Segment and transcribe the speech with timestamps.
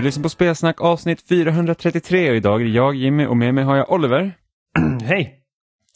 [0.00, 3.64] Du lyssnar på Spelsnack avsnitt 433 och idag är det jag Jimmy och med mig
[3.64, 4.32] har jag Oliver
[5.02, 5.34] Hej!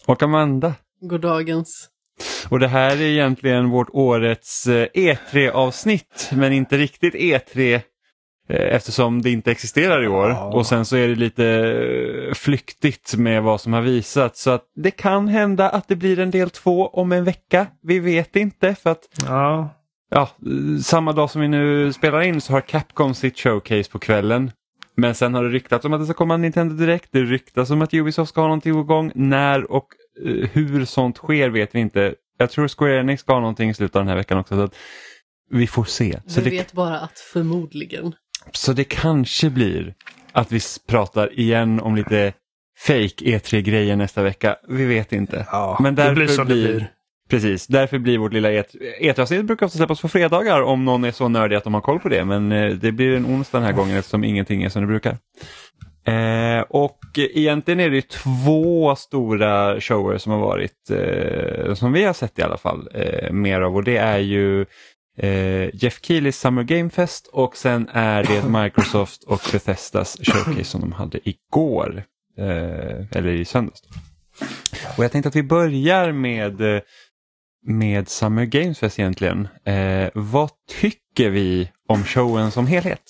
[0.07, 0.75] och Amanda.
[1.01, 1.89] Goddagens.
[2.49, 7.81] Och det här är egentligen vårt årets eh, E3-avsnitt men inte riktigt E3 eh,
[8.49, 10.31] eftersom det inte existerar i år.
[10.31, 10.53] Ja.
[10.55, 14.65] Och sen så är det lite eh, flyktigt med vad som har visats så att
[14.75, 17.67] det kan hända att det blir en del två om en vecka.
[17.83, 19.71] Vi vet inte för att Ja,
[20.11, 20.29] Ja,
[20.83, 24.51] samma dag som vi nu spelar in så har Capcom sitt showcase på kvällen.
[24.97, 27.09] Men sen har det ryktats om att det ska komma en Nintendo Direkt.
[27.13, 29.13] Det ryktas om att Ubisoft ska ha någonting igång.
[29.15, 29.87] När och
[30.27, 32.15] eh, hur sånt sker vet vi inte.
[32.39, 34.57] Jag tror Square Enix ska ha någonting i slutet av den här veckan också.
[34.57, 34.75] Så att
[35.51, 36.21] vi får se.
[36.27, 38.13] Så Vi det, vet bara att förmodligen.
[38.53, 39.95] så det kanske blir
[40.33, 42.33] att vi pratar igen om lite
[42.79, 44.57] fake E3-grejer nästa vecka.
[44.69, 45.47] Vi vet inte.
[45.51, 46.91] ja Men det därför blir som blir- det blir.
[47.31, 48.65] Precis, därför blir vårt lilla E-
[49.01, 52.01] E3-avsnitt brukar ofta släppas på fredagar om någon är så nördig att de har koll
[52.01, 52.25] på det.
[52.25, 55.19] Men eh, det blir en onsdag den här gången eftersom ingenting är som det brukar.
[56.07, 62.13] Eh, och egentligen är det två stora shower som har varit, eh, som vi har
[62.13, 63.77] sett i alla fall, eh, mer av.
[63.77, 64.61] Och det är ju
[65.19, 70.81] eh, Jeff Keelys Summer Game Fest och sen är det Microsoft och Bethesdas showcase som
[70.81, 72.03] de hade igår.
[72.39, 73.81] Eh, eller i söndags.
[74.97, 76.83] Och jag tänkte att vi börjar med,
[77.65, 79.49] med Summer Games Fest egentligen.
[79.65, 83.03] Eh, vad tycker vi om showen som helhet?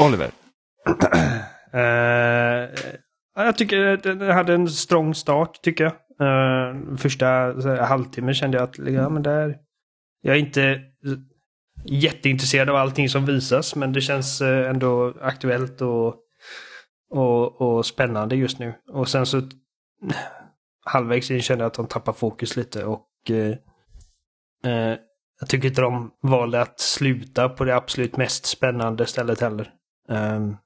[0.00, 0.30] Oliver?
[1.72, 2.70] Eh,
[3.36, 5.92] jag tycker att den hade en strong start, tycker jag.
[6.20, 9.56] Eh, första här, halvtimmen kände jag att ja, men där,
[10.20, 10.80] jag är inte
[11.84, 16.14] jätteintresserad av allting som visas, men det känns eh, ändå aktuellt och,
[17.10, 18.74] och, och spännande just nu.
[18.92, 19.42] Och sen så
[20.84, 23.56] halvvägs in kände jag att de tappar fokus lite och eh,
[24.64, 24.98] eh,
[25.40, 29.70] jag tycker inte de valde att sluta på det absolut mest spännande stället heller.
[30.08, 30.56] Um,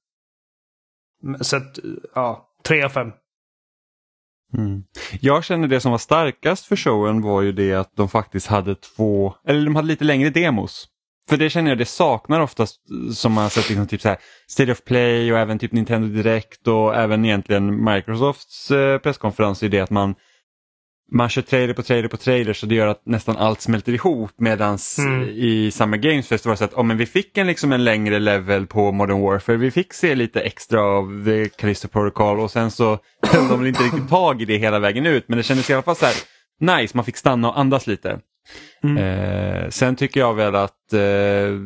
[1.41, 1.79] så att,
[2.15, 3.13] ja, tre av fem.
[4.55, 4.85] Mm.
[5.21, 8.75] Jag känner det som var starkast för showen var ju det att de faktiskt hade
[8.75, 10.89] två, eller de hade lite längre demos.
[11.29, 12.81] För det känner jag det saknar oftast
[13.15, 14.19] som man har sett liksom typ så här
[14.49, 19.69] State of Play och även typ Nintendo Direct och även egentligen Microsofts eh, presskonferens är
[19.69, 20.15] det att man
[21.13, 24.31] man kör trailer på trailer på trailer så det gör att nästan allt smälter ihop
[24.37, 25.29] medans Mm.
[25.29, 27.85] i Summer Games Fest var det så att oh, men vi fick en, liksom en
[27.85, 29.57] längre level på Modern Warfare.
[29.57, 33.69] Vi fick se lite extra av The Callisto Protocol och sen så höll de väl
[33.69, 36.07] inte riktigt tag i det hela vägen ut men det kändes i alla fall så
[36.07, 36.15] här
[36.61, 38.21] nice, man fick stanna och andas lite.
[38.83, 38.97] Mm.
[38.97, 41.59] Eh, sen tycker jag väl att eh,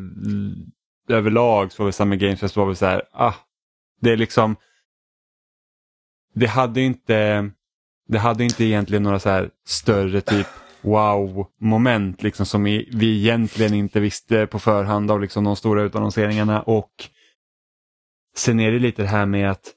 [1.08, 3.34] överlag så var väl Summer Games Fest var väl så här, ah,
[4.00, 4.56] det är liksom
[6.34, 7.50] det hade inte
[8.08, 10.46] det hade inte egentligen några så här större typ
[10.80, 16.90] wow-moment liksom som vi egentligen inte visste på förhand av liksom de stora utannonseringarna och
[18.36, 19.72] sen är det lite det här med att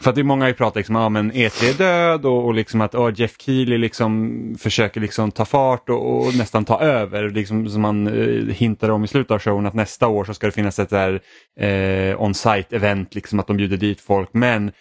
[0.00, 2.44] för att det är många har ju pratat liksom, att men E3 är död och,
[2.44, 6.80] och liksom att oh, Jeff Keely liksom försöker liksom ta fart och, och nästan ta
[6.80, 7.30] över.
[7.30, 10.46] Liksom, som man eh, hintade om i slutet av showen att nästa år så ska
[10.46, 11.20] det finnas ett där
[11.60, 14.28] eh, on-site event, liksom att de bjuder dit folk.
[14.32, 14.72] Men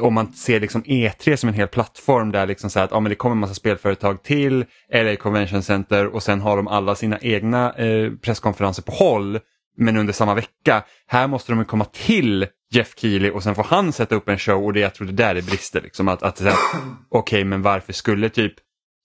[0.00, 3.00] om man ser liksom E3 som en hel plattform där liksom så här att ja,
[3.00, 4.64] men det kommer en massa spelföretag till
[4.94, 9.38] LA Convention Center och sen har de alla sina egna eh, presskonferenser på håll
[9.76, 10.84] men under samma vecka.
[11.06, 14.38] Här måste de ju komma till Jeff Keely och sen får han sätta upp en
[14.38, 15.80] show och det jag tror det där är brister.
[15.80, 16.42] Liksom, att, att
[17.10, 18.54] Okej, men varför skulle typ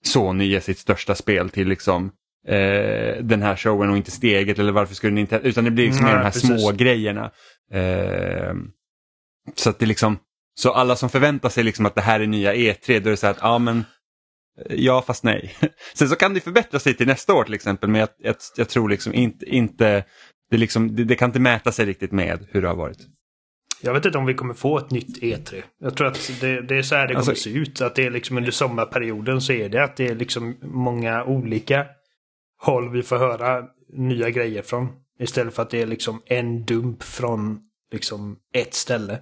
[0.04, 2.10] Sony ge sitt största spel till liksom
[2.48, 5.70] eh, den här showen och inte sitt eget eller varför skulle ni inte, utan det
[5.70, 6.60] blir liksom Nej, de här precis.
[6.60, 7.30] små grejerna.
[7.72, 8.54] Eh,
[9.54, 10.18] så att det liksom,
[10.58, 13.16] så alla som förväntar sig liksom att det här är nya E3, då är det
[13.16, 13.84] så att ja men
[14.68, 15.56] Ja fast nej.
[15.94, 18.68] Sen så kan det förbättra sig till nästa år till exempel men jag, jag, jag
[18.68, 20.04] tror liksom inte, inte
[20.50, 22.98] det, liksom, det, det kan inte mäta sig riktigt med hur det har varit.
[23.82, 25.62] Jag vet inte om vi kommer få ett nytt E3.
[25.80, 27.80] Jag tror att det, det är så här det kommer Alltså- se ut.
[27.80, 31.86] Att det är liksom under sommarperioden så är det att det är liksom många olika
[32.58, 34.88] håll vi får höra nya grejer från.
[35.20, 37.60] Istället för att det är liksom en dump från
[37.92, 39.18] liksom ett ställe.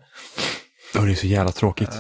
[0.97, 1.95] Oh, det är så jävla tråkigt.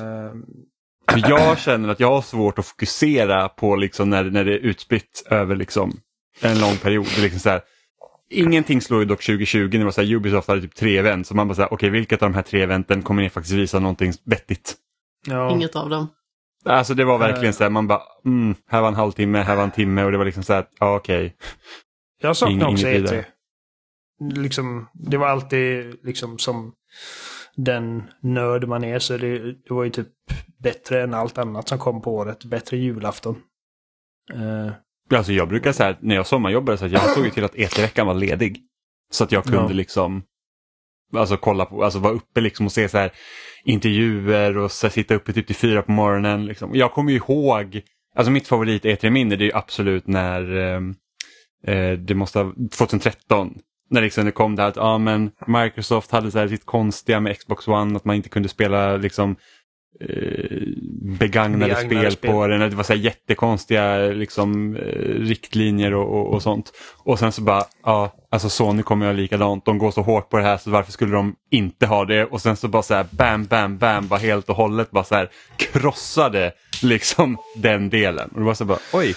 [1.08, 4.58] För jag känner att jag har svårt att fokusera på liksom när, när det är
[4.58, 6.00] utspritt över liksom
[6.40, 7.06] en lång period.
[7.06, 7.60] Det är liksom så här,
[8.30, 11.26] ingenting slår ju dock 2020 när det var så här, Ubisoft hade typ tre event.
[11.26, 13.78] Så man bara säger okej vilket av de här tre eventen kommer ni faktiskt visa
[13.78, 14.74] någonting vettigt?
[15.26, 15.50] ja.
[15.50, 16.08] Inget av dem.
[16.64, 19.62] Alltså det var verkligen så här, man bara, mm, här var en halvtimme, här var
[19.64, 21.36] en timme och det var liksom så här, ja okej.
[22.20, 23.02] Jag saknar också inget E3.
[23.02, 23.24] vidare.
[24.34, 26.72] Liksom, det var alltid liksom som
[27.56, 30.08] den nörd man är så det, det var ju typ
[30.62, 32.44] bättre än allt annat som kom på året.
[32.44, 33.36] Bättre julafton.
[34.32, 34.72] Eh,
[35.18, 38.06] Alltså jag brukar säga när jag sommarjobbade så att jag såg ju till att E3-veckan
[38.06, 38.62] var ledig.
[39.12, 39.68] Så att jag kunde Ja.
[39.68, 40.22] liksom
[41.16, 43.12] alltså kolla på, alltså vara uppe liksom och se så här
[43.64, 46.46] intervjuer och så här, sitta uppe typ till fyra på morgonen.
[46.46, 46.70] Liksom.
[46.74, 47.82] Jag kommer ju ihåg,
[48.16, 50.80] alltså mitt favorit E3-minne det är ju absolut när eh,
[51.74, 53.58] eh, det måste ha, 2013
[53.90, 57.38] när liksom det kom där att ja, men Microsoft hade så här sitt konstiga med
[57.38, 59.36] Xbox One att man inte kunde spela liksom
[60.00, 60.06] eh,
[61.18, 62.30] begagnade, Begagnade spel, spel.
[62.30, 62.60] på den.
[62.60, 64.82] Det var så här jättekonstiga liksom, eh,
[65.20, 66.72] riktlinjer och, och, och sånt.
[66.98, 69.64] Och sen så bara, ja, alltså Sony kommer göra likadant.
[69.64, 72.24] De går så hårt på det här så varför skulle de inte ha det?
[72.24, 75.14] Och sen så bara så här bam, bam, bam, bara helt och hållet bara så
[75.14, 76.52] här krossade
[76.82, 78.28] liksom den delen.
[78.28, 79.14] Och det var så bara, oj,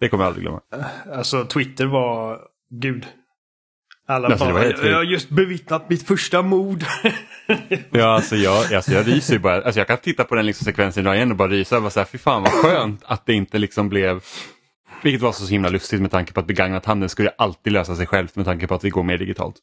[0.00, 0.60] det kommer jag aldrig glömma.
[1.14, 2.38] Alltså Twitter var...
[2.70, 3.06] Gud.
[4.08, 6.84] Alla Alltså, bara, helt jag har just bevittnat mitt första mord.
[7.90, 9.62] Ja, alltså jag, alltså jag ryser ju bara.
[9.62, 11.80] Alltså jag kan titta på den liksom sekvensen idag igen och bara rysa.
[11.80, 14.24] Bara så här, fy fan vad skönt att det inte liksom blev...
[15.02, 18.06] Vilket var så himla lustigt med tanke på att begagnat handeln skulle alltid lösa sig
[18.06, 19.56] självt med tanke på att vi går mer digitalt.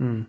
[0.00, 0.24] Mm.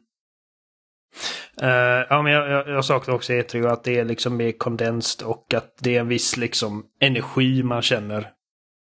[1.62, 4.52] Eh, ja, men jag, jag, jag saknar också E3 och att det är liksom mer
[4.52, 8.32] kondenst och att det är en viss liksom energi man känner.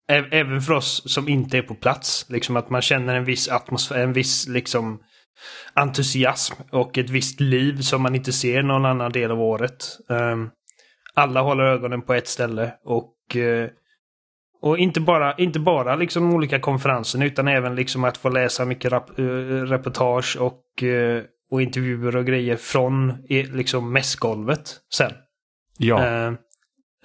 [0.09, 2.27] Även för oss som inte är på plats.
[2.29, 5.01] Liksom att man känner en viss atmosfär, en viss liksom
[5.75, 9.85] entusiasm och ett visst liv som man inte ser någon annan del av året.
[10.11, 10.51] Ehm,
[11.15, 13.71] alla håller ögonen på ett ställe och eh,
[14.63, 18.93] och inte bara, inte bara liksom olika konferenserna utan även liksom att få läsa mycket
[18.93, 25.13] rap, eh, reportage och, eh, och intervjuer och grejer från liksom mässgolvet sen.
[25.79, 26.33] Ja, Eh, eh,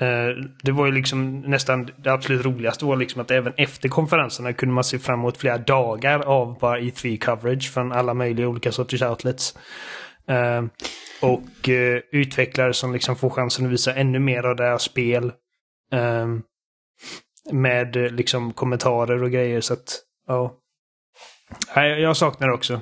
[0.01, 4.53] Eh, det var ju liksom nästan det absolut roligaste var liksom att även efter konferenserna
[4.53, 8.71] kunde man se fram emot flera dagar av bara E3 coverage från alla möjliga olika
[8.71, 9.57] sorters outlets.
[10.27, 10.63] Eh,
[11.21, 15.33] och eh, utvecklare som liksom får chansen att visa ännu mer av deras spel.
[17.51, 20.57] Med liksom kommentarer och grejer så att ja.
[21.75, 22.81] Jag saknar det också.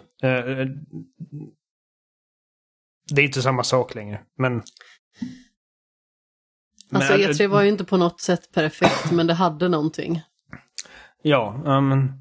[3.11, 4.61] Det är inte samma sak längre, men
[6.91, 10.21] Alltså Men- E3 var ju inte på något sätt perfekt, men det hade någonting.
[11.21, 12.13] Ja, men...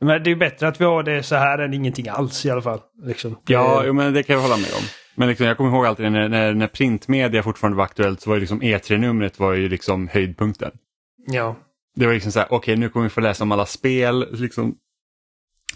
[0.00, 2.62] Men det är bättre att vi har det så här än ingenting alls i alla
[2.62, 2.80] fall.
[3.02, 3.38] Liksom.
[3.46, 4.82] ja men det kan jag hålla med om.
[5.14, 8.36] Men liksom, jag kommer ihåg alltid när, när, när printmedia fortfarande var aktuellt så var
[8.36, 10.70] ju liksom E3-numret var ju liksom höjdpunkten.
[11.26, 11.56] ja.
[11.96, 14.74] Det var liksom så här, okej nu kommer vi få läsa om alla spel liksom,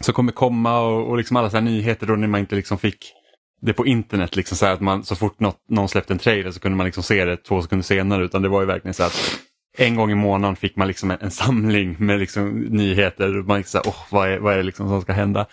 [0.00, 2.79] som kommer komma och, och liksom alla så här nyheter då när man inte liksom
[2.79, 3.12] fick
[3.60, 4.37] det på internet.
[4.37, 7.02] Liksom så, att man, så fort något, någon släppte en trailer så kunde man liksom
[7.02, 8.25] se det två sekunder senare.
[8.25, 9.40] Utan det var ju verkligen så att
[9.78, 13.38] en gång i månaden fick man liksom en, en samling med liksom nyheter.
[13.38, 15.46] Och man liksom åh, vad, är, vad är det liksom som ska hända?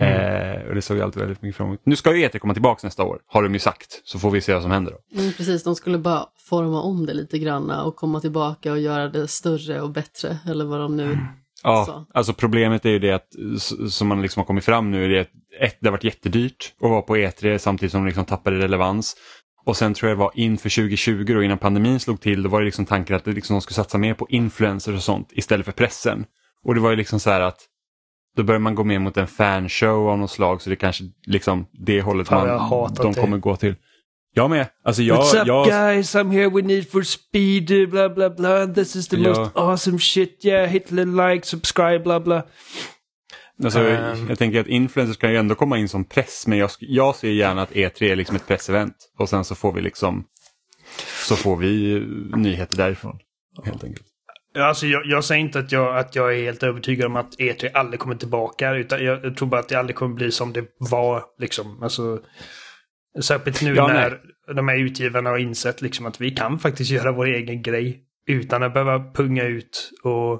[0.00, 1.80] Eh, och det såg jag alltid väldigt mycket fram emot.
[1.84, 4.00] Nu ska ju E3 komma tillbaka nästa år, har de ju sagt.
[4.04, 5.20] Så får vi se vad som händer då.
[5.20, 9.08] Mm, precis, de skulle bara forma om det lite granna och komma tillbaka och göra
[9.08, 11.18] det större och bättre, eller vad de nu...
[11.62, 12.06] Ja, Så.
[12.14, 15.08] alltså problemet är ju det att s- som man liksom har kommit fram nu är
[15.08, 15.28] det att
[15.60, 19.16] ett, det har varit jättedyrt att vara på E3 samtidigt som de liksom tappade relevans.
[19.64, 22.60] Och sen tror jag det var inför 2020 då innan pandemin slog till, då var
[22.60, 25.66] det liksom tanken att det liksom de skulle satsa mer på influencers och sånt istället
[25.66, 26.24] för pressen.
[26.64, 27.58] Och det var ju liksom så här att
[28.36, 31.66] då börjar man gå mer mot en fanshow av något slag så det kanske liksom
[31.72, 33.20] det hållet Fan, man, de det.
[33.20, 33.74] kommer gå till.
[34.38, 34.66] Jag med.
[34.84, 36.14] Alltså jag, What's up jag, guys?
[36.16, 38.66] I'm here with Need for Speed, blah blah blah.
[38.74, 39.28] This is the Ja.
[39.28, 40.44] most awesome shit.
[40.44, 42.42] Yeah, hit little like, subscribe, blah blah.
[43.64, 44.28] Alltså, Ehm.
[44.28, 47.30] jag tänker att influencers kan ju ändå komma in som press men jag, jag ser
[47.30, 50.24] gärna att E3 är liksom ett pressevent och sen så får vi liksom
[51.28, 52.02] så får vi eh,
[52.38, 53.18] nyheter därifrån.
[53.64, 54.06] Helt enkelt.
[54.58, 57.70] Alltså, jag, jag säger inte att jag, att jag är helt övertygad om att E3
[57.74, 58.74] aldrig kommer tillbaka.
[58.74, 61.22] Utan jag, jag tror bara att det aldrig kommer bli som det var.
[61.38, 61.82] Liksom.
[61.82, 62.18] Alltså,
[63.22, 64.20] särskilt nu Ja, när
[64.54, 68.04] de här utgivarna har insett liksom, att vi kan faktiskt göra vår egen grej.
[68.26, 70.32] Utan att behöva punga ut och,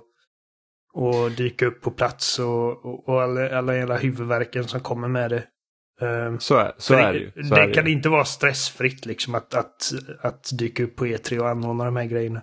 [0.92, 5.30] och dyka upp på plats och, och, och alla, alla jävla huvudvärken som kommer med
[5.30, 5.44] det.
[6.00, 7.30] Ehm, Så är, så är det ju.
[7.42, 7.92] Så det det kan ju.
[7.92, 12.04] inte vara stressfritt liksom att, att, att dyka upp på E3 och anordna de här
[12.04, 12.42] grejerna.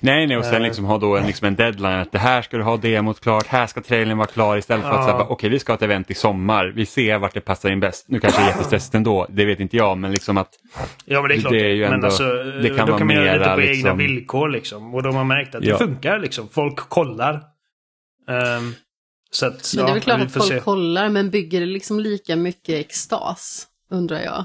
[0.00, 0.60] Nej, nej, och sen Eh.
[0.62, 3.46] liksom ha då en, liksom en deadline att det här ska du ha demot klart,
[3.46, 5.04] här ska trailern vara klar istället för att Ja.
[5.04, 7.80] säga okej vi ska ha ett event i sommar, vi ser vart det passar in
[7.80, 8.04] bäst.
[8.08, 10.50] Nu kanske det är jättestressigt ändå, det vet inte jag, men liksom att
[11.04, 11.52] Ja men det är klart.
[11.52, 12.24] Det är ju men ändå- alltså,
[12.62, 14.94] det kan då vara kan man göra lite mera på egna liksom- villkor liksom.
[14.94, 15.72] Och de har märkt att Ja.
[15.72, 16.48] det funkar liksom.
[16.48, 17.34] Folk kollar.
[18.28, 18.74] Ehm,
[19.30, 20.60] så att, Men det är ja, väl klart att folk se.
[20.60, 24.44] kollar, men bygger det liksom lika mycket extas, undrar jag.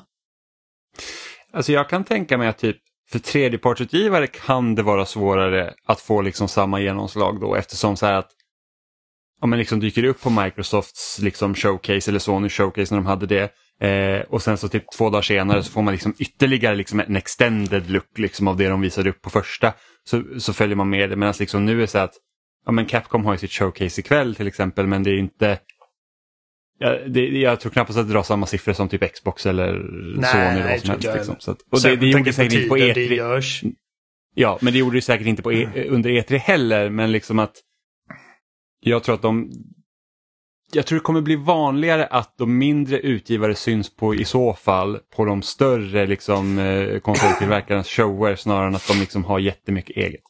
[1.53, 2.77] Alltså jag kan tänka mig att typ
[3.11, 8.13] för tredjepartsutgivare kan det vara svårare att få liksom samma genomslag då eftersom så här
[8.13, 8.31] att
[9.41, 13.25] om man liksom dyker upp på Microsofts liksom showcase eller Sony showcase när de hade
[13.25, 13.51] det
[13.87, 17.15] eh, och sen så typ två dagar senare så får man liksom ytterligare liksom en
[17.15, 19.73] extended look liksom av det de visade upp på första
[20.03, 21.15] så, så följer man med det.
[21.15, 22.15] Medan liksom nu är det så här att
[22.65, 25.59] ja, men Capcom har ju sitt showcase ikväll till exempel men det är inte
[26.81, 30.31] Ja, det, jag tror knappast att det drar samma siffror som typ Xbox eller Nej,
[30.31, 31.03] Sony eller nej, vad som helst.
[31.05, 31.35] jag Liksom.
[31.39, 33.13] Så att, och det, Särskilt det med gjorde säkert inte på tiden det E3.
[33.13, 33.63] görs.
[34.35, 37.55] Ja, men det gjorde det säkert inte på e, under E3 heller, men liksom att
[38.79, 39.51] jag tror att de
[40.71, 44.99] jag tror det kommer bli vanligare att de mindre utgivare syns på i så fall
[45.15, 50.21] på de större liksom, eh, konsoltillverkarnas shower snarare än att de liksom har jättemycket eget.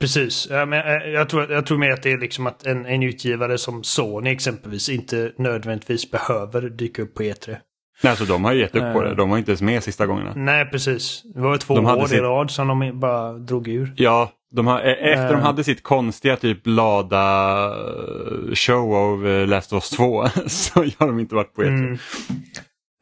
[0.00, 0.48] Precis.
[0.50, 3.02] Ja, men, eh, jag, tror, jag tror mer att det är liksom att en, en
[3.02, 7.56] utgivare som Sony exempelvis inte nödvändigtvis behöver dyka upp på E3.
[8.02, 9.08] Nej, alltså de har ju gett upp på Eh.
[9.08, 9.14] det.
[9.14, 10.32] De var inte ens med sista gångerna.
[10.36, 11.22] Nej, precis.
[11.34, 13.92] Det var två De år sitt- i rad som de bara drog ur.
[13.96, 15.40] Ja, de har, e- efter de Eh.
[15.46, 21.06] hade sitt konstiga typ lada eh, show av eh, Last of Us 2 så har
[21.06, 21.68] de inte varit på E E3.
[21.78, 21.98] Mm.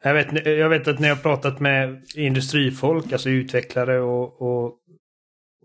[0.03, 4.71] Jag, vet, jag vet att när jag pratat med industrifolk, alltså utvecklare och, och,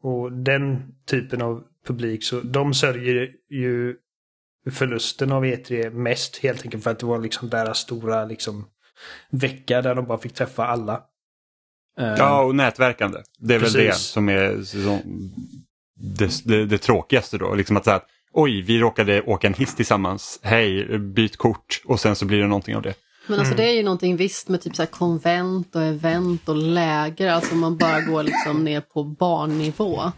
[0.03, 3.97] och den typen av publik, så de sörjer ju
[4.71, 8.67] förlusten av E3 mest helt enkelt för att det var liksom deras stora liksom,
[9.31, 11.03] vecka där de bara fick träffa alla.
[11.99, 13.19] Eh, Ja, och nätverkande.
[13.39, 14.03] Det är väl det Precis.
[14.07, 15.01] som är som,
[15.95, 17.55] det, det, det tråkigaste då.
[17.55, 20.41] Liksom att säga att oj, vi råkade åka en hiss tillsammans.
[20.43, 22.95] Hej, byt kort och sen så blir det någonting av det.
[23.27, 27.31] Men alltså det är ju någonting visst med typ så konvent och event och läger,
[27.31, 30.13] alltså man bara går liksom ner på barnnivå.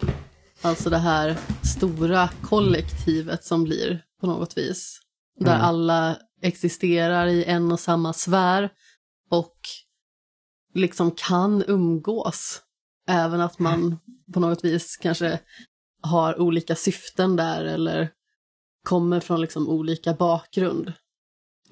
[0.63, 1.37] Alltså det här
[1.77, 5.01] stora kollektivet som blir på något vis.
[5.39, 8.71] Där alla existerar i en och samma sfär
[9.31, 9.57] och
[10.75, 12.63] liksom kan umgås.
[13.09, 13.99] Även att man
[14.35, 15.39] på något vis kanske
[16.03, 18.11] har olika syften där eller
[18.85, 20.93] kommer från liksom olika bakgrund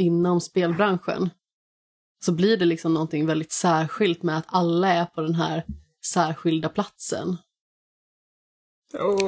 [0.00, 1.30] inom spelbranschen.
[2.24, 5.64] Så blir det liksom någonting väldigt särskilt med att alla är på den här
[6.12, 7.36] särskilda platsen.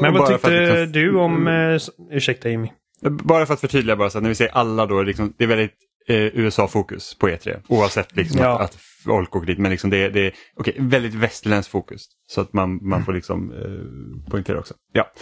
[0.02, 1.46] Men vad tyckte liksom- du om...
[1.48, 2.68] Eh, s- ursäkta Jimmy.
[3.00, 5.48] Bara för att förtydliga bara så att när vi säger alla då, liksom, det är
[5.48, 5.76] väldigt
[6.08, 7.60] eh, USA-fokus på E3.
[7.68, 8.58] Oavsett liksom Ja.
[8.60, 8.74] att, att
[9.04, 9.58] folk åker dit.
[9.58, 12.04] Men liksom det, det är okej, väldigt västerländskt fokus.
[12.26, 14.74] Så att man, man får liksom eh, poängtera också.
[14.92, 15.12] Ja.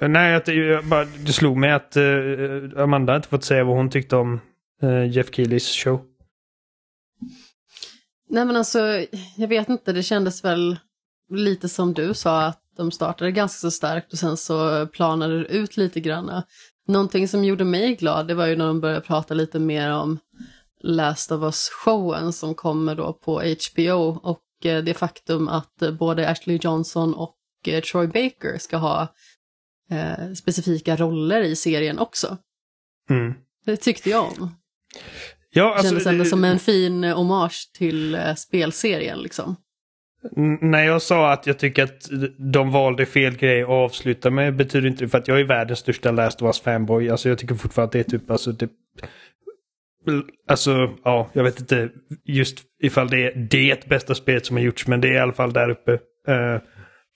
[0.00, 3.64] Eh, nej, jag, det, jag bara, det slog mig att uh, Amanda inte fått säga
[3.64, 4.40] vad hon tyckte om
[4.82, 6.00] uh, Jeff Keelys show.
[8.28, 8.78] Nej men alltså,
[9.36, 10.76] jag vet inte, det kändes väl
[11.30, 15.46] lite som du sa att de startade ganska så starkt och sen så planade det
[15.46, 16.44] ut lite granna.
[16.86, 20.18] Någonting som gjorde mig glad, det var ju när de började prata lite mer om
[20.80, 27.14] Last of Us-showen som kommer då på HBO och det faktum att både Ashley Johnson
[27.14, 27.36] och
[27.92, 29.08] Troy Baker ska ha
[29.90, 32.38] eh, specifika roller i serien också.
[33.10, 33.34] Mm.
[33.64, 34.54] Det tyckte jag om.
[35.50, 39.56] Ja, alltså, Kändes ändå som en fin hommage till eh, spelserien liksom.
[40.60, 42.08] när jag sa att jag tycker att
[42.52, 45.78] de valde fel grej att avsluta med betyder inte det för att jag är världens
[45.78, 47.10] största Last of Us fanboy.
[47.10, 48.68] Alltså jag tycker fortfarande att det är typ, alltså det...
[50.48, 51.90] Alltså, ja, jag vet inte
[52.24, 55.32] just ifall det är det bästa spelet som har gjorts, men det är i alla
[55.32, 55.92] fall där uppe.
[56.28, 56.60] Eh,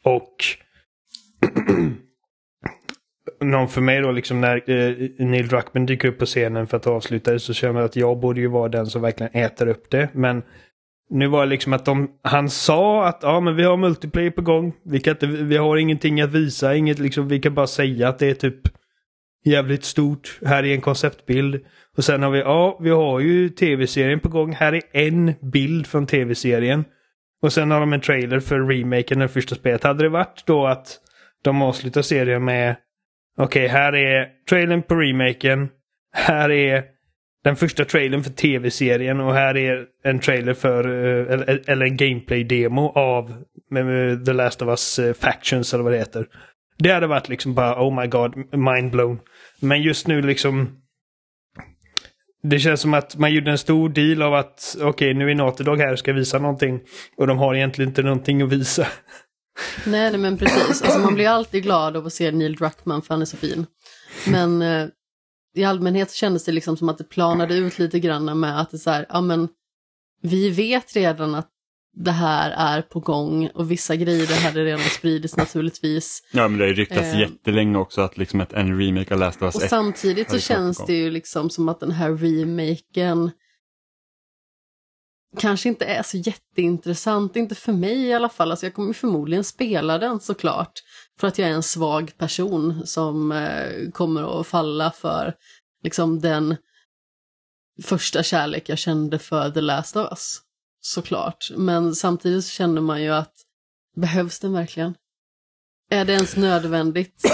[0.05, 0.35] och
[3.41, 6.87] någon för mig då, liksom när eh, Neil Druckmann dyker upp på scenen för att
[6.87, 9.91] avsluta det så känner jag att jag borde ju vara den som verkligen äter upp
[9.91, 10.09] det.
[10.13, 10.43] Men
[11.11, 14.43] nu var det liksom att de, han sa att ja men vi har multiplayer på
[14.43, 14.73] gång.
[14.85, 18.19] Vi, kan inte, vi har ingenting att visa, inget liksom, vi kan bara säga att
[18.19, 18.61] det är typ
[19.45, 20.39] jävligt stort.
[20.47, 21.65] Här är en konceptbild.
[21.97, 24.53] Och sen har vi, ja vi har ju tv-serien på gång.
[24.53, 26.85] Här är en bild från tv-serien.
[27.43, 29.85] Och sen har de en trailer för remaken det första spelet.
[29.85, 30.99] Hade det varit då att
[31.45, 32.77] de avslutar serien med
[33.39, 35.69] Okej, här är trailern på remaken.
[36.13, 36.85] Här är
[37.45, 41.97] den första trailern för tv-serien och här är en trailer för, eh, eller, eller en
[41.97, 43.31] gameplay-demo av
[43.77, 46.27] eh, The Last of Us eh, Factions eller vad det heter.
[46.79, 49.19] Det hade varit liksom bara oh my god, mind blown.
[49.61, 50.79] Men just nu liksom
[52.43, 55.65] det känns som att man gjorde en stor deal av att okej, nu är Naughty
[55.65, 56.81] Dog här och ska visa någonting.
[57.17, 58.87] Och de har egentligen inte någonting att visa.
[59.87, 60.83] Nej, men precis.
[60.83, 63.67] Alltså, man blir alltid glad av att se Neil Druckmann för han är så fin.
[64.27, 64.87] Men eh,
[65.57, 68.79] i allmänhet kändes det liksom som att det planade ut lite grann med att det
[68.79, 69.49] så här, ja men
[70.23, 71.49] vi vet redan att
[71.97, 76.23] det här är på gång och vissa grejer hade redan spridits naturligtvis.
[76.33, 77.21] Ja men det har ju ryktats Eh.
[77.21, 80.39] jättelänge också att liksom ett, en remake av Last of Us Och 1 samtidigt så
[80.39, 83.31] känns det ju liksom som att den här remaken
[85.37, 88.51] kanske inte är så jätteintressant, inte för mig i alla fall.
[88.51, 90.73] Alltså jag kommer förmodligen spela den såklart.
[91.21, 95.35] För att jag är en svag person som eh, kommer att falla för
[95.85, 96.57] liksom den
[97.83, 100.41] första kärlek jag kände för The Last of Us.
[100.81, 101.51] Såklart.
[101.57, 103.35] Men samtidigt så känner man ju att
[103.97, 104.95] behövs den verkligen?
[105.91, 107.33] Är det ens nödvändigt?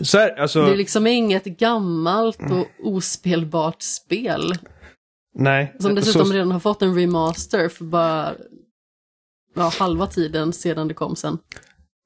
[0.00, 4.54] Så här, alltså, Det är liksom inget gammalt och ospelbart spel.
[5.34, 5.76] Nej.
[5.78, 8.34] Som dessutom så, redan har fått en remaster för bara
[9.54, 11.38] ja, halva tiden sedan det kom sen.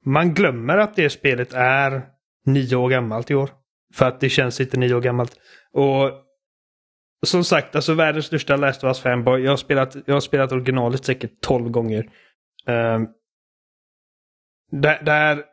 [0.05, 2.05] Man glömmer att det spelet är
[2.45, 3.49] nio år gammalt i år.
[3.93, 5.35] För att det känns inte nio år gammalt.
[5.73, 6.11] Och
[7.25, 9.41] som sagt, alltså världens största Last of Us fanboy.
[9.41, 12.09] Jag har spelat, jag har spelat originalet säkert tolv gånger.
[12.67, 13.07] Um,
[14.71, 15.43] där, där,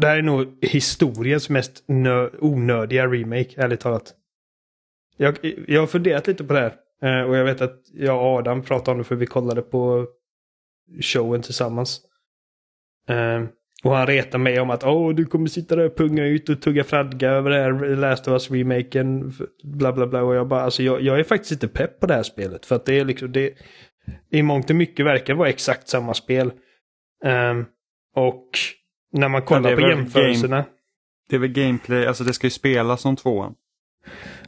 [0.00, 4.14] där är nog historiens mest nö, onödiga remake, ärligt talat.
[5.16, 6.74] Jag, jag har funderat lite på det här.
[7.02, 10.06] eh, och jag vet att jag och Adam pratade om det för vi kollade på
[11.02, 12.00] showen tillsammans.
[13.08, 13.44] Eh,
[13.84, 16.62] och han retar mig om att Åh, du kommer sitta där och punga ut och
[16.62, 19.32] tugga fradga över det här Last of Us-remaken.
[19.62, 20.22] Bla bla bla.
[20.22, 22.66] Och jag bara, alltså jag, jag är faktiskt inte pepp på det här spelet.
[22.66, 23.54] För att det är liksom, det
[24.30, 26.52] i mångt och mycket verkar vara exakt samma spel.
[27.24, 27.64] Ehm,
[28.14, 28.50] och
[29.12, 30.64] när man kollar på jämförelserna.
[31.28, 33.54] Det är väl gameplay, alltså det ska ju spelas som tvåan.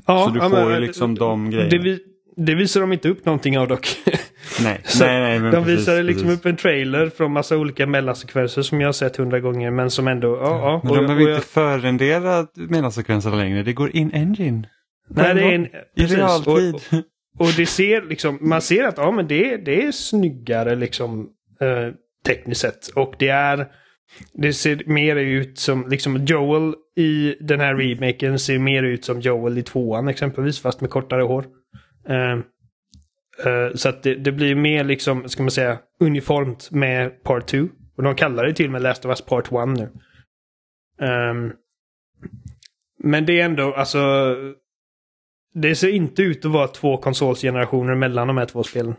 [0.08, 1.82] Ja, Så du ja, får men, ju liksom de det, grejerna.
[1.84, 1.98] vi,
[2.36, 3.88] det visar de inte upp någonting av dock.
[4.62, 5.38] Nej, nej, nej.
[5.40, 6.40] Men de precis, visade liksom precis.
[6.40, 10.08] upp en trailer från massa olika mellansekvenser som jag har sett hundra gånger men som
[10.08, 10.80] ändå, ja, ja.
[10.82, 13.62] Men och- de och behöver inte förrendera mellansekvenserna längre.
[13.62, 14.68] Det går in engine.
[15.10, 16.74] Nej, det är en, I realtid.
[16.74, 21.28] Och, och det ser liksom, man ser att ja, men det, det är snyggare liksom
[21.60, 21.94] eh,
[22.26, 22.86] tekniskt sett.
[22.88, 23.66] Och det är,
[24.32, 29.20] det ser mer ut som, liksom Joel i den här remaken ser mer ut som
[29.20, 31.44] Joel i tvåan exempelvis, fast med kortare hår.
[32.08, 32.32] Eh,
[33.46, 37.68] eh, så att det, det blir mer liksom, ska man säga, uniformt med Part 2.
[37.96, 39.90] Och de kallar det till och med Last of Us Part 1 nu.
[41.06, 41.52] Ehm,
[43.02, 44.34] men det är ändå, alltså,
[45.54, 48.94] det ser inte ut att vara två konsolsgenerationer mellan de här två spelen.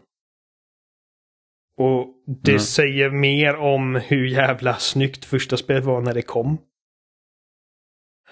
[1.79, 2.07] Och
[2.43, 2.59] det Nej.
[2.59, 6.57] säger mer om hur jävla snyggt första spelet var när det kom.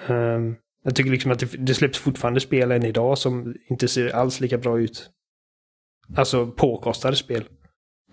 [0.08, 4.16] Ehm, jag tycker liksom att det, det släpps fortfarande spel än idag som inte ser
[4.16, 5.10] alls lika bra ut.
[6.16, 7.44] Alltså påkostade spel.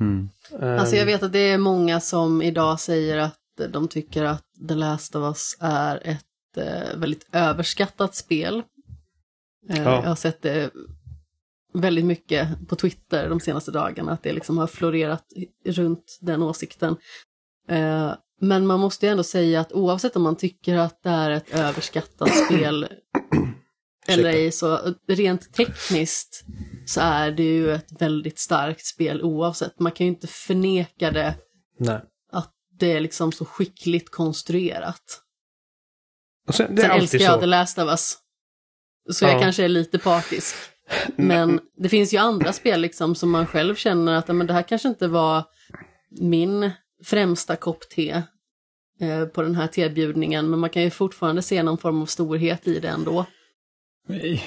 [0.00, 0.28] Mm.
[0.60, 3.38] Ehm, Alltså jag vet att det är många som idag säger att
[3.72, 8.62] de tycker att The Last of Us är ett eh, väldigt överskattat spel.
[9.70, 9.94] Eh, Ja.
[9.94, 10.70] Jag har sett det
[11.74, 15.24] väldigt mycket på Twitter de senaste dagarna, att det liksom har florerat
[15.64, 16.96] runt den åsikten.
[17.68, 21.30] Eh, men man måste ju ändå säga att oavsett om man tycker att det är
[21.30, 22.88] ett överskattat spel
[24.06, 26.44] eller ej, så rent tekniskt
[26.86, 29.80] så är det ju ett väldigt starkt spel oavsett.
[29.80, 31.34] Man kan ju inte förneka det,
[31.78, 32.00] Nej.
[32.32, 35.20] att det är liksom så skickligt konstruerat.
[36.48, 37.40] Och sen, det är Sen älskar jag så.
[37.40, 38.18] The Last of Us.
[39.12, 39.30] Så Ja.
[39.30, 40.54] jag kanske är lite partisk.
[41.16, 44.52] Men det finns ju andra spel liksom som man själv känner att "Ja, men det
[44.52, 45.44] här kanske inte var
[46.20, 46.70] min
[47.04, 48.22] främsta kopp te
[49.00, 50.50] eh, på den här tebjudningen.
[50.50, 53.26] Men man kan ju fortfarande se någon form av storhet i det ändå.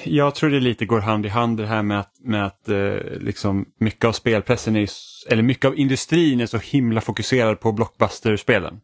[0.04, 2.94] Jag tror det lite går hand i hand det här med att, med att eh,
[3.20, 4.88] liksom mycket av spelpressen är,
[5.28, 8.80] eller mycket av industrin är så himla fokuserad på blockbuster-spelen.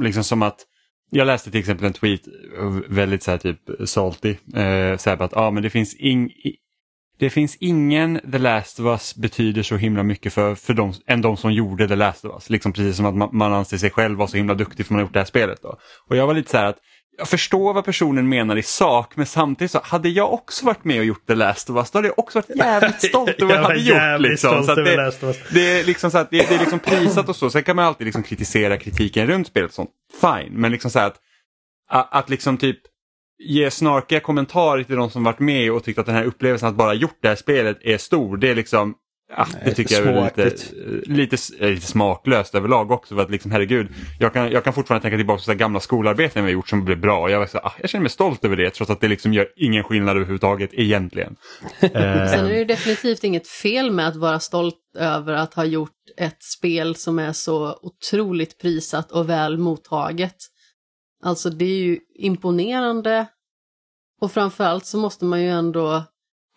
[0.00, 0.66] Liksom som att,
[1.10, 2.20] jag läste till exempel en tweet,
[2.58, 6.30] eh, väldigt så här typ salty, eh, så här att ah, men det finns ing,
[7.20, 11.22] det finns ingen The Last of Us betyder så himla mycket för, för dem, än
[11.22, 12.50] de som gjorde The Last of Us.
[12.50, 15.00] Liksom precis som att man, man anser sig själv vara så himla duktig för man
[15.00, 15.62] har gjort det här spelet.
[15.62, 15.78] Då.
[16.08, 16.78] Och jag var lite så här att
[17.18, 20.98] jag förstår vad personen menar i sak men samtidigt så hade jag också varit med
[20.98, 23.56] och gjort The Last of Us då hade jag också varit jävligt stolt över vad
[23.56, 24.30] jag hade gjort.
[24.30, 24.64] Liksom.
[24.64, 27.50] Så att det, det är liksom så att det, det är liksom prisat och så.
[27.50, 29.90] Sen kan man alltid liksom kritisera kritiken runt spelet och sånt.
[30.20, 31.16] Fine, men liksom så här att,
[31.90, 32.80] att, att liksom typ
[33.40, 36.74] ge snarkiga kommentarer till de som varit med och tyckt att den här upplevelsen att
[36.74, 38.36] bara gjort det här spelet är stor.
[38.36, 38.94] Det är liksom,
[39.36, 40.72] ja, det tycker jag är lite, småaktigt.
[41.08, 43.14] lite, eh, lite smaklöst överlag också.
[43.14, 46.50] För att liksom, herregud, jag kan, jag kan fortfarande tänka tillbaka på gamla skolarbeten vi
[46.50, 47.20] har gjort som blev bra.
[47.20, 49.32] Och jag, var så, ah, jag känner mig stolt över det trots att det liksom
[49.32, 51.36] gör ingen skillnad överhuvudtaget egentligen.
[51.80, 55.64] Sen är det Eh, ju definitivt inget fel med att vara stolt över att ha
[55.64, 60.36] gjort ett spel som är så otroligt prisat och väl mottaget.
[61.22, 63.26] Alltså det är ju imponerande
[64.20, 66.04] och framförallt så måste man ju ändå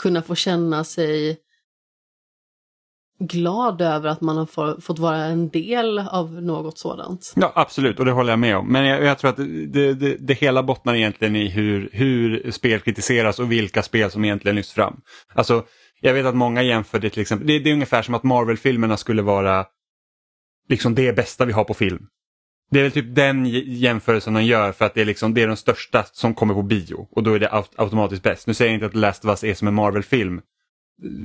[0.01, 1.37] kunna få känna sig
[3.19, 7.33] glad över att man har fått vara en del av något sådant.
[7.35, 8.67] Ja, absolut, och det håller jag med om.
[8.67, 12.79] Men jag, jag tror att det, det, det hela bottnar egentligen i hur, hur spel
[12.79, 15.01] kritiseras och vilka spel som egentligen lyfts fram.
[15.33, 15.65] Alltså,
[16.01, 18.97] jag vet att många jämför det till exempel, det, det är ungefär som att Marvel-filmerna
[18.97, 19.65] skulle vara
[20.69, 22.07] liksom det bästa vi har på film.
[22.73, 25.47] Det är väl typ den jämförelsen de gör för att det är, liksom, det är
[25.47, 28.47] den största som kommer på bio och då är det aut- automatiskt bäst.
[28.47, 30.41] Nu säger jag inte att Last of Us är som en Marvel-film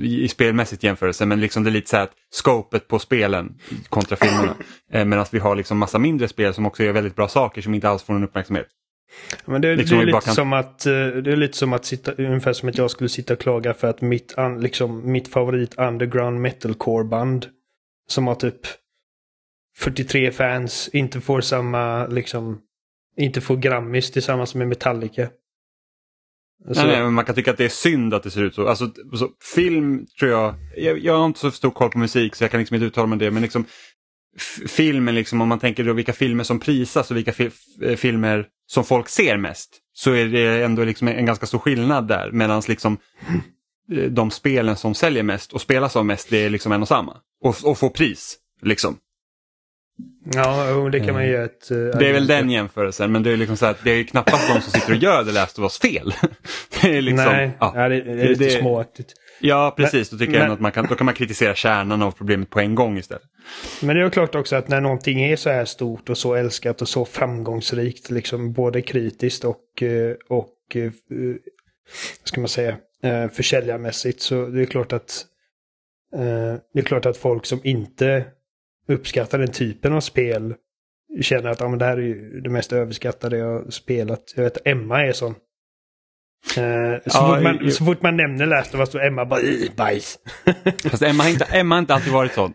[0.01, 3.55] i, spelmässigt jämförelse men liksom det är lite så att scopet på spelen
[3.89, 4.55] kontra filmerna.
[4.91, 7.73] Eh, Medan vi har liksom massa mindre spel som också gör väldigt bra saker som
[7.73, 8.67] inte alls får någon uppmärksamhet.
[9.45, 11.85] Men det, Liksom det, är lite kan- som att, eh, det är lite som att
[11.85, 15.77] sitta, ungefär som att jag skulle sitta och klaga för att mitt, liksom, mitt favorit
[15.79, 17.45] underground metalcore band
[18.09, 18.55] som har typ
[19.79, 22.61] 43 fans inte får samma, liksom,
[23.17, 25.29] inte får Grammis tillsammans med Metallica.
[26.67, 28.55] Så, Nej, nej, men man kan tycka att det är synd att det ser ut
[28.55, 28.67] så.
[28.67, 32.43] Alltså, så film tror jag, jag, jag har inte så stor koll på musik så
[32.43, 33.65] jag kan liksom inte uttala mig om det, men liksom
[34.67, 37.49] filmen, liksom, om man tänker då vilka filmer som prisas och vilka fi
[37.81, 42.07] eh, filmer som folk ser mest, så är det ändå liksom en ganska stor skillnad
[42.07, 42.31] där.
[42.31, 42.97] Medan liksom,
[43.91, 46.87] eh, de spelen som säljer mest och spelas av mest, det är liksom en och
[46.87, 47.17] samma.
[47.41, 48.97] Och, och få pris, liksom.
[50.35, 51.71] Ja, det kan man göra ett...
[51.71, 54.03] eh, Det är väl den jämförelsen, men det är liksom så att det är ju
[54.05, 56.13] knappast de som sitter och gör det Last of Us fel.
[56.81, 57.89] det är liksom, Nej, ja.
[57.89, 59.13] det, det är lite det- småaktigt.
[59.41, 60.09] Ja, precis.
[60.09, 62.49] Då tycker jag men- ändå att man kan, då kan man kritisera kärnan av problemet
[62.49, 63.23] på en gång istället.
[63.81, 66.33] Men det är ju klart också att när någonting är så här stort och så
[66.35, 70.91] älskat och så framgångsrikt, liksom både kritiskt och, eh, och eh, eh,
[72.23, 75.25] ska man säga, eh, försäljarmässigt så det är klart att
[76.15, 78.25] eh, det är klart att folk som inte
[78.89, 80.53] uppskattar den typen av spel
[81.21, 84.33] känner att ah, men det här är ju det mest överskattade jag har spelat.
[84.35, 85.35] Jag vet Emma är sån.
[86.57, 89.25] Eh, så, Ja, fort man, ju- så fort man nämner Last of Us så Emma
[89.25, 90.19] bara "Ih, bajs.
[90.83, 92.53] Fast Emma har inte, Emma har inte alltid varit sån.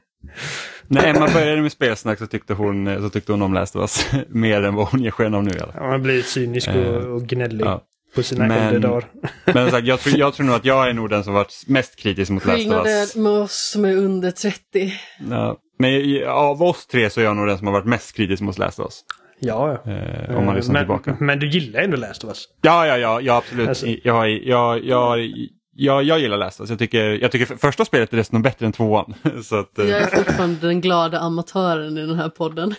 [0.86, 4.06] När Emma började med spelsnack så tyckte hon, så tyckte hon om Last of Us
[4.28, 5.72] mer än vad hon ger sken av nu fall.
[5.74, 7.82] Ja, Man blir cynisk och, Eh, och gnällig ja.
[8.14, 9.04] på sina Men- äldre dagar.
[9.54, 11.96] Men sagt, jag, tror, jag tror nog att jag är nog den som varit mest
[11.96, 12.84] kritisk mot Last of Us.
[13.12, 14.92] Skillnaden med oss som är under 30.
[15.30, 15.56] Ja.
[15.78, 18.58] Men av oss tre så är jag nog den som har varit mest kritisk mot
[18.58, 19.00] Last of Us.
[19.40, 19.92] Ja, ja.
[19.92, 21.16] Eh, om man lyssnar men, tillbaka.
[21.20, 22.44] Men du gillar ändå Last of Us?
[22.62, 23.68] Ja, ja, ja, ja absolut.
[23.68, 25.18] Alltså- Jag, jag, jag,
[25.76, 26.70] jag, jag gillar Last of Us.
[26.70, 29.14] Jag tycker, jag tycker för- första spelet är desto bättre än tvåan.
[29.42, 32.74] Så att, eh, Jag är fortfarande den glada amatören i den här podden.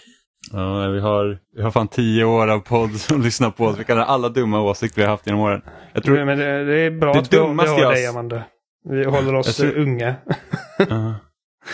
[0.52, 3.80] Ja, vi har, vi har fan tio år av podd som lyssnar på oss.
[3.80, 5.62] Vi kan ha alla dumma åsikter vi har haft genom åren.
[5.94, 8.44] Jag tror, Men det, det är bra Det att vi, har- dig, Amanda.
[8.90, 10.16] Vi håller oss tror- eh, unga.
[10.90, 11.14] Ja.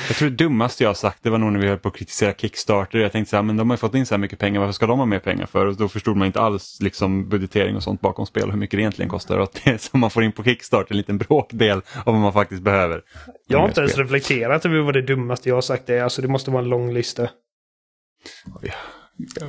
[0.08, 1.96] Jag tror det dummaste jag har sagt det var nog när vi höll på att
[1.96, 3.00] kritisera Kickstarter.
[3.00, 4.74] Jag tänkte så här, men de har ju fått in så här mycket pengar, varför
[4.74, 5.66] ska de ha mer pengar för?
[5.66, 8.82] Och då förstod man inte alls liksom budgetering och sånt bakom spel, hur mycket det
[8.82, 9.38] egentligen kostar.
[9.38, 12.22] Och att det som man får in på Kickstarter är en liten bråkdel av vad
[12.22, 13.02] man faktiskt behöver.
[13.48, 14.04] Jag har inte ens spel.
[14.04, 16.04] reflekterat över vad det dummaste jag har sagt är.
[16.04, 17.30] Alltså det måste vara en lång lista.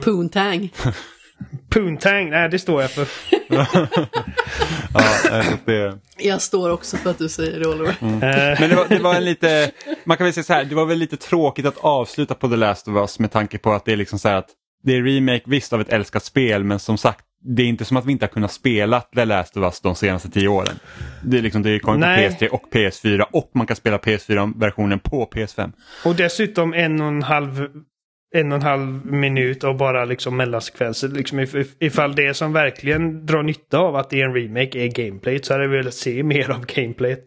[0.04, 0.72] Poontang.
[1.68, 3.08] Poontang, nej det står jag för.
[4.94, 5.98] Ja, eh, det...
[6.18, 7.96] Jag står också för att du säger det Oliver.
[8.00, 9.70] Eh, Men det var, det var en lite,
[10.04, 12.56] man kan väl säga så här, det var väl lite tråkigt att avsluta på The
[12.56, 14.48] Last of Us med tanke på att det är liksom så här att
[14.82, 17.96] det är remake visst av ett älskat spel men som sagt det är inte som
[17.96, 20.78] att vi inte har kunnat spela The Last of Us de senaste tio åren.
[21.24, 22.36] Det är liksom, det kommer på Nej.
[22.40, 25.72] PS3 och PS4 och man kan spela PS4-versionen på PS5.
[26.04, 27.68] Och dessutom en och en halv
[28.34, 31.08] en och en halv minut av bara liksom mellansekvenser.
[31.08, 34.78] Liksom if, if, ifall det som verkligen drar nytta av att det är en remake
[34.78, 37.18] är gameplayt så hade jag velat se mer av gameplayt.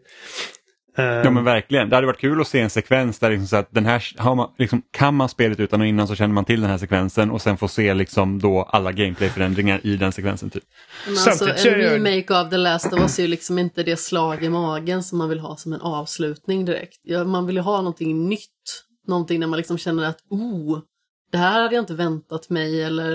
[0.98, 3.56] Eh, Ja men verkligen, det hade varit kul att se en sekvens där liksom så
[3.56, 6.44] att den här, har man, liksom, kan man spelet utan och innan så känner man
[6.44, 10.50] till den här sekvensen och sen få se liksom då alla gameplayförändringar i den sekvensen.
[10.50, 10.64] Typ.
[11.06, 13.82] Men alltså, Samtidigt en jag- remake av The Last of Us är ju liksom inte
[13.82, 17.00] det slag i magen som man vill ha som en avslutning direkt.
[17.02, 18.82] Ja, man vill ju ha någonting nytt.
[19.08, 20.78] Någonting där man liksom känner att oh,
[21.36, 23.14] det här hade jag inte väntat mig eller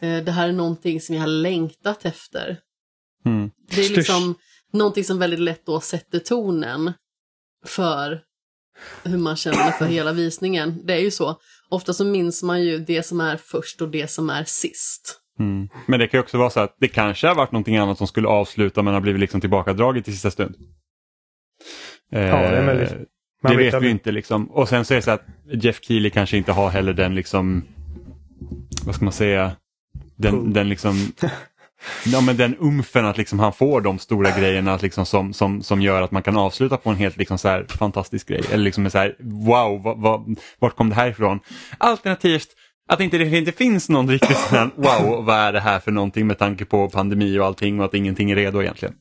[0.00, 2.58] eh, det här är någonting som jag har längtat efter.
[3.24, 3.50] Mm.
[3.68, 4.34] Det är liksom
[4.72, 6.92] någonting som väldigt lätt då sätter tonen
[7.66, 8.20] för
[9.04, 10.80] hur man känner för hela visningen.
[10.86, 11.36] Det är ju så.
[11.68, 15.20] Ofta så minns man ju det som är först och det som är sist.
[15.38, 15.68] Mm.
[15.86, 18.06] Men det kan ju också vara så att det kanske har varit någonting annat som
[18.06, 20.56] skulle avsluta men har blivit liksom tillbakadraget i sista stund.
[22.10, 23.11] Ja, det är möjligt.
[23.42, 24.50] Man det vet vet vi inte liksom.
[24.50, 27.64] Och sen så är det så att Jeff Keely kanske inte har heller den liksom,
[28.84, 29.52] vad ska man säga,
[30.16, 30.52] den, Pull.
[30.52, 31.12] den liksom,
[32.06, 35.82] ja, men den umfen att liksom han får de stora grejerna liksom som, som, som
[35.82, 38.42] gör att man kan avsluta på en helt liksom så fantastisk grej.
[38.52, 41.40] Eller liksom så här, wow, vad, vad, vart kom det här ifrån?
[41.78, 42.48] Alternativt
[42.92, 45.90] att inte det inte finns någon riktigt sån här, wow, vad är det här för
[45.92, 48.94] någonting med tanke på pandemi och allting och att ingenting är redo egentligen.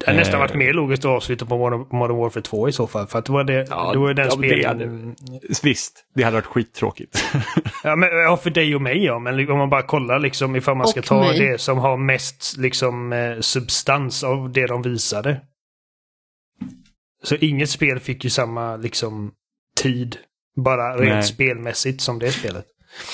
[0.00, 0.40] Det hade nästan Eh.
[0.40, 3.06] varit mer logiskt att avsluta på Modern, Modern Warfare 2 i så fall.
[3.06, 4.66] För att det var, det, Ja, det var den ja, men det spelen...
[4.78, 5.14] hade-
[5.62, 7.24] Visst, det hade varit skittråkigt.
[7.84, 9.18] Ja, men, ja, för dig och mig ja.
[9.18, 11.38] Men om man bara kollar liksom ifall man ska Och ta mig.
[11.38, 15.40] det som har mest liksom eh, substans av det de visade.
[17.22, 19.32] Så inget spel fick ju samma liksom
[19.80, 20.16] tid.
[20.56, 21.22] Bara rent Nej.
[21.22, 22.64] spelmässigt som det spelet.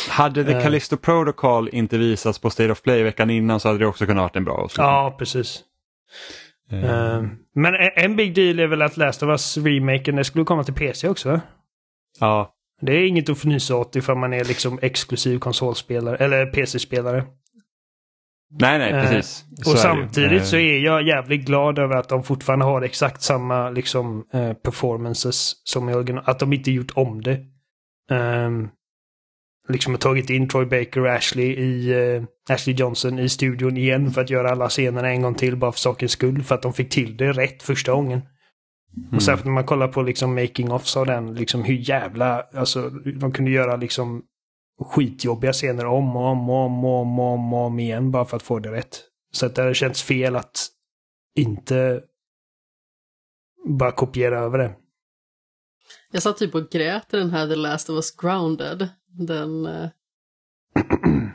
[0.09, 0.63] Hade The Eh.
[0.63, 4.23] Callisto Protocol inte visats på State of Play veckan innan så hade det också kunnat
[4.23, 4.87] varit en bra avslutning.
[4.87, 5.61] Ja, precis.
[6.71, 7.23] Eh,
[7.55, 11.09] men en- big deal är väl att Last of Us-remaken det skulle komma till PC
[11.09, 11.31] också?
[11.31, 11.41] va?
[12.21, 12.55] ja.
[12.83, 17.25] Det är inget att fnysa åt ifall man är liksom exklusiv konsolspelare eller PC-spelare.
[18.61, 19.45] Nej, nej, Eh, precis.
[19.55, 19.83] Så och är ju.
[19.83, 24.25] samtidigt Eh, så är jag jävligt glad över att de fortfarande har exakt samma liksom,
[24.33, 26.25] eh, performances som i original.
[26.27, 27.41] Att de inte gjort om det.
[28.11, 28.69] Ehm,
[29.71, 34.11] liksom har tagit in Troy Baker och Ashley, i, eh, Ashley Johnson i studion igen
[34.11, 36.43] för att göra alla scenerna en gång till bara för sakens skull.
[36.43, 38.21] För att de fick till det rätt första gången.
[38.97, 39.17] Mm.
[39.17, 42.91] Och särskilt när man kollar på liksom making offs av den, liksom hur jävla, alltså
[42.91, 44.23] de kunde göra liksom
[44.81, 48.25] skitjobbiga scener om och om och om och om och om, och om igen bara
[48.25, 49.01] för att få det rätt.
[49.33, 50.69] Så att det hade känts fel att
[51.37, 52.01] inte
[53.67, 54.77] bara kopiera över det.
[56.13, 58.89] Jag satt typ och grät i den här The Last of Us Grounded.
[59.11, 59.89] Den eh,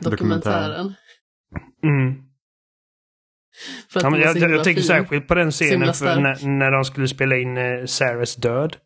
[0.00, 0.94] dokumentären.
[1.82, 2.26] Mm.
[3.90, 4.88] För att Ja, jag, jag, tänker fin.
[4.88, 8.76] särskilt på den scenen för när, när de skulle spela in eh, Sarahs död.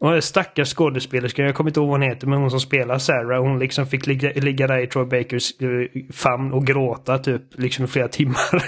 [0.00, 3.42] Och stackars skådespelerska, jag kommer inte ihåg vad hon heter, men hon som spelar Sarah,
[3.42, 7.84] hon liksom fick ligga, ligga där i Troy Bakers eh, famn och gråta typ liksom
[7.84, 8.62] i flera timmar.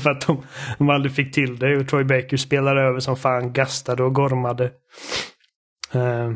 [0.00, 0.42] för att de,
[0.78, 4.64] de aldrig fick till det och Troy Baker spelade över som fan, gastade och gormade.
[5.94, 6.32] Eh,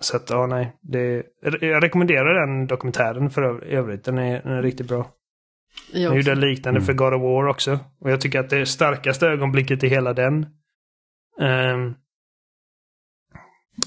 [0.00, 0.76] så att, ja nej.
[0.80, 1.22] Det,
[1.60, 4.04] jag rekommenderar den dokumentären för öv- övrigt.
[4.04, 5.10] Den är, den är riktigt bra.
[5.92, 6.34] Jag gjorde också.
[6.34, 7.78] liknande för God of War också.
[8.00, 10.46] Och jag tycker att det starkaste ögonblicket i hela den
[11.40, 11.94] ehm,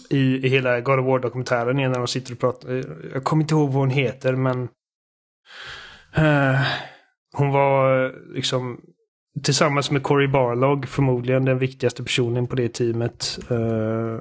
[0.10, 2.70] i, i hela God of War-dokumentären är när de sitter och pratar.
[2.78, 4.62] eh, Jag kommer inte ihåg vad hon heter men
[6.16, 6.62] eh,
[7.34, 8.82] hon var eh, liksom
[9.44, 13.40] tillsammans med Cory Barlog förmodligen den viktigaste personen på det teamet.
[13.50, 14.18] Eh,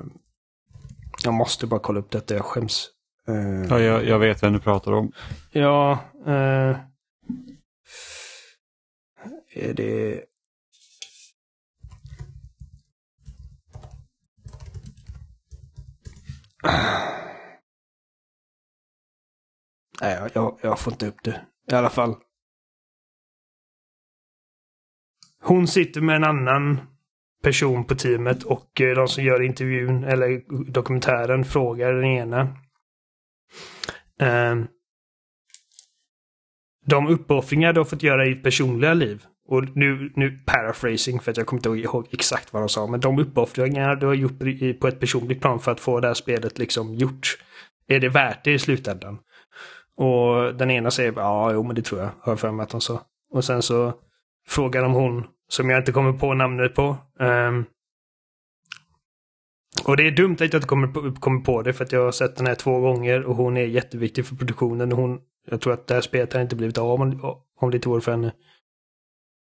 [1.24, 2.88] jag måste bara kolla upp detta, jag skäms.
[3.28, 5.12] Eh, Ja, jag, jag vet vem du pratar om.
[5.50, 5.98] Ja.
[6.26, 6.76] Eh,
[9.54, 10.24] är det...
[20.00, 21.46] Nej, jag, jag får inte upp det.
[21.72, 22.16] I alla fall.
[25.42, 26.80] Hon sitter med en annan
[27.42, 32.56] person på teamet och eh, de som gör intervjun eller dokumentären frågar den ena.
[34.20, 34.66] Ehm,
[36.86, 39.24] de uppoffringar du har fått göra i ditt personliga liv.
[39.48, 42.86] Och nu, nu paraphrasing för att jag kommer inte ihåg exakt vad de sa.
[42.86, 44.38] Men de uppoffringar du har gjort
[44.80, 47.38] på ett personligt plan för att få det här spelet liksom gjort.
[47.86, 49.18] Är det värt det i slutändan?
[49.96, 52.10] Och den ena säger ja, jo men det tror jag.
[52.20, 53.02] Har jag för mig att de sa.
[53.30, 53.94] Och sen så
[54.48, 56.96] frågar de hon, som jag inte kommer på namnet på.
[57.20, 57.64] ehm,
[59.84, 62.04] och det är dumt att jag inte kommer på, kommer på det för att jag
[62.04, 64.92] har sett den här två gånger och hon är jätteviktig för produktionen.
[64.92, 67.20] Och hon, jag tror att det här spelet har inte blivit av om,
[67.60, 68.32] om det inte vore för henne.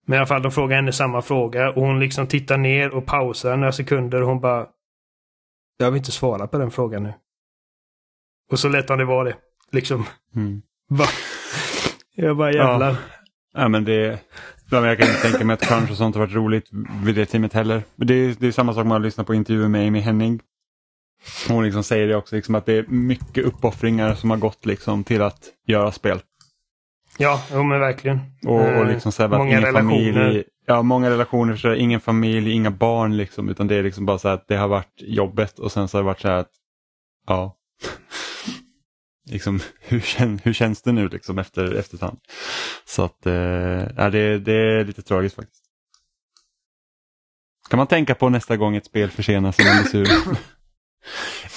[0.08, 3.06] Men i alla fall, de frågar henne samma fråga och hon liksom tittar ner och
[3.06, 4.68] pausar några sekunder och hon bara...
[5.78, 7.14] Jag vill inte svara på den frågan nu.
[8.52, 9.36] Och så lät han det vara det.
[9.72, 10.06] Liksom.
[10.36, 10.62] Mm.
[10.90, 11.06] Va?
[12.16, 12.92] Jag bara jävlar.
[12.92, 12.98] Ja.
[13.54, 14.20] Ja, men det,
[14.70, 16.70] ja, jag kan inte tänka mig att crunch och sånt har varit roligt
[17.04, 17.84] vid det teamet heller.
[17.96, 20.40] Men det, är, det är samma sak med att lyssna på intervjuer med Amy Henning.
[21.48, 25.04] Hon liksom säger det också, liksom, att det är mycket uppoffringar som har gått liksom,
[25.04, 26.20] till att göra spel.
[27.18, 28.20] Ja, jo men verkligen.
[28.46, 30.24] Och, och Eh, liksom så här, att många ingen relationer.
[30.24, 34.06] familj, ja, många relationer, så här, ingen familj, inga barn liksom, utan det är liksom
[34.06, 36.28] bara så här att det har varit jobbet och sen så har det varit så
[36.28, 36.52] här att,
[37.28, 37.56] ja,
[39.32, 42.20] liksom, hur, kän, hur känns det nu liksom efter efterhand?
[42.86, 43.32] Så att, eh,
[44.12, 45.62] det, det är lite tragiskt faktiskt.
[47.70, 50.38] Kan man tänka på nästa gång ett spel försenas eller blir sur.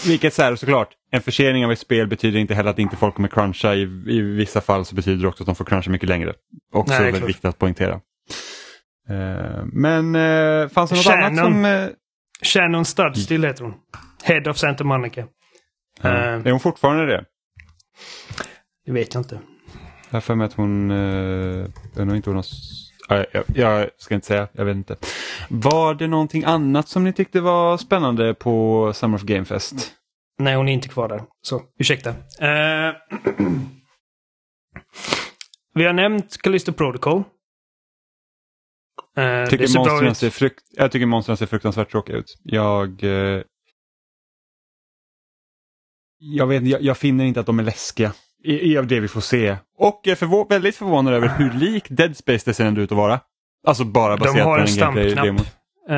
[0.07, 3.15] Vilket så här, såklart, en försening av ett spel betyder inte heller att inte folk
[3.15, 3.75] kommer cruncha.
[3.75, 6.35] I, I vissa fall så betyder det också att de får cruncha mycket längre.
[6.73, 8.01] Också Nej, väldigt viktigt att poängtera.
[9.09, 11.25] Eh, men eh, fanns det något Shannon.
[11.39, 11.65] annat som...
[11.65, 11.89] eh,
[12.43, 13.75] Shannon Studstill heter hon.
[14.23, 15.27] Head of Santa Monica.
[16.03, 16.33] ja, Eh.
[16.47, 17.25] är hon fortfarande det?
[18.87, 19.41] Det vet jag inte.
[20.11, 20.91] Jag har för mig att hon...
[21.97, 22.47] Jag nog inte hon har...
[23.33, 24.97] jag, jag ska inte säga, jag vet inte.
[25.49, 29.95] Var det någonting annat som ni tyckte var spännande på Summer of Game Fest?
[30.39, 31.23] Nej, hon är inte kvar där.
[31.43, 32.11] Så, ursäkta.
[32.41, 32.95] Eh,
[35.75, 37.19] vi har nämnt Callisto Protocol.
[37.19, 37.25] Eh,
[39.25, 40.17] det Tycker ser bra ut.
[40.17, 42.39] ser frukt, jag tycker monstren ser fruktansvärt tråkiga ut.
[42.43, 43.05] Jag...
[43.05, 43.43] eh,
[46.19, 48.13] jag, vet, jag, jag finner inte att de är läskiga
[48.45, 49.57] i, i av det vi får se.
[49.79, 52.93] Och jag är förvå- väldigt förvånad över hur lik Dead Space det ser ändå ut
[52.93, 53.21] att vara.
[53.67, 55.37] Alltså bara baserat på en den.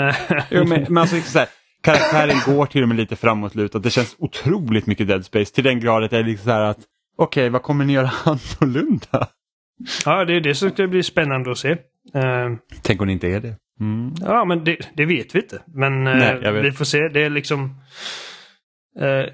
[0.09, 0.17] Eh,
[0.51, 1.49] Jo, men, men alltså liksom så här,
[1.83, 3.79] karaktären går till och med lite framåtlutad.
[3.79, 6.61] Det känns otroligt mycket Dead Space till den graden att jag är liksom så här
[6.61, 6.79] att
[7.19, 9.29] okej, vad kommer ni göra annorlunda?
[10.05, 11.71] ja, det är det som ska bli spännande att se.
[12.15, 12.51] Eh,
[12.83, 13.57] Tänk om det inte är det.
[13.81, 14.15] Mm.
[14.21, 15.63] ja, men det, det vet vi inte.
[15.67, 16.99] Men eh, Nej, vi får se.
[17.09, 17.75] Det är liksom...
[19.01, 19.25] Eh,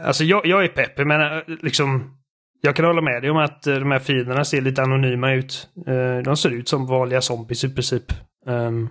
[0.00, 1.06] alltså jag, jag är pepp.
[1.06, 2.18] men liksom...
[2.60, 5.68] jag kan hålla med dig om att eh, de här fienderna ser lite anonyma ut.
[5.86, 8.12] Eh, de ser ut som vanliga zombies i princip.
[8.46, 8.88] Ehm,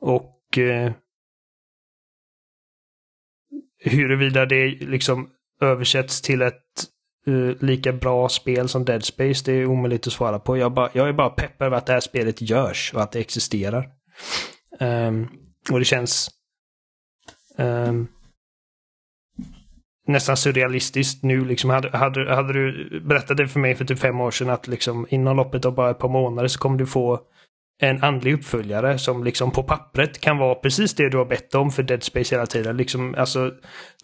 [0.00, 0.92] och eh,
[3.84, 6.62] huruvida det liksom översätts till ett
[7.60, 10.56] lika bra spel som Dead Space, det är omöjligt att svara på.
[10.56, 13.20] Jag, bara, jag är bara pepp över att det här spelet görs och att det
[13.20, 13.88] existerar.
[14.80, 15.28] Ehm,
[15.70, 16.30] och det känns
[17.58, 18.08] um,
[20.06, 21.44] nästan surrealistiskt nu.
[21.44, 24.66] Liksom, hade, hade, hade du berättat det för mig för typ fem år sedan att
[24.66, 27.20] liksom, inom loppet av bara ett par månader så kommer du få
[27.78, 31.70] en andlig uppföljare som liksom på pappret kan vara precis det du har bett om
[31.70, 32.76] för Dead Space hela tiden.
[32.76, 33.52] Liksom, alltså,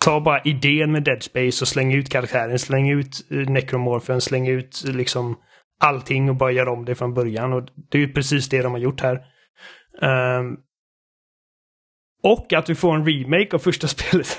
[0.04, 4.48] ta bara idén med Dead Space och släng ut karaktären, släng ut eh, Necromorphen, släng
[4.48, 5.36] ut liksom
[5.80, 7.52] allting och bara gör om det från början.
[7.52, 9.20] Och Det är ju precis det de har gjort här.
[10.00, 10.58] Um,
[12.22, 14.38] och att vi får en remake av första spelet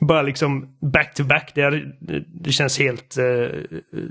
[0.00, 1.52] bara liksom back to back.
[1.54, 1.96] Det, är,
[2.42, 3.62] det känns helt uh,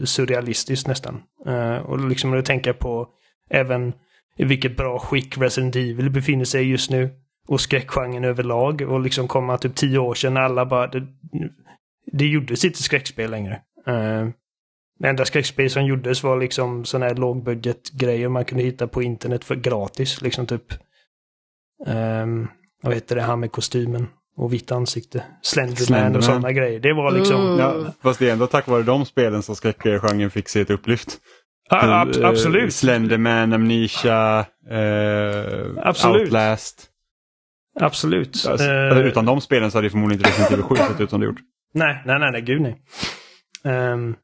[0.03, 1.21] surrealistiskt nästan.
[1.47, 3.07] Uh, och liksom när du tänker på
[3.49, 3.93] även
[4.37, 7.09] i vilket bra skick Resident Evil befinner sig just nu.
[7.47, 8.81] Och skräckgenren överlag.
[8.81, 10.87] Och liksom komma typ tio år sedan alla bara...
[10.87, 11.07] Det,
[12.11, 13.61] det gjordes inte skräckspel längre.
[13.87, 14.29] Uh,
[14.99, 19.43] det enda skräckspel som gjordes var liksom sådana här lågbudgetgrejer man kunde hitta på internet
[19.43, 20.21] för gratis.
[20.21, 20.73] Liksom typ...
[21.87, 22.47] Um,
[22.81, 25.23] vad heter det, han med kostymen och vitt ansikte.
[25.41, 26.15] Slenderman, Slenderman.
[26.15, 26.79] och sådana grejer.
[26.79, 27.45] Det var liksom...
[27.45, 27.59] Mm.
[27.59, 31.17] Ja, fast det är ändå tack vare de spelen som skräckgenren fick sig ett upplyft.
[31.69, 32.73] Ja, ab eh, absolut.
[32.73, 36.21] Slenderman, Amnesia, eh, absolut.
[36.21, 36.91] Outlast.
[37.79, 38.45] Absolut.
[38.49, 41.09] Alltså, uh, utan de spelen så hade det förmodligen inte Resident Evil 7 sett ut
[41.09, 41.39] som det gjort.
[41.73, 42.75] Nej, nej, nej, nej gud nej.
[43.63, 44.15] Um,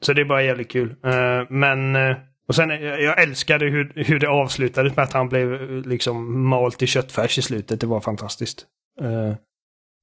[0.00, 0.88] så det är bara jävligt kul.
[0.90, 2.16] Uh, men, uh,
[2.48, 6.86] och sen jag älskade hur, hur det avslutades med att han blev liksom malt i
[6.86, 7.80] köttfärs i slutet.
[7.80, 8.66] Det var fantastiskt.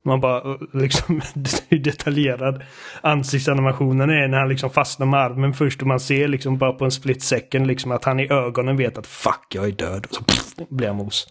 [0.07, 1.21] Man bara eh, liksom
[1.69, 2.63] hur detaljerad
[3.01, 6.85] ansiktsanimationen är när han liksom fastnar med armen först och man ser liksom bara på
[6.85, 10.15] en split second liksom att han i ögonen vet att fuck jag är död och
[10.15, 11.27] så pff, blir han mos.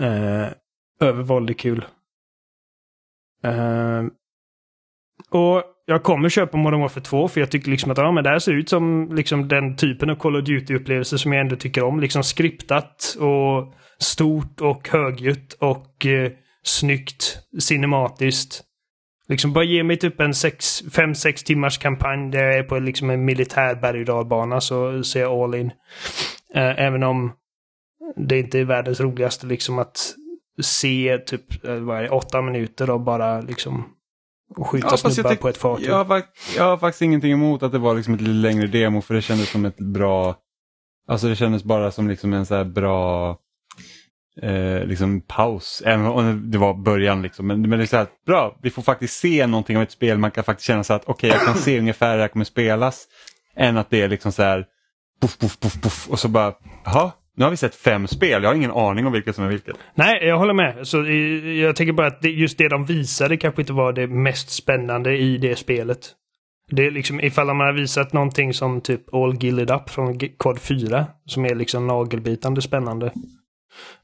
[0.00, 0.46] Uh,
[1.00, 1.84] övervåld är kul.
[3.46, 4.06] Uh,
[5.30, 8.30] och jag kommer köpa Modern Warfare 2 för jag tycker liksom att ja, men det
[8.30, 11.84] här ser ut som liksom den typen av Call of Duty-upplevelse som jag ändå tycker
[11.84, 12.00] om.
[12.00, 16.30] Liksom skriptat och stort och högljutt och uh,
[16.64, 18.62] snyggt, cinematiskt.
[19.28, 23.24] Liksom bara ge mig typ en 5-6 timmars kampanj där jag är på liksom en
[23.24, 24.10] militär berg
[24.54, 25.66] och så ser jag all in.
[26.56, 27.32] Uh, även om
[28.16, 30.14] det inte är världens roligaste liksom att
[30.62, 33.84] se typ eh, vad åtta minuter och bara liksom
[34.56, 35.86] skjuta ja, snubbar på ett fartyg.
[35.86, 36.22] Jag har,
[36.56, 39.22] jag har faktiskt ingenting emot att det var liksom ett lite längre demo för det
[39.22, 40.36] kändes som ett bra
[41.06, 43.36] Alltså det kändes bara som liksom en så här bra
[44.42, 47.22] eh, liksom paus, även om det var början.
[47.22, 47.46] Liksom.
[47.46, 50.18] Men, men det är så här, bra, vi får faktiskt se någonting av ett spel.
[50.18, 52.28] Man kan faktiskt känna så att okej, okay, jag kan se ungefär hur det här
[52.28, 53.04] kommer spelas.
[53.56, 54.66] Än att det är liksom så här,
[55.20, 56.52] puff, puff, puff, puff och så bara,
[56.84, 59.48] jaha, nu har vi sett fem spel, jag har ingen aning om vilket som är
[59.48, 59.76] vilket.
[59.94, 60.86] Nej, jag håller med.
[60.86, 64.50] Så, eh, jag tänker bara att just det de visade kanske inte var det mest
[64.50, 66.12] spännande i det spelet.
[66.70, 70.60] Det är liksom ifall man har visat någonting som typ All Gilled Up från Kod
[70.60, 73.12] 4 som är liksom nagelbitande spännande.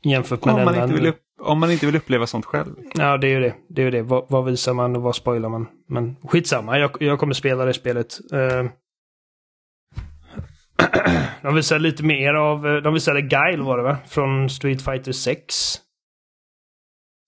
[0.03, 2.75] Jämfört med om man, den, inte vill upp, om man inte vill uppleva sånt själv.
[2.95, 3.55] Ja, det är ju det.
[3.69, 4.03] det, är ju det.
[4.03, 5.67] Vad, vad, visar man och vad spoilar man?
[5.89, 8.19] Men skitsamma, jag, jag kommer spela det spelet.
[8.33, 8.71] Uh,
[11.43, 13.97] de visade lite mer av, eh, de visade Guile var det va?
[14.09, 15.77] Från Street Fighter 6.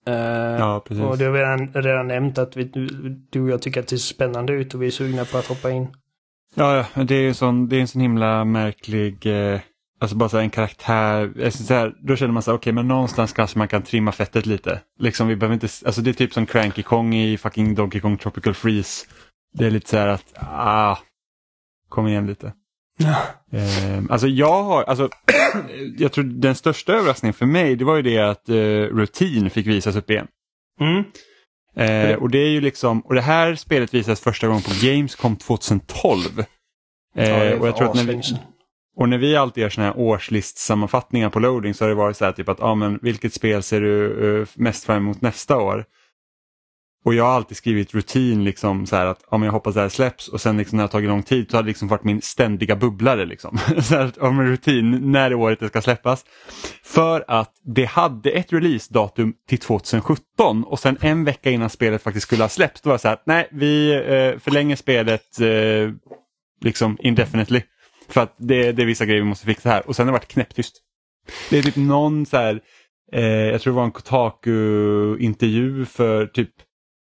[0.09, 1.05] Uh, ja, precis.
[1.05, 2.65] Och det har vi redan, redan nämnt att vi,
[3.31, 5.47] du och jag tycker att det ser spännande ut och vi är sugna på att
[5.47, 5.89] hoppa in.
[6.55, 9.61] Ja, ja det är ju sån, det är en sån himla märklig eh,
[10.03, 13.33] Alltså bara så en karaktär, så här, då känner man så okej okay, men någonstans
[13.33, 14.81] kanske man kan trimma fettet lite.
[14.99, 18.17] Liksom vi behöver inte, alltså det är typ som Cranky Kong i fucking Donkey Kong
[18.17, 19.07] Tropical Freeze.
[19.59, 20.99] Det är lite så här att, ah,
[21.89, 22.53] kom igen lite.
[22.99, 23.17] Ja.
[23.59, 25.09] Eh, alltså jag har, alltså
[25.99, 28.55] jag tror den största överraskningen för mig det var ju det att eh,
[28.97, 30.27] Routine fick visas upp igen.
[30.81, 31.05] Mm.
[31.77, 35.37] Eh, och det är ju liksom, och det här spelet visades första gången på Gamescom
[35.37, 36.45] 2012.
[37.17, 38.23] Eh, ja, och jag tror att när vi,
[38.97, 42.25] och när vi alltid gör sådana här årslistsammanfattningar på loading så har det varit så
[42.25, 45.85] här typ att ah, men vilket spel ser du eh, mest fram emot nästa år?
[47.05, 49.81] Och jag har alltid skrivit rutin liksom så här att ah, men jag hoppas det
[49.81, 51.89] här släpps och sen liksom när det har tagit lång tid så har det liksom
[51.89, 53.25] varit min ständiga bubblare.
[53.25, 53.59] Liksom.
[53.83, 56.25] så här, om en rutin när året det ska släppas.
[56.85, 62.27] För att det hade ett releasedatum till 2017 och sen en vecka innan spelet faktiskt
[62.27, 65.95] skulle ha släppts då var det så här att nej vi eh, förlänger spelet eh,
[66.61, 67.63] liksom indefinitely.
[68.09, 70.19] För att det, det är vissa grejer vi måste fixa här och sen har det
[70.19, 70.77] varit knäpptyst.
[71.51, 72.61] Det är typ någon så här,
[73.13, 76.51] eh, jag tror det var en Kotaku-intervju för typ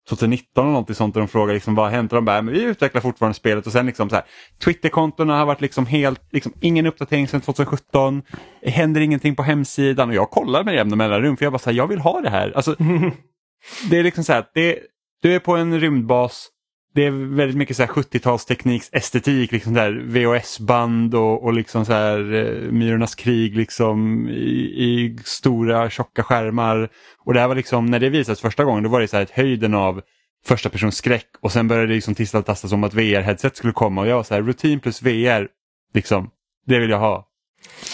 [0.09, 2.53] 2019 eller något sånt och de frågar liksom vad har hänt och de bara, men
[2.53, 4.25] vi utvecklar fortfarande spelet och sen liksom så här
[4.63, 8.21] Twitterkontona har varit liksom helt, liksom ingen uppdatering sedan 2017.
[8.61, 11.69] Det händer ingenting på hemsidan och jag kollar med jämna mellanrum för jag bara så
[11.69, 12.51] här, jag vill ha det här.
[12.55, 12.75] Alltså,
[13.89, 14.79] det är liksom så här, det,
[15.21, 16.47] du är på en rymdbas,
[16.95, 21.93] det är väldigt mycket så här 70-talstekniks estetik, liksom där VHS-band och, och liksom så
[21.93, 26.89] här eh, Myrornas krig liksom i, i, stora tjocka skärmar.
[27.25, 29.23] Och det här var liksom, när det visades första gången, då var det så här
[29.23, 30.01] ett höjden av
[30.45, 33.73] första persons skräck och sen började det liksom tissla och tastas om att VR-headset skulle
[33.73, 35.47] komma och jag var så här, rutin plus VR,
[35.93, 36.29] liksom,
[36.65, 37.27] det vill jag ha.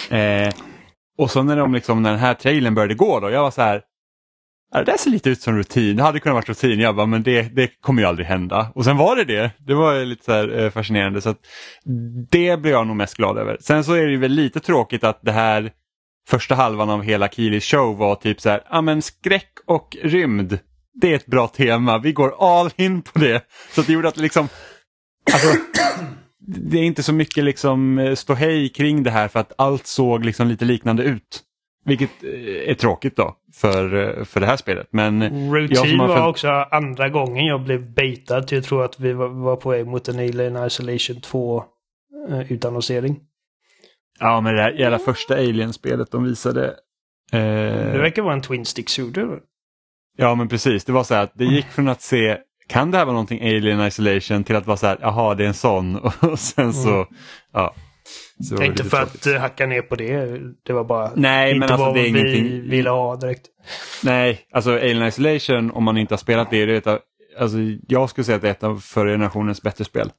[0.10, 0.54] Eh,
[1.18, 3.62] och så när, de liksom, när den här trailern började gå då, jag var så
[3.62, 3.82] här,
[4.80, 7.24] det där ser lite ut som rutin, det hade kunnat vara rutin, jag bara, men
[7.24, 8.72] det, det kommer ju aldrig hända.
[8.76, 11.22] Och sen var det det, det var lite så här, eh, fascinerande.
[11.22, 11.40] så att
[12.32, 13.58] Det blir jag nog mest glad över.
[13.62, 15.72] Sen så är det väl lite tråkigt att det här
[16.28, 20.60] första halvan av hela Kilis show var typ så här, ja men skräck och rymd,
[20.94, 23.46] det är ett bra tema, vi går all in på det.
[23.72, 24.48] Så det gjorde att liksom,
[25.34, 25.48] alltså,
[26.48, 30.26] det är inte så mycket liksom eh, ståhej kring det här för att allt såg
[30.26, 31.44] liksom lite liknande ut.
[31.86, 34.88] Vilket eh, är tråkigt då för, eh, för det här spelet.
[34.92, 35.22] Men
[35.54, 36.28] Routine var följt...
[36.28, 38.46] också andra gången jag blev baitad.
[38.50, 41.64] Jag tror att vi var, var på väg mot en Alien Isolation 2
[42.30, 43.20] eh, utannonsering.
[44.20, 46.66] Ja, men det här jävla första Alien-spelet de visade.
[47.32, 47.40] Eh...
[47.92, 49.40] Det verkar vara en Twin Stick Shooter.
[50.18, 50.86] Ja, men precis.
[50.86, 53.42] Det var så här att det gick från att se kan det här vara någonting
[53.42, 56.94] Alien Isolation till att vara så här, jaha det är en sån och sen så,
[56.94, 57.08] mm.
[57.54, 57.74] ja.
[58.50, 60.40] Så inte för att uh, hacka ner på det.
[60.66, 62.70] Det var bara Nej, inte men alltså, vad det är vi ingenting...
[62.70, 63.48] ville ha direkt.
[64.04, 67.02] Nej, alltså Alien Isolation om man inte har spelat det, det är ett
[67.40, 67.58] alltså,
[67.88, 70.12] jag skulle säga att det är ett av förra generationens bättre spel.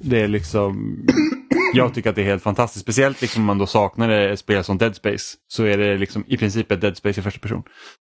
[0.00, 0.96] Det är liksom,
[1.74, 2.82] jag tycker att det är helt fantastiskt.
[2.82, 5.36] Speciellt liksom om man då saknar ett spel som Dead Space.
[5.48, 7.62] Så är det liksom i princip ett Dead Space i första person.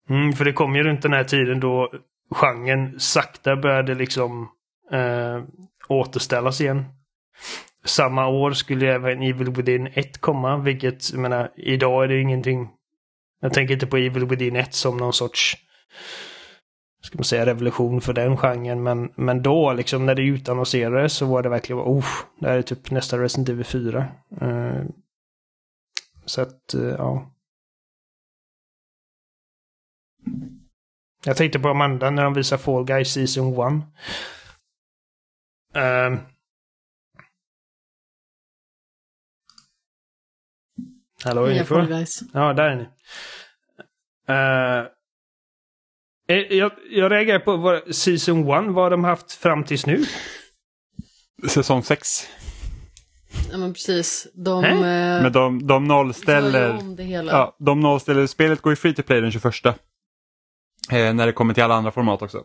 [0.09, 1.91] Mm, för det kom ju runt den här tiden då
[2.31, 4.49] genren sakta började liksom
[4.91, 5.43] eh,
[5.87, 6.85] återställas igen
[7.85, 12.69] samma år skulle även Evil Within 1 komma, vilket, jag menar, idag är det ingenting.
[13.41, 15.57] Jag tänker inte på Evil Within 1 som någon sorts,
[17.03, 21.25] ska man säga, revolution för den genren, men, men då, liksom när det utannonserades så
[21.25, 22.05] var det verkligen, oh,
[22.39, 24.07] det här är typ nästa Resident Evil 4.
[24.41, 24.83] Uh, eh,
[26.25, 27.29] så att, uh, ja.
[31.25, 33.57] Jag tänkte på Amanda när de visar Fall Guys Season 1.
[35.75, 36.19] Uh, eh,
[41.25, 42.05] Hallå, är ni kvar?
[42.33, 42.83] Ja, där är ni.
[44.29, 44.87] Uh,
[46.57, 50.05] jag, jag reagerar på vad, Season 1, vad har de haft fram tills nu?
[51.47, 52.27] Säsong 6.
[53.51, 54.27] Ja men precis.
[54.33, 54.79] De, äh?
[54.81, 56.79] men de, de nollställer...
[57.27, 58.27] Ja, de nollställer.
[58.27, 59.65] Spelet går ju free to play den 21.
[59.65, 62.43] Eh, när det kommer till alla andra format också.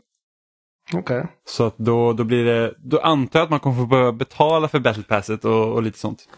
[0.92, 1.00] Okej.
[1.00, 1.26] Okay.
[1.44, 4.68] Så att då, då blir det, då antar jag att man kommer få börja betala
[4.68, 6.28] för Battle Passet och, och lite sånt.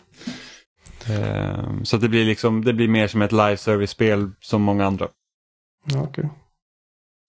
[1.09, 5.09] Ehm, så det blir liksom, det blir mer som ett live service-spel som många andra.
[5.97, 6.25] Okay.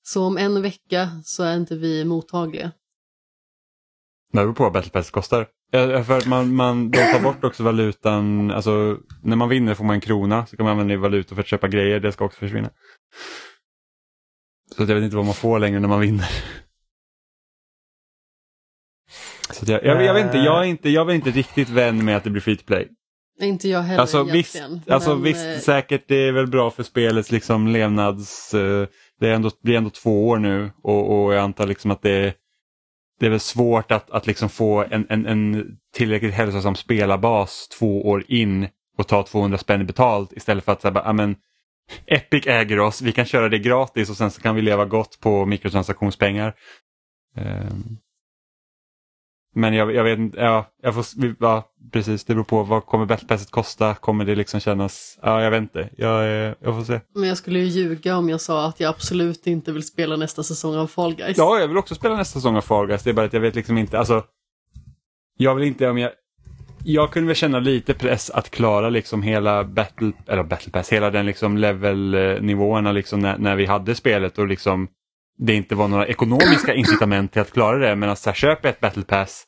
[0.04, 2.72] Så om en vecka så är inte vi mottagliga?
[4.32, 5.48] Det beror på vad Battle Pass kostar.
[6.04, 10.02] För man, man, de tar bort också valutan, alltså när man vinner får man en
[10.02, 12.70] krona så kan man använda valuta för att köpa grejer, det ska också försvinna.
[14.76, 16.30] Så jag vet inte vad man får längre när man vinner.
[19.50, 22.18] Så jag, jag, jag, vet inte, jag är inte, jag är inte riktigt vän med
[22.18, 22.90] att det blir free to play.
[23.40, 24.74] Inte jag heller alltså, egentligen.
[24.74, 28.54] Visst, alltså, men, visst, eh, säkert det är väl bra för spelets liksom levnads...
[28.54, 28.88] Uh,
[29.20, 32.34] det är ändå, blir ändå två år nu och, och jag antar liksom att det,
[33.20, 38.08] det är väl svårt att, att liksom få en, en, en tillräckligt hälsosam spelarbas två
[38.08, 38.68] år in
[38.98, 41.36] och ta 200 spänn betalt istället för att säga, amen,
[42.06, 45.20] Epic äger oss, vi kan köra det gratis och sen så kan vi leva gott
[45.20, 46.56] på mikrotransaktionspengar.
[47.38, 47.98] Um,
[49.54, 51.06] men jag, jag vet inte, ja, jag får,
[51.40, 53.96] ja, precis, det beror på vad kommer Battle kosta?
[53.96, 56.24] Kommer det liksom kännas, ja jag vet inte, jag,
[56.60, 57.00] jag får se.
[57.16, 60.44] Men jag skulle ju ljuga om jag sa att jag absolut inte vill spela nästa
[60.44, 61.38] säsong av Fall Guys.
[61.38, 63.42] Ja, jag vill också spela nästa säsong av Fall Guys, det är bara att jag
[63.42, 64.24] vet liksom inte, alltså
[65.38, 66.12] jag vill inte, om jag,
[66.84, 71.10] jag kunde väl känna lite press att klara liksom hela Battle, eller Battle Pass, hela
[71.10, 74.88] den liksom levelnivåerna liksom när, när vi hade spelet och liksom
[75.38, 77.96] det inte var några ekonomiska incitament till att klara det.
[77.96, 79.48] Men att så här, köper jag ett battle pass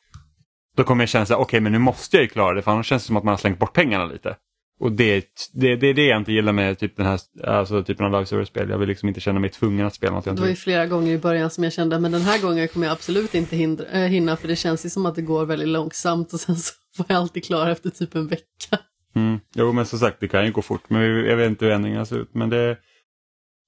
[0.75, 2.71] då kommer jag känna så okej okay, men nu måste jag ju klara det för
[2.71, 4.35] annars känns det som att man har slängt bort pengarna lite.
[4.79, 8.05] Och det, det, det är det jag inte gillar med typ den här alltså, typen
[8.05, 8.69] av live service-spel.
[8.69, 11.11] Jag vill liksom inte känna mig tvungen att spela något Det var ju flera gånger
[11.13, 13.99] i början som jag kände men den här gången kommer jag absolut inte hindra, äh,
[13.99, 17.05] hinna för det känns ju som att det går väldigt långsamt och sen så får
[17.09, 18.77] jag alltid klara efter typ en vecka.
[19.15, 19.39] Mm.
[19.55, 22.05] Jo men som sagt det kan ju gå fort men jag vet inte hur ändringarna
[22.05, 22.33] ser ut.
[22.33, 22.77] Men det,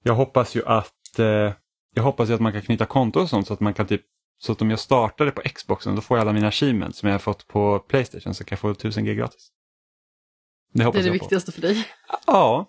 [0.02, 1.52] jag hoppas ju att eh,
[1.96, 4.02] jag hoppas ju att man kan knyta konto och sånt så att man kan typ
[4.38, 7.06] så att om jag startar det på Xboxen då får jag alla mina achievements som
[7.06, 9.48] jag har fått på Playstation så kan jag få 1000 G gratis.
[10.72, 11.24] Det hoppas är det jag på.
[11.24, 11.88] viktigaste för dig.
[12.26, 12.66] Ja,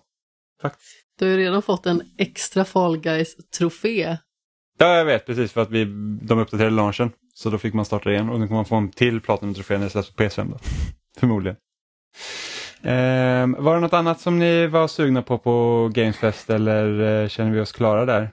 [0.62, 0.90] faktiskt.
[1.18, 4.16] Du har ju redan fått en extra Fall Guys-trofé.
[4.78, 5.84] Ja, jag vet precis för att vi,
[6.22, 7.12] de uppdaterade launchen.
[7.34, 9.84] Så då fick man starta igen och nu kommer man få en till Platinum-trofé när
[9.84, 10.58] det släpps på PS5 då.
[11.20, 11.56] Förmodligen.
[12.82, 17.50] Ehm, var det något annat som ni var sugna på på Gamesfest eller eh, känner
[17.50, 18.30] vi oss klara där?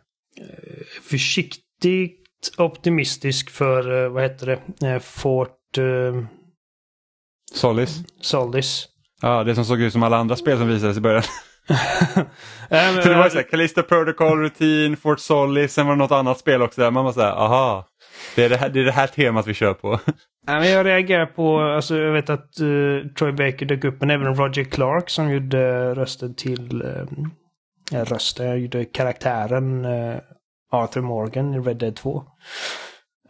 [1.03, 2.15] Försiktigt
[2.57, 4.45] optimistisk för, eh, vad heter
[4.79, 6.23] det, eh, Fort eh,
[7.53, 7.99] Solis?
[8.21, 8.87] Solis.
[9.21, 11.23] Ja, det som såg ut som alla andra spel som visades i början.
[12.69, 16.11] Äh, Så det var så här, Callisto Protocol, Routine, Fort Solis, sen var det något
[16.11, 16.91] annat spel också där.
[16.91, 17.87] Man var så här, aha,
[18.35, 19.99] det är det här, det är det här temat vi kör på.
[20.47, 24.63] Jag reagerar på, alltså jag vet att uh, Troy Baker dök upp, men även Roger
[24.63, 26.83] Clark som gjorde rösten till,
[27.91, 28.47] rösten.
[28.47, 30.19] Jag gjorde karaktären uh,
[30.71, 32.23] Arthur Morgan i Red Dead 2.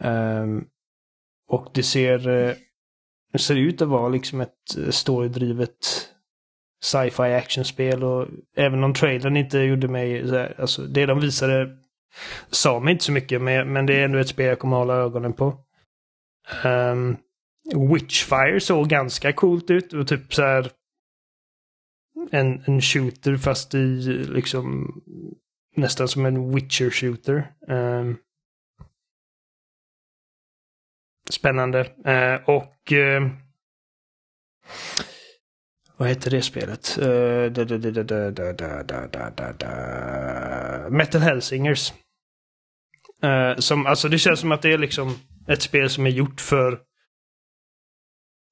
[0.00, 0.64] Um, ehm,
[1.48, 2.54] och det ser, uh,
[3.32, 6.08] det ser ut att vara liksom ett eh, storydrivet
[6.82, 11.76] sci-fi actionspel och även om trailern inte gjorde mig, så här, alltså det de visade
[12.50, 14.94] sa mig inte så mycket, men, men det är ändå ett spel jag kommer hålla
[14.94, 15.58] ögonen på.
[16.64, 17.16] Um,
[17.92, 20.70] Witchfire såg ganska coolt ut och typ så här
[22.30, 23.78] en, en shooter fast i
[24.28, 24.92] liksom
[25.76, 27.52] nästan som en Witcher-shooter.
[27.68, 28.14] Eh,
[31.30, 31.80] spännande.
[32.04, 32.92] Eh, och
[35.96, 36.98] vad heter det spelet?
[36.98, 41.92] Uh, da, da, da, Metal Hellsingers.
[43.24, 45.14] Uh, som, alltså det känns som att det är liksom
[45.48, 46.80] ett spel som är gjort för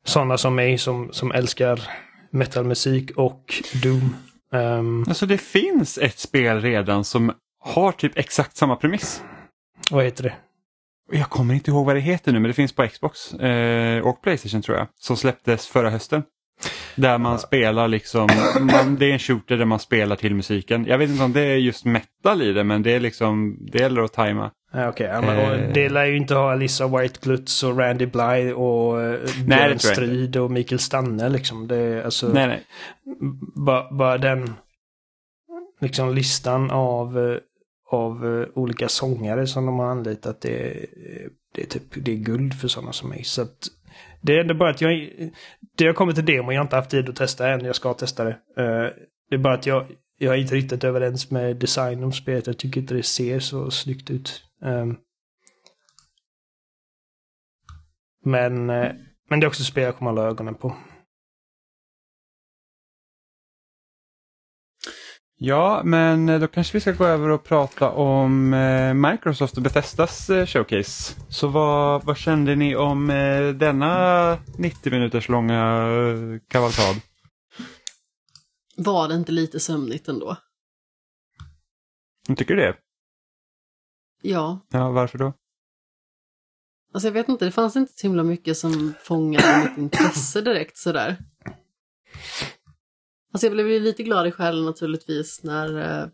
[0.04, 1.80] sådana som mig som, som älskar
[2.34, 4.16] metalmusik och Doom.
[4.52, 9.22] Um, Alltså det finns ett spel redan som har typ exakt samma premiss.
[9.90, 10.34] vad heter det?
[11.12, 14.22] Jag kommer inte ihåg vad det heter nu men det finns på Xbox eh, och
[14.22, 14.86] Playstation tror jag.
[15.00, 16.22] Som släpptes förra hösten.
[16.96, 18.28] Där man spelar liksom,
[18.60, 20.86] man, det är en shooter där man spelar till musiken.
[20.86, 23.78] Jag vet inte om det är just metal i det men det är liksom, det
[23.78, 24.50] gäller att tajma.
[24.74, 25.72] Okej, och Eh.
[25.74, 29.78] det lär ju inte ha Alissa Whiteglutz och Randy Bly och eh, Björn.
[29.78, 31.68] Strid och Mikael Stanne liksom.
[31.68, 32.62] Det är alltså Nej, nej.
[33.56, 34.54] bara, bara den
[35.80, 37.36] liksom listan av, eh,
[37.90, 40.40] av eh, olika sångare som de har anlitat.
[40.40, 40.86] Det,
[41.54, 43.24] det är typ det är guld för sådana som mig.
[43.24, 43.68] Så att
[44.24, 45.08] det är ändå bara att jag,
[45.76, 47.94] det har kommit till demo, jag har inte haft tid att testa än, jag ska
[47.94, 48.30] testa det.
[48.30, 49.86] Eh, det är bara att jag,
[50.18, 52.46] jag är inte riktigt överens med design om spelet.
[52.46, 54.44] Jag tycker inte det ser så snyggt ut.
[54.64, 54.96] Ehm,
[58.24, 58.92] men, eh,
[59.30, 60.76] men det är också ett spel jag kommer hålla ögonen på.
[65.46, 69.62] Ja, men eh, då kanske vi ska gå över och prata om eh, Microsoft och
[69.62, 71.14] Bethesdas eh, showcase.
[71.28, 73.06] Så vad, vad kände ni om
[73.58, 75.86] denna 90 minuters långa
[76.48, 77.00] kavalkad?
[78.76, 80.36] Var det inte lite sömnigt ändå?
[82.36, 82.76] Tycker du det?
[84.22, 85.32] Ja, Ja, varför då?
[86.94, 90.76] alltså jag vet inte, det fanns inte så himla mycket som fångade mitt intresse direkt
[90.76, 91.16] sådär.
[93.34, 96.08] Alltså jag blev ju lite glad i själen naturligtvis när eh,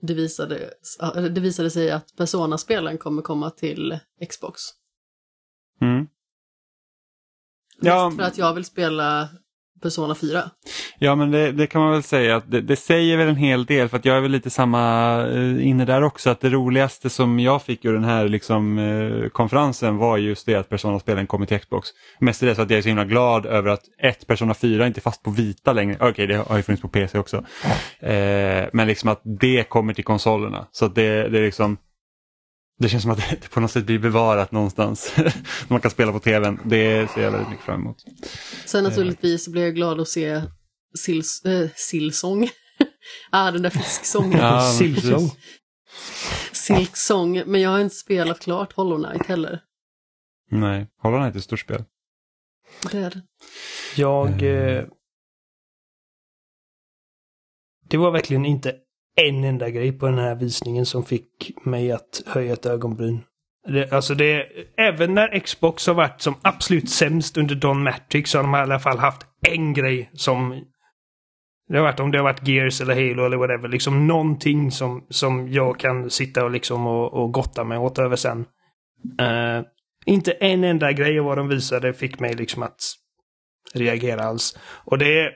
[0.00, 0.70] det visade,
[1.30, 3.98] det visade sig att Persona-spelen kommer komma till
[4.28, 4.60] Xbox.
[5.80, 6.06] Mm.
[7.80, 7.90] Ja.
[7.90, 8.12] Ja.
[8.16, 9.28] För att jag vill spela
[9.82, 10.42] Persona 4.
[10.98, 13.64] Ja, men det, det kan man väl säga att det, det säger väl en hel
[13.64, 17.10] del för att jag är väl lite samma eh, inne där också att det roligaste
[17.10, 21.46] som jag fick ur den här liksom, eh, konferensen var just det att Persona-spelen kommer
[21.46, 21.88] till Xbox.
[22.20, 25.22] Mestadels att jag är så himla glad över att ett Persona 4 inte är fast
[25.22, 25.96] på vita längre.
[26.00, 27.36] Okej, det har ju funnits på PC också.
[28.00, 30.66] Eh, men liksom att det kommer till konsolerna.
[30.72, 31.76] Så att det, det är liksom
[32.78, 35.14] det känns som att det på något sätt blir bevarat någonstans.
[35.68, 36.60] Man kan spela på tvn.
[36.64, 38.04] Det ser jag väldigt mycket fram emot.
[38.64, 40.42] Sen naturligtvis blev jag glad att se
[40.98, 42.48] sills, äh, sillsång.
[43.30, 44.38] ah, den där fisksången.
[44.38, 45.36] Ja, precis.
[46.52, 47.42] Silksång.
[47.46, 49.60] Men jag har inte spelat klart Hollow Knight heller.
[50.50, 51.84] Nej, Hollow Knight är ett stort spel.
[52.92, 53.22] Det är det.
[53.96, 54.42] Jag...
[54.42, 54.84] Eh,
[57.88, 58.76] det var verkligen inte
[59.16, 63.20] en enda grej på den här visningen som fick mig att höja ett ögonbryn.
[63.68, 64.46] Det, alltså det,
[64.76, 68.58] även när Xbox har varit som absolut sämst under Don Matrix så har de i
[68.58, 70.64] alla fall haft en grej som...
[71.68, 73.68] Det har varit om det har varit Gears eller Halo eller whatever.
[73.68, 78.16] Liksom någonting som, som jag kan sitta och liksom och, och gotta mig åt över
[78.16, 78.38] sen.
[79.20, 79.64] Uh,
[80.06, 82.80] inte en enda grej av vad de visade fick mig liksom att
[83.74, 84.58] reagera alls.
[84.84, 85.30] Och det är...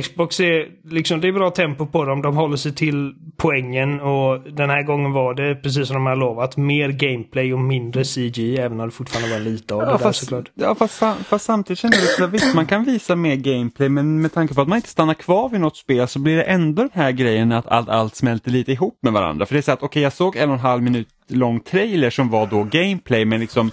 [0.00, 2.22] Xbox är liksom, det är bra tempo på dem.
[2.22, 6.16] De håller sig till poängen och den här gången var det, precis som de har
[6.16, 8.58] lovat, mer gameplay och mindre CG.
[8.58, 10.44] Även om det fortfarande var lite av det Ja, där fast, såklart.
[10.54, 14.32] ja, fast, fast samtidigt känner jag att visst, man kan visa mer gameplay men med
[14.34, 16.90] tanke på att man inte stannar kvar vid något spel så blir det ändå den
[16.94, 19.46] här grejen att allt, allt smälter lite ihop med varandra.
[19.46, 22.10] För det är så att okej, jag såg en och en halv minut lång trailer
[22.10, 23.70] som var då gameplay men liksom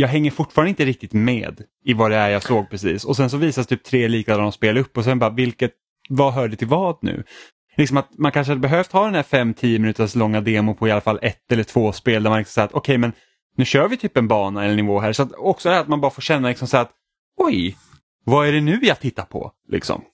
[0.00, 3.04] jag hänger fortfarande inte riktigt med i vad det är jag såg precis.
[3.04, 5.72] Och sen så visas typ tre likadana spel upp och sen bara vilket,
[6.08, 7.24] vad hörde till vad nu?
[7.76, 10.90] Liksom att man kanske hade behövt ha den här 5-10 minuters långa demo på i
[10.90, 13.12] alla fall ett eller två spel där man liksom säger att okej men
[13.56, 15.12] nu kör vi typ en bana eller nivå här.
[15.12, 16.90] Så att också det här att man bara får känna liksom så att
[17.36, 17.76] oj,
[18.24, 19.52] vad är det nu jag tittar på?
[19.68, 20.04] Liksom.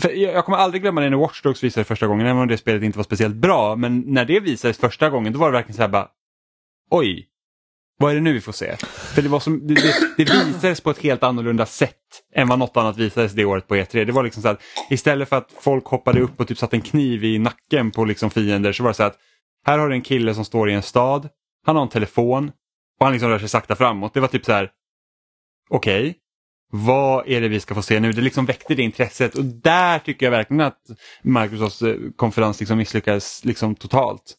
[0.00, 2.48] För jag jag kommer aldrig glömma det när Watch Dogs visades första gången, även om
[2.48, 3.76] det spelet inte var speciellt bra.
[3.76, 6.08] Men när det visades första gången, då var det verkligen så här bara,
[6.90, 7.28] oj,
[8.02, 8.76] vad är det nu vi får se?
[9.14, 11.96] För det, var som, det, det, det visades på ett helt annorlunda sätt
[12.34, 14.04] än vad något annat visades det året på E3.
[14.04, 16.82] Det var liksom så att istället för att folk hoppade upp och typ satte en
[16.82, 19.18] kniv i nacken på liksom fiender så var det så att
[19.66, 21.28] här har du en kille som står i en stad,
[21.66, 22.48] han har en telefon
[23.00, 24.14] och han liksom rör sig sakta framåt.
[24.14, 24.70] Det var typ så här,
[25.70, 26.14] okej,
[26.72, 28.12] vad är det vi ska få se nu?
[28.12, 30.80] Det liksom väckte det intresset och där tycker jag verkligen att
[31.22, 34.36] Microsofts eh, konferens liksom misslyckades liksom totalt.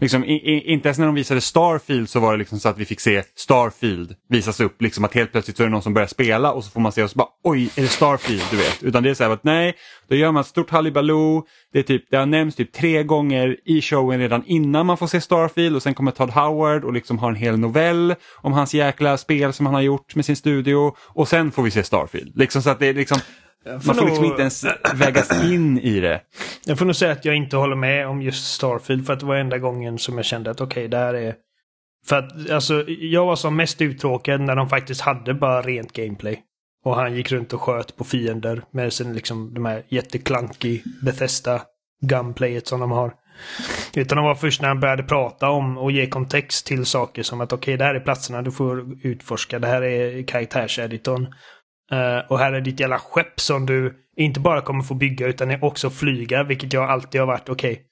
[0.00, 2.78] Liksom, i, i, inte ens när de visade Starfield så var det liksom så att
[2.78, 4.82] vi fick se Starfield visas upp.
[4.82, 6.92] Liksom att helt plötsligt så är det någon som börjar spela och så får man
[6.92, 8.42] se och så bara oj, är det Starfield?
[8.50, 8.82] Du vet.
[8.82, 9.74] Utan det är så här att nej,
[10.08, 11.46] då gör man ett stort halibaloo.
[11.72, 15.06] Det, är typ, det har nämnts typ tre gånger i showen redan innan man får
[15.06, 18.74] se Starfield och sen kommer Todd Howard och liksom har en hel novell om hans
[18.74, 22.36] jäkla spel som han har gjort med sin studio och sen får vi se Starfield.
[22.36, 23.18] Liksom så att det är liksom
[23.64, 26.20] man får liksom inte ens vägas in i det.
[26.64, 29.26] Jag får nog säga att jag inte håller med om just Starfield för att det
[29.26, 31.34] var enda gången som jag kände att okej, det här är...
[32.06, 36.42] För att alltså, jag var som mest uttråkad när de faktiskt hade bara rent gameplay.
[36.84, 41.62] Och han gick runt och sköt på fiender med sin liksom de här jätteklanky Bethesda
[42.00, 43.14] gunplayet som de har.
[43.94, 47.40] Utan det var först när han började prata om och ge kontext till saker som
[47.40, 49.58] att okej, det här är platserna du får utforska.
[49.58, 51.26] Det här är karaktärseditorn.
[51.92, 55.62] Eh, och här är ditt jävla skepp som du inte bara kommer få bygga utan
[55.62, 57.84] också flyga, vilket jag alltid har varit okej.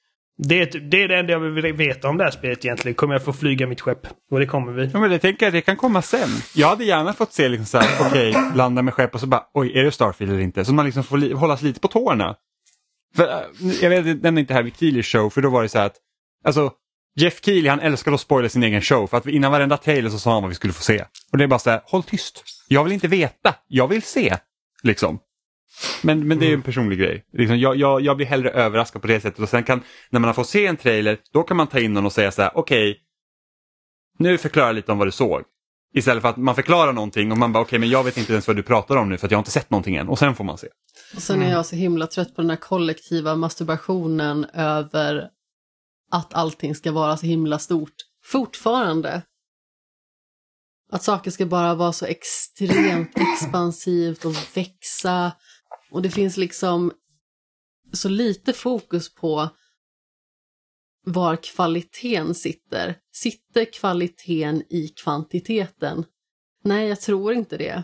[0.47, 2.95] Det, är typ- det är det enda jag vill veta om det här spelet egentligen.
[2.95, 3.99] Kommer jag få flyga mitt skepp?
[4.31, 4.89] Och det kommer vi.
[4.93, 6.29] Ja, men det tänker jag, det kan komma sen.
[6.55, 9.43] Jag hade gärna fått se liksom så här, okej, landa med skepp och så bara,
[9.53, 10.65] oj, är det Starfield eller inte?
[10.65, 12.35] Så man liksom får li- hållas lite på tårna.
[13.15, 15.77] För, äh, jag vet, nämnde inte här vid Keelys show, för då var det så
[15.79, 15.95] här att,
[16.45, 16.71] alltså,
[17.19, 20.19] Jeff Keely han älskar att spoila sin egen show, för att innan varenda trailer så
[20.19, 21.05] sa han vad vi skulle få se.
[21.31, 22.43] Och det är bara så här, håll tyst.
[22.67, 24.37] Jag vill inte veta, jag vill se.
[24.83, 25.19] Liksom.
[26.01, 27.25] Men, men det är ju en personlig grej.
[27.33, 30.27] Liksom, jag, jag, jag blir hellre överraskad på det sättet och sen kan, när man
[30.27, 32.51] har fått se en trailer, då kan man ta in någon och säga så här,
[32.55, 32.97] okej,
[34.19, 35.41] nu förklara lite om vad du såg.
[35.93, 38.47] Istället för att man förklarar någonting och man bara okej men jag vet inte ens
[38.47, 40.35] vad du pratar om nu för att jag har inte sett någonting än och sen
[40.35, 40.67] får man se.
[41.15, 45.29] Och sen är jag så himla trött på den här kollektiva masturbationen över
[46.11, 47.95] att allting ska vara så himla stort.
[48.23, 49.21] Fortfarande.
[50.91, 55.31] Att saker ska bara vara så extremt expansivt och växa.
[55.91, 56.91] Och det finns liksom
[57.93, 59.49] så lite fokus på
[61.05, 62.95] var kvaliteten sitter.
[63.13, 66.05] Sitter kvaliteten i kvantiteten?
[66.63, 67.83] Nej, jag tror inte det.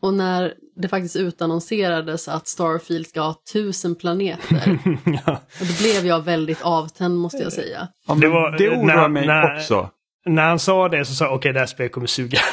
[0.00, 4.78] Och när det faktiskt utannonserades att Starfield ska ha tusen planeter,
[5.26, 5.40] ja.
[5.60, 7.88] och då blev jag väldigt avtänd måste jag säga.
[8.08, 9.90] Ja, Det var- det oroar när- mig när- också.
[10.26, 12.38] När han sa det så sa jag okej, det här spelet kommer suga.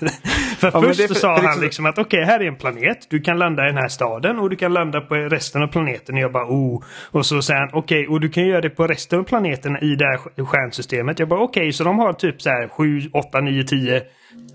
[0.60, 3.06] för men först för- sa han liksom- liksom att okej, här är en planet.
[3.10, 6.14] Du kan landa i den här staden och du kan landa på resten av planeten.
[6.14, 6.82] Och jag bara oh.
[7.10, 9.96] Och så säger han okej, och du kan göra det på resten av planeten i
[9.96, 11.18] det här stjärnsystemet.
[11.18, 14.02] Jag bara okej, så de har typ så här 7, 8, 9, 10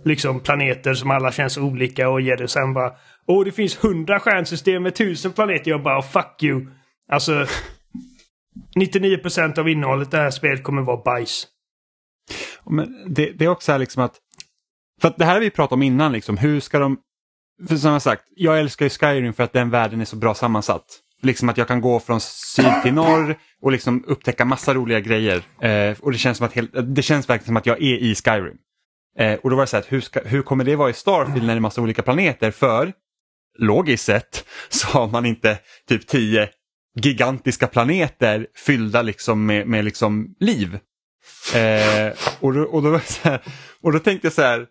[0.06, 2.92] liksom planeter som alla känns olika och ger det sen bara
[3.28, 5.72] Åh, det finns 100 stjärnsystem med 1000 planeter.
[5.72, 6.66] Jag bara fuck you.
[7.12, 7.46] Alltså
[8.76, 11.48] 99% av innehållet i det här spelet kommer vara bajs.
[12.70, 14.14] Men det, det är också här liksom att,
[15.02, 16.98] för att det här har vi pratat om innan liksom, hur ska de,
[17.68, 20.36] för som jag sagt, jag älskar ju Skyrim för att den världen är så bra
[20.36, 21.02] sammansatt.
[21.22, 25.44] Liksom att jag kan gå från syd till norr och liksom upptäcka massa roliga grejer.
[25.62, 28.16] Eh, och det känns, som att helt, det känns verkligen som att jag är i
[28.16, 28.58] Skyrim.
[29.20, 31.46] Eh, och då var det så här, hur, ska, hur kommer det vara i Starfield
[31.46, 32.52] när det är massa olika planeter?
[32.52, 32.94] För
[33.60, 36.50] logiskt sett så har man inte typ tio
[37.00, 40.80] gigantiska planeter fyllda liksom med, med liksom liv.
[41.56, 43.42] Eh, och, då, och, då, här,
[43.82, 44.68] och då tänkte jag så här,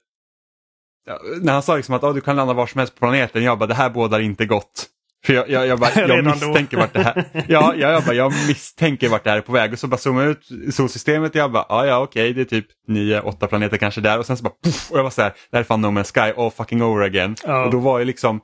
[1.41, 3.67] när han sa liksom att du kan landa var som helst på planeten, jag bara
[3.67, 4.87] det här bådar inte gott.
[5.27, 6.31] För jag, jag, jag, bara, jag då.
[6.31, 9.53] misstänker vart det här ja, ja, jag, bara, jag misstänker vart det här är på
[9.53, 9.73] väg.
[9.73, 12.45] Och så bara zoomade jag ut solsystemet och jag bara, ah, ja okej, det är
[12.45, 14.19] typ nio, åtta planeter kanske där.
[14.19, 15.87] Och sen så bara, puff, och jag var så här, det här är fan No
[15.87, 17.37] Man's Sky, all fucking over again.
[17.45, 17.65] Ja.
[17.65, 18.41] Och då var ju liksom,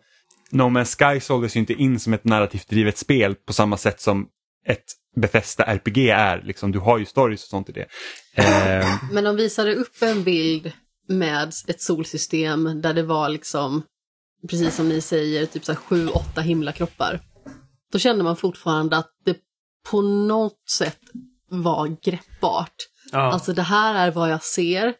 [0.50, 4.00] No Man's Sky såldes ju inte in som ett narrativt drivet spel på samma sätt
[4.00, 4.26] som
[4.66, 4.84] ett
[5.16, 6.42] Befästa RPG är.
[6.44, 7.86] Liksom, du har ju stories och sånt i det.
[8.34, 10.72] Eh, Men de visade upp en bild
[11.10, 13.82] med ett solsystem där det var liksom,
[14.48, 17.20] precis som ni säger, typ så sju, åtta himlakroppar.
[17.92, 19.36] Då kände man fortfarande att det
[19.90, 21.00] på något sätt
[21.50, 22.74] var greppbart.
[23.12, 23.32] Ja.
[23.32, 24.94] Alltså det här är vad jag ser,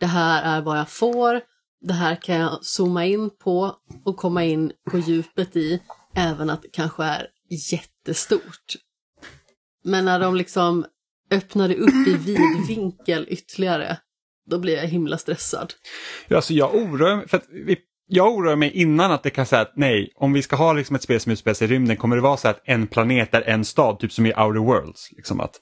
[0.00, 1.40] det här är vad jag får,
[1.80, 5.82] det här kan jag zooma in på och komma in på djupet i,
[6.14, 7.26] även att det kanske är
[7.72, 8.74] jättestort.
[9.84, 10.86] Men när de liksom
[11.30, 13.98] öppnade upp i vid vinkel ytterligare,
[14.50, 15.72] då blir jag himla stressad.
[16.28, 17.76] Ja, Alltså jag oroar mig, för att vi,
[18.06, 20.96] jag oroar mig innan att det kan säga att nej, om vi ska ha liksom
[20.96, 23.42] ett spel som utspelar sig i rymden kommer det vara så att en planet är
[23.42, 25.12] en stad, typ som i Outer Worlds.
[25.12, 25.60] Liksom att,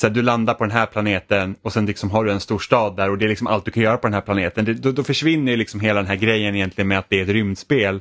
[0.00, 2.58] så att du landar på den här planeten och sen liksom har du en stor
[2.58, 4.64] stad där och det är liksom allt du kan göra på den här planeten.
[4.64, 7.22] Det, då, då försvinner ju liksom hela den här grejen egentligen med att det är
[7.22, 8.00] ett rymdspel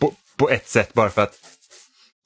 [0.00, 1.38] på, på ett sätt bara för att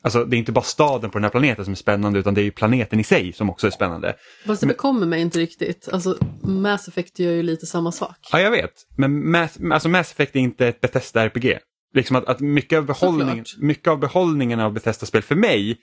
[0.05, 2.40] Alltså det är inte bara staden på den här planeten som är spännande utan det
[2.40, 4.16] är ju planeten i sig som också är spännande.
[4.46, 5.88] Fast det bekommer mig inte riktigt.
[5.92, 8.16] Alltså Mass Effect gör ju lite samma sak.
[8.32, 8.72] Ja, jag vet.
[8.96, 11.59] Men Mass, alltså Mass Effect är inte ett Bethesda RPG.
[11.94, 13.62] Liksom att, att mycket, av behållningen, Såklart.
[13.62, 15.76] mycket av behållningen av Bethesda-spel för mig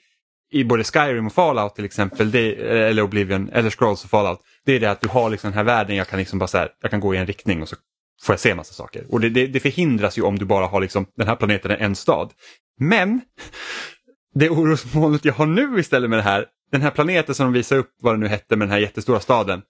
[0.52, 2.54] i både Skyrim och Fallout till exempel, det,
[2.88, 5.64] eller Oblivion, eller Scrolls och Fallout, det är det att du har liksom den här
[5.64, 7.76] världen, jag kan liksom bara så här, jag kan gå i en riktning och så
[8.22, 9.04] får jag se massa saker.
[9.08, 11.76] Och det, det, det förhindras ju om du bara har liksom, den här planeten är
[11.76, 12.32] en stad.
[12.80, 13.20] Men
[14.34, 17.76] det orosmolnet jag har nu istället med det här, den här planeten som de visar
[17.76, 19.62] upp vad det nu hette med den här jättestora staden.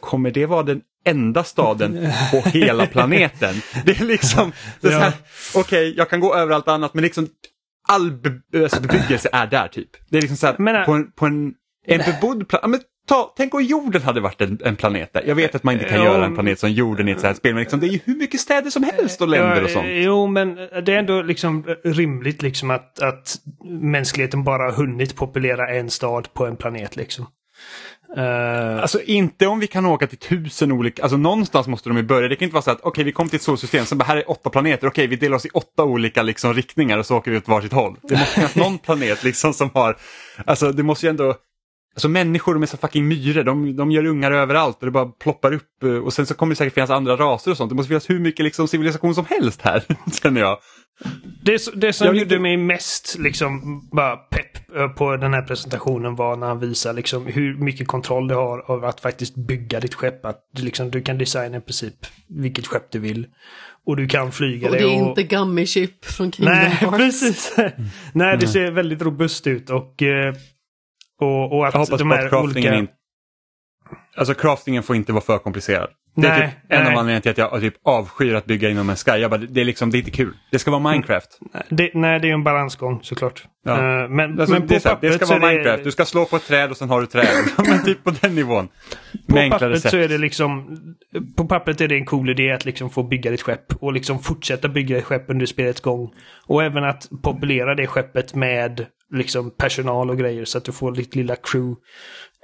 [0.00, 3.54] Kommer det vara den enda staden på hela planeten?
[3.84, 4.52] Det är liksom,
[4.82, 5.12] här,
[5.54, 7.28] okej jag kan gå över allt annat men liksom
[7.88, 9.90] all be, alltså bebyggelse är där typ.
[10.10, 11.54] Det är liksom så här, Men, äh, på en, på en,
[11.86, 12.82] en bebodd planet.
[13.08, 15.24] Ta, tänk om jorden hade varit en, en planet där.
[15.26, 17.26] Jag vet att man inte kan Ja, göra en planet som jorden i ett så
[17.26, 19.70] här spel men liksom, det är ju hur mycket städer som helst och länder och
[19.70, 19.86] Ja, sånt.
[19.90, 23.36] Jo, men det är ändå liksom rimligt liksom att, att
[23.80, 27.26] mänskligheten bara hunnit populera en stad på en planet liksom.
[28.16, 32.02] Eh, Alltså inte om vi kan åka till tusen olika, alltså någonstans måste de ju
[32.02, 32.28] börja.
[32.28, 34.16] Det kan inte vara så att okej vi kom till ett solsystem, så bara här
[34.16, 37.30] är åtta planeter, okej vi delar oss i åtta olika liksom, riktningar och så åker
[37.30, 37.96] vi åt varsitt håll.
[38.02, 39.96] Det måste finnas någon planet liksom som har,
[40.44, 41.34] alltså det måste ju ändå,
[41.98, 45.06] alltså människor de är så fucking myror, de, de gör ungar överallt och det bara
[45.06, 47.68] ploppar upp eh, och sen så kommer det säkert finnas andra raser och sånt.
[47.70, 49.82] Det måste finnas hur mycket liksom, civilisation som helst här,
[50.22, 50.58] känner jag.
[51.42, 55.42] det, det som Jag gjorde inte- mig mest liksom bara pepp eh, på den här
[55.42, 59.80] presentationen var när han visar liksom hur mycket kontroll du har av att faktiskt bygga
[59.80, 60.24] ditt skepp.
[60.24, 61.94] Att du, liksom, du kan designa i princip
[62.28, 63.26] vilket skepp du vill.
[63.86, 66.96] Och du kan flyga Och det är inte Gummy Chip från Kingdom Nej, Hearts.
[66.96, 67.54] precis.
[68.12, 70.34] Nej, det ser väldigt robust ut och, eh,
[71.20, 72.74] och, och att Jag hoppas de på att här craftingen olika...
[72.74, 72.92] inte
[74.16, 75.88] Alltså craftingen får inte vara för komplicerad.
[76.16, 76.92] Det är Nej, typ en nej.
[76.92, 79.10] av anledningarna till att jag typ avskyr att bygga inom en sky.
[79.10, 80.34] Jag bara, det är liksom, det är inte kul.
[80.50, 81.38] Det ska vara Minecraft.
[81.68, 83.44] Det, nej, det är en balansgång såklart.
[83.64, 83.72] Ja.
[84.02, 85.78] Eh, men, Alltså, men det, så här, det ska vara Minecraft.
[85.78, 85.84] det...
[85.84, 87.26] Du ska slå på ett träd och sen har du träd.
[87.68, 88.68] Men typ på den nivån.
[89.28, 89.90] På Med pappret sätt.
[89.90, 90.78] så är det liksom...
[91.36, 94.18] På pappret är det en cool idé att liksom få bygga ditt skepp och liksom
[94.18, 96.10] fortsätta bygga ett skepp under spelets gång.
[96.46, 100.92] Och även att populera det skeppet med liksom personal och grejer så att du får
[100.92, 101.80] ditt lilla crew.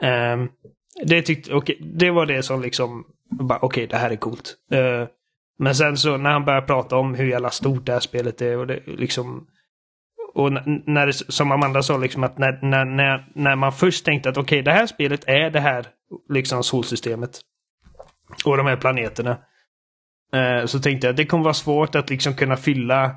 [0.02, 0.48] Um,
[1.04, 3.04] det, tyckte, okay, det var det som liksom...
[3.40, 4.54] okej Okej, det här är coolt.
[4.74, 5.08] Uh,
[5.58, 8.58] men sen så när han börjar prata om hur jävla stort det här spelet är
[8.58, 9.46] och det liksom...
[10.34, 14.28] Och när det, som Amanda sa, liksom att när, när, när, när man först tänkte
[14.28, 15.86] att okej, det här spelet är det här
[16.28, 17.40] liksom solsystemet.
[18.44, 19.38] Och de här planeterna.
[20.32, 23.16] Eh, så tänkte jag att det kommer vara svårt att liksom kunna fylla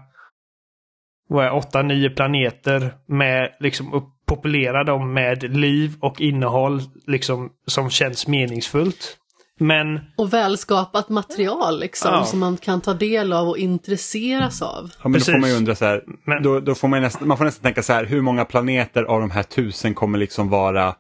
[1.30, 8.28] åtta, nio planeter med liksom och populera dem med liv och innehåll liksom som känns
[8.28, 9.18] meningsfullt.
[9.60, 12.26] Men Och välskapat material liksom, Ja.
[12.26, 14.92] som man kan ta del av och intresseras av.
[15.04, 15.58] Ja, men då får man ju Precis.
[15.60, 16.02] undra så här.
[16.26, 18.06] Men- Då, då får man, nästan, man får nästan tänka så här.
[18.06, 20.96] Hur många planeter av de här tusen kommer liksom vara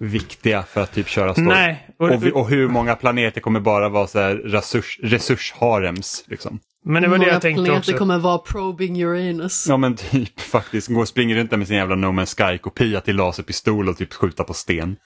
[0.00, 1.46] viktiga för att typ köra story?
[1.48, 1.88] nej.
[1.98, 6.24] Och, Och, och hur många planeter kommer bara vara så här resurs, resursharems?
[6.26, 6.60] Liksom?
[6.84, 7.92] Men det var det jag tänkte också.
[7.92, 9.66] kommer vara probing Uranus.
[9.68, 10.88] Ja men typ faktiskt.
[10.88, 14.12] Gå och springer runt där med sin jävla No Man's Sky-kopia till laserpistol och typ
[14.14, 14.96] skjuta på sten.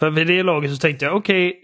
[0.00, 1.60] För vid det laget så tänkte jag okej,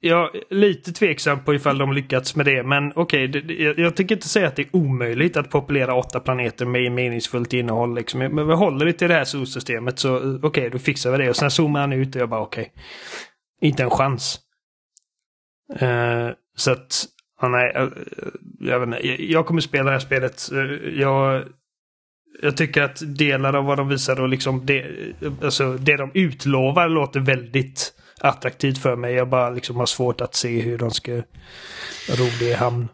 [0.00, 2.62] jag är lite tveksam på ifall de lyckats med det.
[2.62, 5.94] Men okej, det- det- jag, jag tycker inte säga att det är omöjligt att populera
[5.94, 7.94] åtta planeter med meningsfullt innehåll.
[7.94, 8.20] Liksom.
[8.20, 11.30] Men vi håller det till det här solsystemet så eh, okej, då fixar vi det.
[11.30, 12.72] Och sen zoomar han ut och jag bara okej.
[13.60, 14.38] Inte en chans.
[15.78, 17.06] Eh, så att,
[17.40, 17.92] ja, nej, jag,
[18.60, 20.52] jag, vet inte, jag, kommer spela det här spelet.
[20.52, 21.44] Eh, jag,
[22.42, 24.86] jag tycker att delar av vad de visar och liksom det,
[25.42, 29.14] alltså det de utlovar låter väldigt attraktivt för mig.
[29.14, 31.12] Jag bara liksom har svårt att se hur de ska
[32.08, 32.88] ro det i hamn.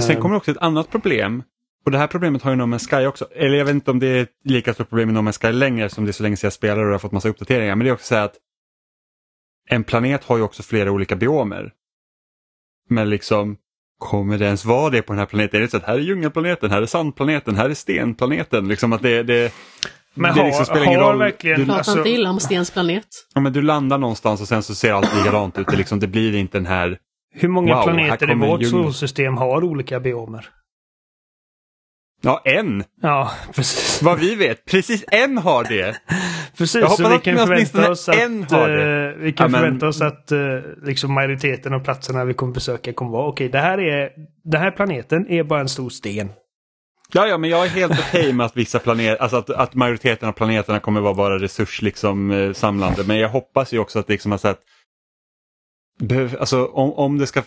[0.00, 1.42] Sen kommer också ett annat problem
[1.84, 3.28] och det här problemet har ju No Man's Sky också.
[3.34, 5.52] Eller jag vet inte om det är ett lika stort problem i No Man's Sky
[5.52, 7.76] längre som det är så länge sedan jag spelade och har fått massa uppdateringar.
[7.76, 8.36] Men det är också så här att
[9.68, 11.72] en planet har ju också flera olika biomer.
[12.90, 13.56] Men liksom,
[13.98, 15.56] kommer det ens vara det på den här planeten?
[15.58, 18.68] Är det så att här är djungelplaneten, här är sandplaneten, här är stenplaneten?
[18.68, 19.52] Liksom att det, det,
[20.14, 21.18] Men det har, liksom spelar har ingen roll.
[21.18, 21.58] verkligen...
[21.60, 23.06] Du, Pratar alltså, inte illa om Stens planet.
[23.34, 25.66] ja, men du landar någonstans och sen så ser allt likadant ut.
[25.66, 26.98] Det, liksom, det blir inte den här...
[27.34, 30.48] hur många Wow, planeter i vårt solsystem har olika biomer?
[32.22, 32.84] Ja, en!
[33.02, 34.02] Ja, precis.
[34.02, 35.96] Vad vi vet, precis en har det.
[36.58, 38.18] Precis, Jag så vi kan förvänta oss att, eh,
[39.18, 40.38] vi kan Ja, men- förvänta oss att eh,
[40.82, 44.10] liksom majoriteten av platserna vi kommer besöka kommer vara okej, det här är
[44.44, 46.30] den här planeten är bara en stor sten.
[47.12, 50.28] Ja, ja, men jag är helt okej med att vissa planeter, alltså att, att majoriteten
[50.28, 53.04] av planeterna kommer vara bara resurs liksom, eh, samlande.
[53.06, 54.60] Men jag hoppas ju också att liksom att, att
[56.00, 57.42] behöv, alltså om, om det ska,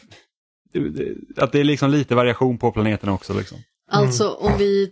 [1.37, 3.33] att det är liksom lite variation på planeterna också.
[3.33, 3.57] Liksom.
[3.93, 4.05] Mm.
[4.05, 4.91] Alltså om vi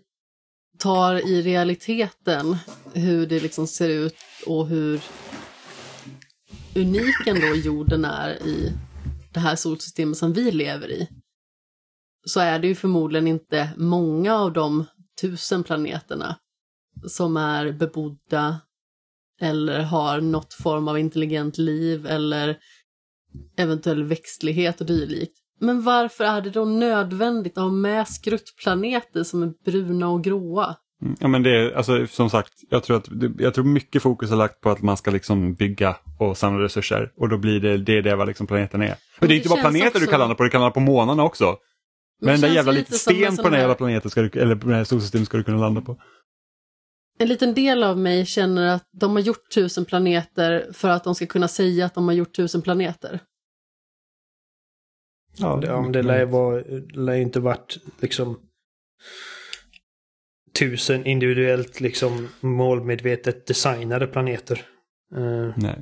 [0.77, 2.57] tar i realiteten
[2.93, 5.01] hur det liksom ser ut och hur
[6.75, 8.73] unik ändå jorden är i
[9.33, 11.07] det här solsystemet som vi lever i.
[12.25, 14.85] Så är det ju förmodligen inte många av de
[15.21, 16.35] tusen planeterna
[17.07, 18.61] som är bebodda
[19.41, 22.59] eller har något form av intelligent liv eller
[23.57, 25.40] eventuell växtlighet och dylikt.
[25.61, 30.75] Men varför är det då nödvändigt att ha med skruttplaneter som är bruna och gråa?
[31.01, 33.07] Mm, Ja, men det är, alltså, som sagt, jag tror, att,
[33.39, 37.11] jag tror mycket fokus är lagt på att man ska liksom bygga och samla resurser
[37.17, 38.95] och då blir det det, det vad liksom planeten är.
[39.21, 40.79] Och det är inte bara planeter du också- kan landa på, du kan landa på
[40.79, 41.55] månarna också.
[42.21, 44.55] Men det den där jävla lite sten på den här jävla planeten, ska du, eller
[44.55, 45.97] på det här solsystemet ska du kunna landa på.
[47.19, 51.15] En liten del av mig känner att de har gjort tusen planeter för att de
[51.15, 53.19] ska kunna säga att de har gjort tusen planeter.
[55.37, 56.63] Ja, det, men det lär ju vara,
[56.93, 58.39] lär inte varit liksom
[60.59, 64.61] tusen individuellt liksom målmedvetet designade planeter.
[65.15, 65.81] Eh, Nej.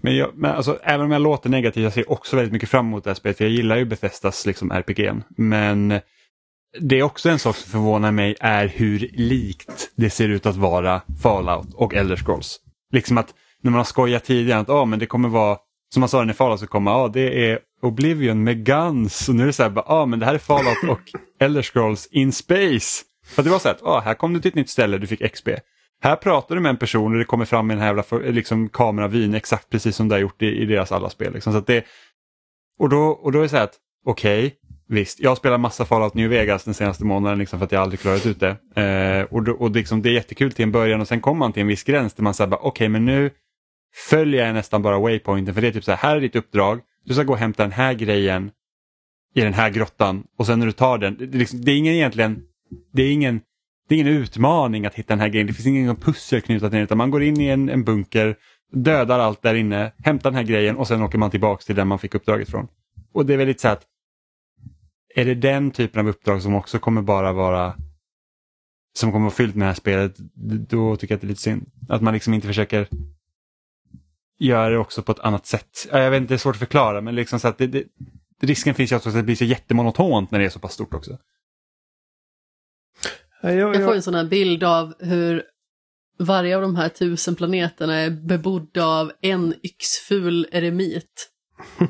[0.00, 2.86] Men, jag, men alltså, även om jag låter negativ, jag ser också väldigt mycket fram
[2.86, 3.40] emot det här spelet.
[3.40, 5.10] Jag gillar ju Bethesdas liksom, RPG.
[5.28, 6.00] Men
[6.80, 10.56] det är också en sak som förvånar mig är hur likt det ser ut att
[10.56, 12.60] vara Fallout och Elder Scrolls.
[12.92, 15.58] Liksom att när man har skojat tidigare att ah, men det kommer vara,
[15.92, 19.28] som man sa när Fallout så kommer, ah, det är Oblivion med Guns.
[19.28, 21.00] Och nu är det så här, ah, men det här är Fallout och
[21.40, 23.04] Elder Scrolls in space.
[23.26, 25.32] För det var så att, ah, här kom du till ett nytt ställe, du fick
[25.32, 25.48] XP.
[26.02, 28.68] Här pratar du med en person och det kommer fram i den här jävla liksom,
[28.68, 31.32] kameravyn exakt precis som det har gjort i, i deras alla spel.
[31.32, 31.52] Liksom.
[31.52, 31.84] Så det,
[32.78, 33.76] och, då, och då är det så här att,
[34.06, 34.54] okej,
[34.88, 37.82] visst, jag har spelat massa Fallout New Vegas den senaste månaden liksom, för att jag
[37.82, 38.82] aldrig klarat ut det.
[38.82, 41.52] Eh, och då, och liksom, det är jättekul till en början och sen kommer man
[41.52, 43.30] till en viss gräns där man säger okej men nu
[44.10, 46.80] följer jag nästan bara waypointen för det är typ så här, här är ditt uppdrag,
[47.04, 48.50] du ska gå och hämta den här grejen
[49.34, 51.76] i den här grottan och sen när du tar den, det, är liksom, det är
[51.76, 52.42] ingen egentligen,
[52.92, 53.40] det är ingen
[53.88, 55.46] det är ingen utmaning att hitta den här grejen.
[55.46, 57.84] Det finns ingen liksom pussel knutat till den utan man går in i en, en
[57.84, 58.36] bunker,
[58.72, 61.88] dödar allt där inne, hämtar den här grejen och sen åker man tillbaks till den
[61.88, 62.68] man fick uppdraget från.
[63.12, 63.82] Och det är väldigt så att
[65.14, 67.74] är det den typen av uppdrag som också kommer bara vara
[68.94, 70.16] som kommer vara fyllt med det här spelet,
[70.68, 71.66] då tycker jag att det är lite synd.
[71.88, 72.88] Att man liksom inte försöker
[74.38, 75.88] göra det också på ett annat sätt.
[75.90, 77.84] Ja, Jag vet inte, det är svårt att förklara men liksom så att det, det,
[78.40, 80.94] risken finns ju också att det blir så jättemonotont när det är så pass stort
[80.94, 81.18] också.
[83.42, 85.42] jag, får en sån här bild av hur
[86.18, 91.30] varje av de här tusen planeterna är bebodda av en yxful eremit.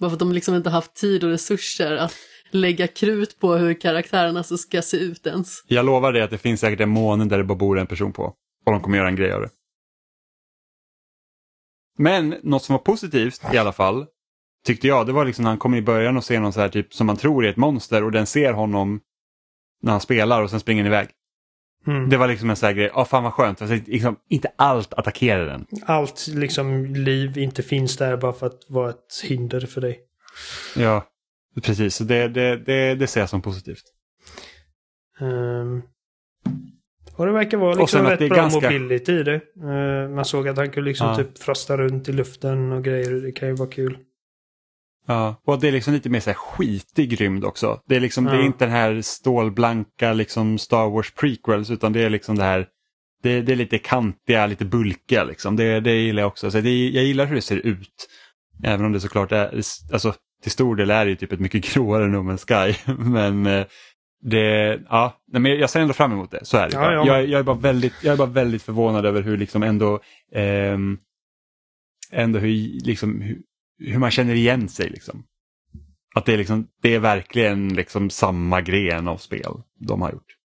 [0.00, 2.14] Bara för att de liksom inte haft tid och resurser att
[2.50, 5.64] lägga krut på hur karaktärerna så ska se ut ens.
[5.66, 8.12] Jag lovar dig att det finns säkert en måne där det bara bor en person
[8.12, 8.22] på.
[8.66, 9.50] Och de kommer göra en grej av det.
[12.00, 14.06] Men något som var positivt i alla fall,
[14.66, 16.68] tyckte jag, det var liksom när han kommer i början och ser någon så här
[16.68, 19.00] typ som man tror är ett monster och den ser honom
[19.82, 21.08] när han spelar och sen springer den iväg.
[21.86, 22.08] mm.
[22.08, 24.94] Det var liksom en sån här grej, ja fan vad skönt, alltså, liksom, inte allt
[24.94, 25.66] attackerar den.
[25.86, 30.00] Allt liksom liv inte finns där bara för att vara ett hinder för dig.
[30.76, 31.04] Ja,
[31.62, 33.84] precis, så det, det, det, det ser jag som positivt.
[35.20, 35.82] Ehm,
[37.20, 39.40] och det verkar vara liksom rätt bra ganska- mobility i det.
[39.64, 41.16] Ehm, man såg att han kunde liksom Ja.
[41.16, 43.10] typ frosta runt i luften och grejer.
[43.10, 43.98] Det kan ju vara kul.
[45.06, 47.80] Ja, och det är liksom lite mer så här skitig rymd också.
[47.88, 48.44] Det är liksom, det är Ja.
[48.44, 52.66] inte den här stålblanka liksom Star Wars prequels utan det är liksom det här
[53.22, 55.56] det, det är lite kantiga, lite bulkiga liksom.
[55.56, 56.50] Det, det gillar jag också.
[56.50, 58.08] Så det, jag gillar hur det ser ut.
[58.64, 59.60] Även om det såklart är,
[59.92, 62.92] alltså till stor del är det ju typ ett mycket gråare No Man's Sky.
[63.10, 63.66] Men eh,
[64.22, 66.44] det, ja, men jag ser ändå fram emot det.
[66.44, 69.06] Så är det Ja, ja, jag, jag, är bara väldigt, jag är bara väldigt förvånad
[69.06, 70.00] över hur liksom ändå
[70.34, 70.98] ehm,
[72.10, 72.48] ändå hur,
[72.84, 73.38] liksom, hur,
[73.78, 74.90] hur man känner igen sig.
[74.90, 75.24] Liksom.
[76.14, 80.36] Att det är, liksom, det är verkligen liksom samma gren av spel de har gjort.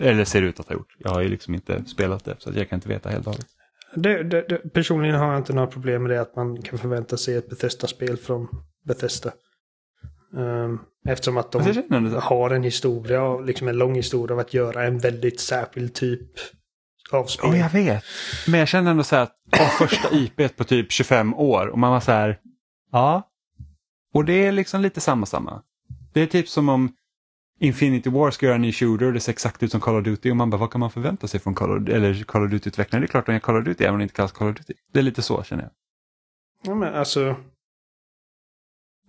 [0.00, 0.96] Eller ser ut att ha gjort.
[0.98, 4.72] Jag har ju liksom inte spelat det så jag kan inte veta helt och hållet.
[4.72, 8.16] Personligen har jag inte några problem med det att man kan förvänta sig ett Bethesda-spel
[8.16, 8.48] från
[8.84, 9.32] Bethesda.
[10.34, 14.98] Um, eftersom att de har en historia, liksom en lång historia av att göra en
[14.98, 16.30] väldigt särskild typ
[17.10, 17.50] av spel.
[17.50, 18.04] Ja, jag vet.
[18.46, 21.78] Men jag känner ändå så här att ha första IP på typ 25 år och
[21.78, 22.38] man var så här,
[22.92, 23.28] ja.
[24.14, 25.62] Och det är liksom lite samma samma.
[26.12, 26.92] Det är typ som om
[27.60, 30.04] Infinity War ska göra en ny shooter och det ser exakt ut som Call of
[30.04, 32.50] Duty och man bara vad kan man förvänta sig från Call of, eller Call of
[32.50, 33.00] Duty-utvecklare?
[33.00, 34.56] Det är klart de gör Call of Duty även om det inte kallas Call of
[34.56, 34.74] Duty.
[34.92, 35.72] Det är lite så känner jag.
[36.62, 37.36] Ja men alltså.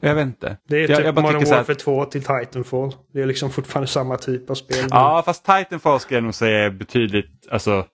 [0.06, 0.58] Jag vet inte.
[0.68, 2.95] Det är jag, typ jag bara Modern Warfare 2 till Titanfall.
[3.14, 4.88] Det är liksom fortfarande samma typ av spel.
[4.89, 7.86] Ja, fast Titanfall ska jag nog säga är betydligt, alltså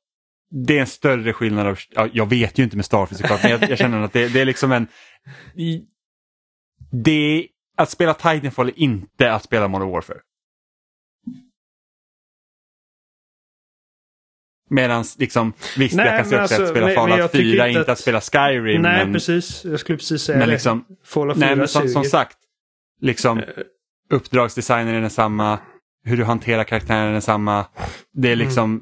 [0.51, 3.51] det är en större skillnad av, ja, jag vet ju inte med Starfield såklart, men
[3.51, 4.87] jag, jag känner att det, det är liksom en,
[6.91, 7.47] det
[7.77, 10.19] att spela Titanfall är inte att spela Modern Warfare.
[14.69, 17.31] Medan liksom, visst Nej, jag kan se också att alltså, spela men- men Fallout jag
[17.31, 18.81] tycker 4 inte att- att spela Skyrim.
[18.81, 19.65] Nej, men, precis.
[19.65, 20.53] Jag skulle precis säga men det.
[20.53, 22.37] liksom, Fallout 4 nej, men som, som sagt,
[23.01, 23.41] liksom
[24.11, 25.59] uppdragsdesignen är densamma,
[26.03, 27.65] hur du hanterar karaktären är densamma.
[28.13, 28.45] Det är Mm.
[28.45, 28.81] liksom,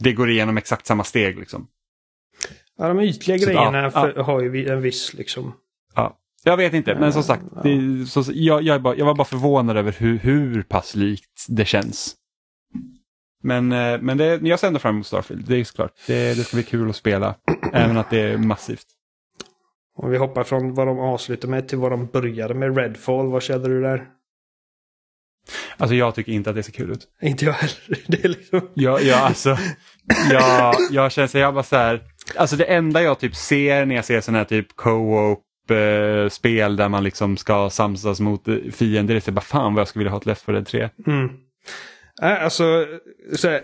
[0.00, 1.66] det går igenom exakt samma steg liksom.
[2.78, 5.52] Ja, de ytliga Så, grejerna ja, för, har ju en viss liksom...
[5.94, 6.18] Ja.
[6.46, 9.76] Jag vet inte, men som sagt, det, så, jag, jag, bara, jag var bara förvånad
[9.76, 12.14] över hur, hur pass likt det känns.
[13.44, 15.92] Men, eh, men det, jag ser ändå fram emot Starfield, det är såklart.
[16.06, 17.34] Det, det ska bli kul att spela,
[17.72, 18.86] även att det är massivt.
[19.96, 23.30] Om vi hoppar från vad de avslutar med till vad de började med Redfall.
[23.30, 24.06] Vad kände du där?
[25.76, 27.08] Alltså jag tycker inte att det ser kul ut.
[27.22, 27.98] Inte jag heller.
[28.06, 28.60] Det är liksom...
[28.74, 29.56] Jag, jag, alltså,
[30.30, 32.02] jag, jag känner så jag bara så här,
[32.36, 36.76] alltså det enda jag typ ser när jag ser sådana här typ co-op eh, spel
[36.76, 40.00] där man liksom ska samsas mot fiender, det är så bara fan vad jag skulle
[40.00, 40.88] vilja ha ett Left 4 Dead 3.
[41.06, 41.30] Mm.
[42.20, 42.86] Nej, alltså...
[43.36, 43.62] Så här,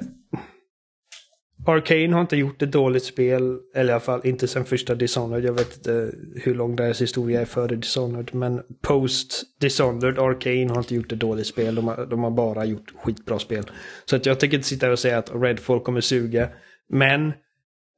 [1.66, 3.58] Arcane har inte gjort ett dåligt spel.
[3.74, 5.44] Eller i alla fall inte sen första Dishonored.
[5.44, 8.34] Jag vet inte hur lång deras historia är före Dishonored.
[8.34, 11.74] Men post Dishonored, Arcane har inte gjort ett dåligt spel.
[11.74, 13.64] De har, de har bara gjort skitbra spel.
[14.04, 16.48] Så att jag tänker inte sitta och säga att Redfall kommer suga.
[16.88, 17.32] Men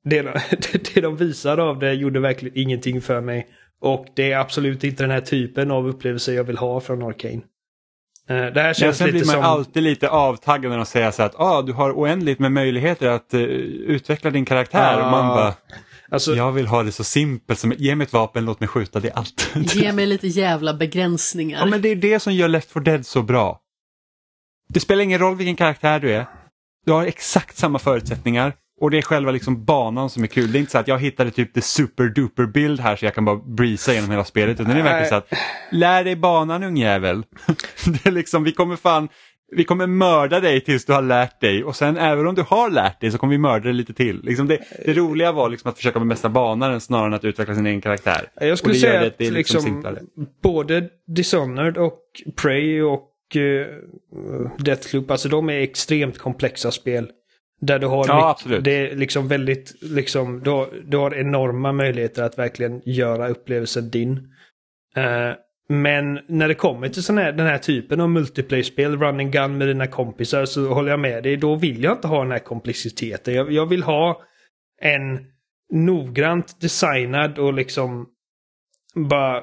[0.04, 0.22] det,
[0.94, 3.48] det de visade av det gjorde verkligen ingenting för mig.
[3.80, 7.42] Och det är absolut inte den här typen av upplevelse jag vill ha från Arcane.
[8.36, 9.44] Eh, Det här Men känns sen lite blir man som...
[9.44, 13.34] alltid lite avtaggad när de säger så att ah, du har oändligt med möjligheter att
[13.34, 14.98] eh, utveckla din karaktär.
[14.98, 15.04] Ja.
[15.04, 15.54] Och man bara,
[16.10, 19.00] Alltså, jag vill ha det så simpelt som, ge mig ett vapen, låt mig skjuta,
[19.00, 19.50] det är allt.
[19.74, 21.58] Ge mig lite jävla begränsningar.
[21.58, 23.58] ja men det är det som gör Left 4 Dead så bra.
[24.68, 26.26] Det spelar ingen roll vilken karaktär du är.
[26.86, 28.52] Du har exakt samma förutsättningar
[28.82, 30.52] och det är själva liksom banan som är kul.
[30.52, 33.14] Det är inte så att jag hittade typ the super duper bild här så jag
[33.14, 34.60] kan bara breeza genom hela spelet.
[34.60, 35.32] Utan det är verkligen så att
[35.70, 37.22] lär dig banan ungjävel.
[37.86, 39.08] det är liksom, vi kommer fan,
[39.52, 42.70] vi kommer mörda dig tills du har lärt dig och sen även om du har
[42.70, 44.20] lärt dig så kommer vi mörda dig lite till.
[44.24, 47.66] Liksom det, det roliga var liksom att försöka bemästra banan snarare än att utveckla sin
[47.66, 48.28] egen karaktär.
[48.40, 52.00] Jag skulle säga det- att det liksom liksom, både Dishonored och
[52.42, 53.66] Prey och uh,
[54.58, 57.10] Deathloop, alltså de är extremt komplexa spel.
[57.66, 58.64] Där du har, Ja, absolut.
[58.64, 63.90] det är liksom väldigt, liksom, du har, du har enorma möjligheter att verkligen göra upplevelsen
[63.90, 64.16] din.
[64.96, 65.32] Eh,
[65.68, 69.58] men när det kommer till sån här, den här typen av multiplayer-spel, run and gun
[69.58, 71.36] med dina kompisar, så håller jag med dig.
[71.36, 73.34] Då vill jag inte ha den här komplexiteten.
[73.34, 74.22] Jag, jag vill ha
[74.80, 75.26] en
[75.72, 78.06] noggrant designad och liksom
[78.94, 79.42] bara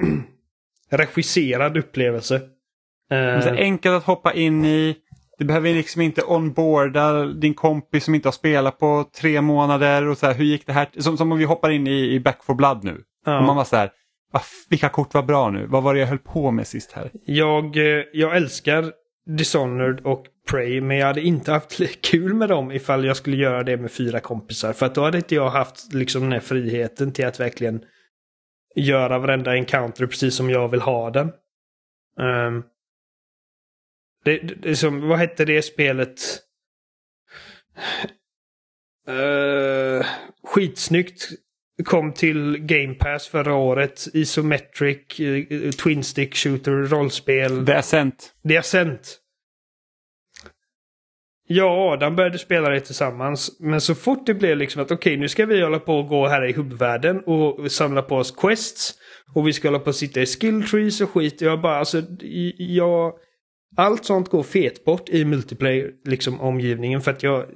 [0.90, 2.40] regisserad upplevelse.
[3.10, 4.96] Eh, enkelt att hoppa in i.
[5.38, 10.06] Du behöver liksom inte onboarda din kompis som inte har spelat på tre månader.
[10.08, 10.88] och så här, Hur gick det här?
[10.98, 13.02] Som, som om vi hoppar in i, i Back for Blood nu.
[13.26, 13.38] Ja.
[13.38, 13.90] Och man var så här,
[14.32, 15.66] "Va, vilka kort var bra nu?
[15.66, 17.10] Vad var det jag höll på med sist här?
[17.24, 18.92] jag, eh, jag älskar
[19.26, 21.80] Dishonored och Prey, men jag hade inte haft
[22.10, 24.72] kul med dem ifall jag skulle göra det med fyra kompisar.
[24.72, 27.80] För att då hade inte jag haft liksom den här friheten till att verkligen
[28.76, 31.32] göra varenda encounter precis som jag vill ha den.
[32.20, 32.62] Ehm,
[34.28, 36.20] det, det, som, vad hette det spelet?
[39.08, 40.06] Uh,
[40.44, 41.28] skitsnyggt.
[41.84, 44.08] Kom till Game Pass förra året.
[44.14, 47.66] Isometric, uh, Twin Stick Shooter, rollspel.
[47.66, 48.32] The Ascent.
[48.48, 49.18] The Ascent.
[51.50, 53.56] Jag och Adam började spela det tillsammans.
[53.60, 56.26] Men så fort det blev liksom att okej nu ska vi hålla på och gå
[56.26, 58.94] här i hubbvärlden och samla på oss quests.
[59.34, 61.40] Och vi ska hålla på och sitta i skill trees och skit.
[61.40, 62.02] Jag bara alltså,
[62.58, 63.12] jag...
[63.76, 67.00] Allt sånt går fet bort i multiplayer, liksom omgivningen.
[67.00, 67.46] För att jag,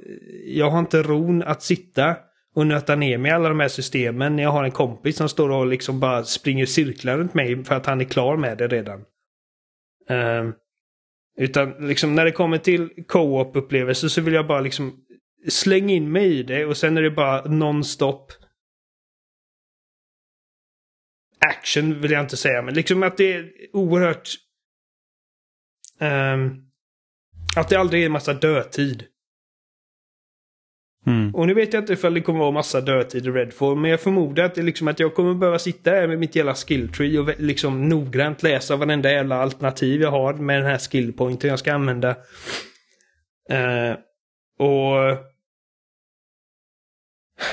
[0.44, 2.16] jag har inte ron att sitta
[2.54, 5.28] och nöta ner mig i alla de här systemen när jag har en kompis som
[5.28, 8.68] står och liksom bara springer cirklar runt mig för att han är klar med det
[8.68, 9.04] redan.
[10.10, 10.54] Um,
[11.38, 14.92] utan liksom när det kommer till co-op upplevelser så vill jag bara liksom
[15.48, 18.26] slänga in mig i det och sen är det bara non-stop
[21.46, 24.28] action vill jag inte säga, men liksom att det är oerhört...
[26.02, 26.64] Um,
[27.56, 29.04] att det aldrig är en massa dödtid.
[31.06, 31.34] Mm.
[31.34, 34.00] Och nu vet jag inte ifall det kommer vara massa dödtid i Redfall, men jag
[34.00, 37.30] förmodar att, det liksom att jag kommer behöva sitta här med mitt jävla skilltree och
[37.38, 42.10] liksom noggrant läsa varenda jävla alternativ jag har med den här skillpointen jag ska använda.
[43.52, 43.96] Uh,
[44.58, 45.31] och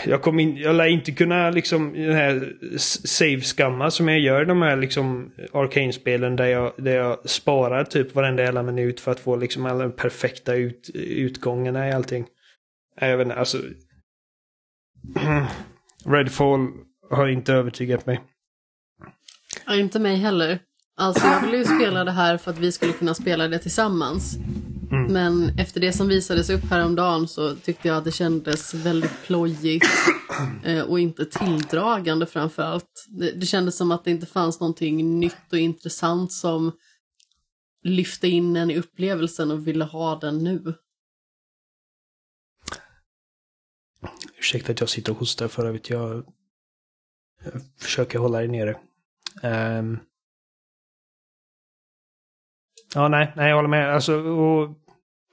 [0.05, 4.61] jag, kommer in, jag lär inte kunna liksom den här save-skamma som jag gör de
[4.61, 9.35] här liksom Arcane-spelen där jag, där jag sparar typ varenda jävla minut för att få
[9.35, 12.25] liksom alla perfekta ut, utgångarna i allting.
[12.97, 13.57] Även alltså...
[16.05, 16.67] Redfall
[17.09, 18.21] har inte övertygat mig.
[19.65, 20.59] Ja, inte mig heller.
[20.97, 24.37] Alltså jag ville ju spela det här för att vi skulle kunna spela det tillsammans.
[24.91, 25.13] Mm.
[25.13, 29.87] Men efter det som visades upp häromdagen så tyckte jag att det kändes väldigt plojigt
[30.63, 33.05] eh, och inte tilldragande framför allt.
[33.09, 36.71] Det, det kändes som att det inte fanns någonting nytt och intressant som
[37.83, 40.73] lyfte in en i upplevelsen och ville ha den nu.
[44.37, 45.89] Ursäkta att jag sitter och hostar för övrigt.
[45.89, 46.25] Jag,
[47.43, 48.77] jag försöker hålla det nere.
[49.43, 49.99] Um...
[52.95, 53.93] Ja, nej, nej, jag håller med.
[53.95, 54.78] Alltså, och,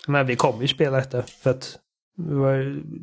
[0.07, 1.79] men vi kommer ju spela detta för att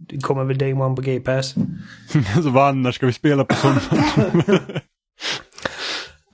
[0.07, 1.55] det kommer väl Day One på Gay Pass.
[2.43, 4.41] så vad annars ska vi spela på sommaren?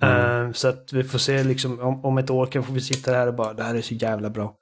[0.02, 0.48] Mm.
[0.48, 3.28] Uh, så att vi får se liksom om, om ett år kanske vi sitter här
[3.28, 4.56] och bara det här är så jävla bra.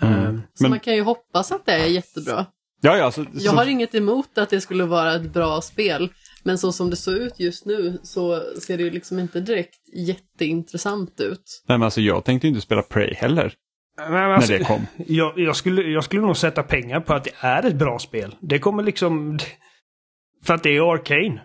[0.00, 0.34] Mm.
[0.34, 0.70] Uh, så men...
[0.70, 2.46] man kan ju hoppas att det är jättebra.
[2.82, 6.08] Ja, ja, så, jag har inget emot att det skulle vara ett bra spel.
[6.42, 9.78] Men så som det såg ut just nu så ser det ju liksom inte direkt
[9.96, 11.62] jätteintressant ut.
[11.68, 13.54] Nej men alltså jag tänkte inte spela Prey heller.
[13.96, 14.86] Men alltså, när det kom.
[15.06, 18.34] Jag, jag, skulle, jag skulle nog sätta pengar på att det är ett bra spel.
[18.40, 19.38] Det kommer liksom...
[20.44, 21.42] För att det är Arcane.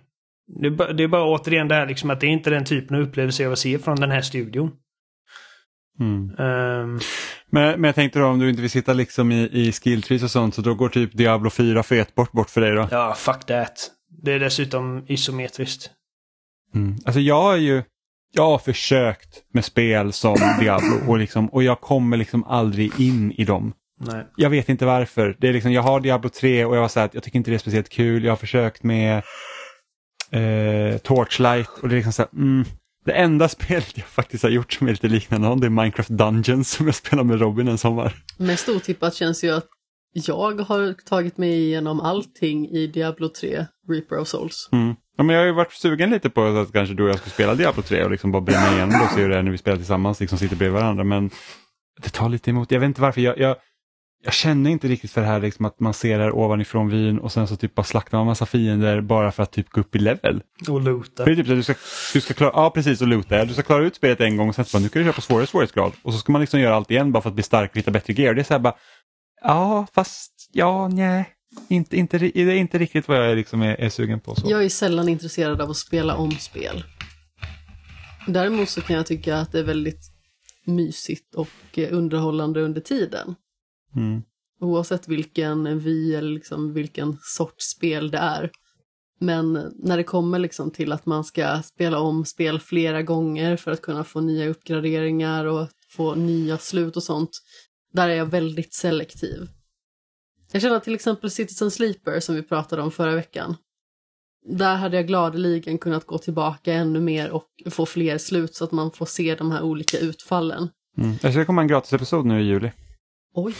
[0.62, 2.98] Det, är, det är bara återigen det här liksom att det är inte den typen
[2.98, 4.72] av upplevelse jag vill se från den här studion.
[6.00, 6.40] Mm.
[6.40, 7.00] Um,
[7.50, 10.32] men, men jag tänkte då om du inte vill sitta liksom i, i skilltrees och
[10.32, 12.88] sånt så då går typ Diablo 4 fet bort, bort för dig då?
[12.92, 13.92] Ja, fuck that.
[14.24, 15.90] Det är dessutom isometriskt.
[16.76, 16.96] Mm.
[17.06, 17.84] Alltså jag har ju
[18.36, 23.32] jag har försökt med spel som Diablo och, liksom, och jag kommer liksom aldrig in
[23.32, 23.74] i dem.
[24.00, 24.28] Nej.
[24.36, 25.38] Jag vet inte varför.
[25.40, 27.52] Det är liksom, jag har Diablo 3 och jag var så här, jag tycker inte
[27.52, 28.24] det är speciellt kul.
[28.24, 29.24] Jag har försökt med
[30.32, 32.66] eh, Torchlight och det är liksom så här, mm,
[33.06, 36.72] det enda spelet jag faktiskt har gjort som är lite liknande det är Minecraft Dungeons
[36.72, 38.16] som jag spelade med Robin en sommar.
[38.38, 39.68] Mest otippat känns ju att
[40.14, 44.70] jag har tagit mig igenom allting i Diablo 3, Reaper of Souls.
[44.72, 44.96] Mm.
[45.16, 47.30] Ja, men jag har ju varit sugen lite på att kanske du och jag ska
[47.30, 49.58] spela Diablo 3 och liksom bara bränna igenom och se hur det är när vi
[49.58, 51.04] spelar tillsammans, liksom sitter bredvid varandra.
[51.04, 51.30] Men
[52.02, 52.72] det tar lite emot.
[52.72, 53.22] Jag vet inte varför.
[53.22, 53.56] Jag, jag,
[54.24, 57.20] jag känner inte riktigt för det här liksom att man ser det här ovanifrån vyn
[57.20, 59.96] och sen så typ bara slaktar man massa fiender bara för att typ gå upp
[59.96, 60.42] i level.
[60.70, 61.26] Och loota.
[61.26, 61.74] Det är typ så att du ska,
[62.14, 63.46] du ska klara, ja precis och loota.
[63.46, 65.14] Du ska klara ut spelet en gång och sen så bara, nu kan du köra
[65.14, 65.94] på svårare svårighetsgrad.
[66.04, 67.92] Och så ska man liksom göra allt igen bara för att bli stark och hitta
[67.92, 68.34] bättre gear.
[68.34, 68.76] Det är så här bara,
[69.42, 71.35] ja fast ja nej.
[71.68, 74.36] Inte, inte, det är inte riktigt vad jag liksom är, är sugen på.
[74.36, 74.52] Så.
[74.52, 76.84] Jag är sällan intresserad av att spela om spel.
[78.28, 80.12] Däremot så kan jag tycka att det är väldigt
[80.66, 81.50] mysigt och
[81.92, 83.36] underhållande under tiden.
[83.96, 84.22] Mm.
[84.60, 88.52] Oavsett vilken vy eller liksom vilken sorts spel det är.
[89.20, 93.72] Men när det kommer liksom till att man ska spela om spel flera gånger för
[93.72, 97.30] att kunna få nya uppgraderingar och få nya slut och sånt.
[97.94, 99.48] Där är jag väldigt selektiv.
[100.52, 103.56] Jag känner till exempel Citizen Sleeper som vi pratade om förra veckan.
[104.48, 108.72] Där hade jag gladeligen kunnat gå tillbaka ännu mer och få fler slut så att
[108.72, 110.70] man får se de här olika utfallen.
[110.98, 111.16] Mm.
[111.22, 112.72] Jag ska komma en gratisepisod nu i juli.
[113.36, 113.54] Oj.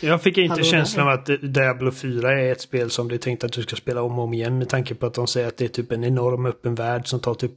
[0.00, 3.18] Jag fick inte Hallå, känslan av att Diablo 4 är ett spel som det är
[3.18, 5.48] tänkt att du ska spela om och om igen med tanke på att de säger
[5.48, 7.52] att det är typ en enorm öppen värld som tar typ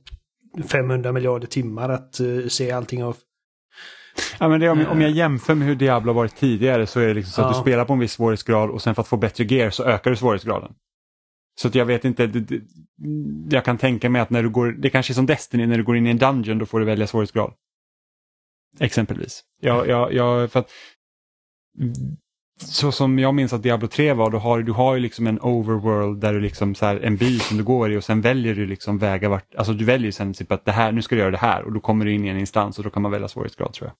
[0.67, 3.17] 500 miljarder timmar att uh, se allting av.
[4.39, 7.13] Ja, men det, om, om jag jämför med hur Diablo varit tidigare så är det
[7.13, 7.49] liksom så ja.
[7.49, 9.83] att du spelar på en viss svårighetsgrad och sen för att få bättre gear så
[9.83, 10.73] ökar du svårighetsgraden.
[11.61, 12.61] Så att jag vet inte, det, det,
[13.55, 15.83] jag kan tänka mig att när du går, det kanske är som Destiny, när du
[15.83, 17.53] går in i en dungeon då får du välja svårighetsgrad.
[18.79, 19.43] Exempelvis.
[19.61, 20.71] Jag, jag, jag, för att,
[22.61, 25.39] så som jag minns att Diablo 3 var, då har, du har ju liksom en
[25.41, 28.55] overworld där du liksom så här, en by som du går i och sen väljer
[28.55, 31.21] du liksom väga vart, alltså du väljer sen typ att det här, nu ska du
[31.21, 33.11] göra det här och då kommer du in i en instans och då kan man
[33.11, 33.95] välja svårighetsgrad tror jag.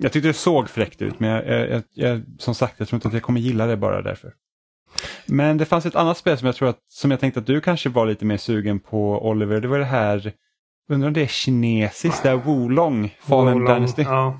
[0.00, 3.08] Jag tyckte det såg fräckt ut men jag, jag, jag, som sagt jag tror inte
[3.08, 4.32] att jag kommer gilla det bara därför.
[5.26, 7.60] Men det fanns ett annat spel som jag tror att, som jag tänkte att du
[7.60, 9.60] kanske var lite mer sugen på Oliver.
[9.60, 10.32] Det var det här,
[10.88, 14.02] undrar om det är kinesiskt, det här Wolong, Fallen Wolong, Dynasty.
[14.02, 14.38] Ja.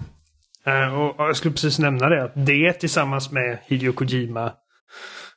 [0.69, 2.25] Eh, och, jag skulle precis nämna det.
[2.25, 4.53] Att det tillsammans med Hideo Kojima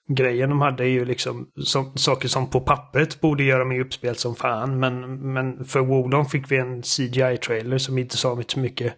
[0.10, 4.20] grejen de hade är ju liksom som, saker som på pappret borde göra mig uppspelt
[4.20, 4.80] som fan.
[4.80, 8.94] Men, men för Wolong fick vi en CGI-trailer som inte sa så mycket.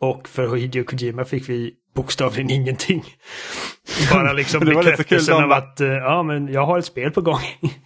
[0.00, 3.04] Och för Hideo Kojima fick vi bokstavligen ingenting.
[4.12, 7.40] Bara liksom bekräftelsen av att eh, ja men jag har ett spel på gång.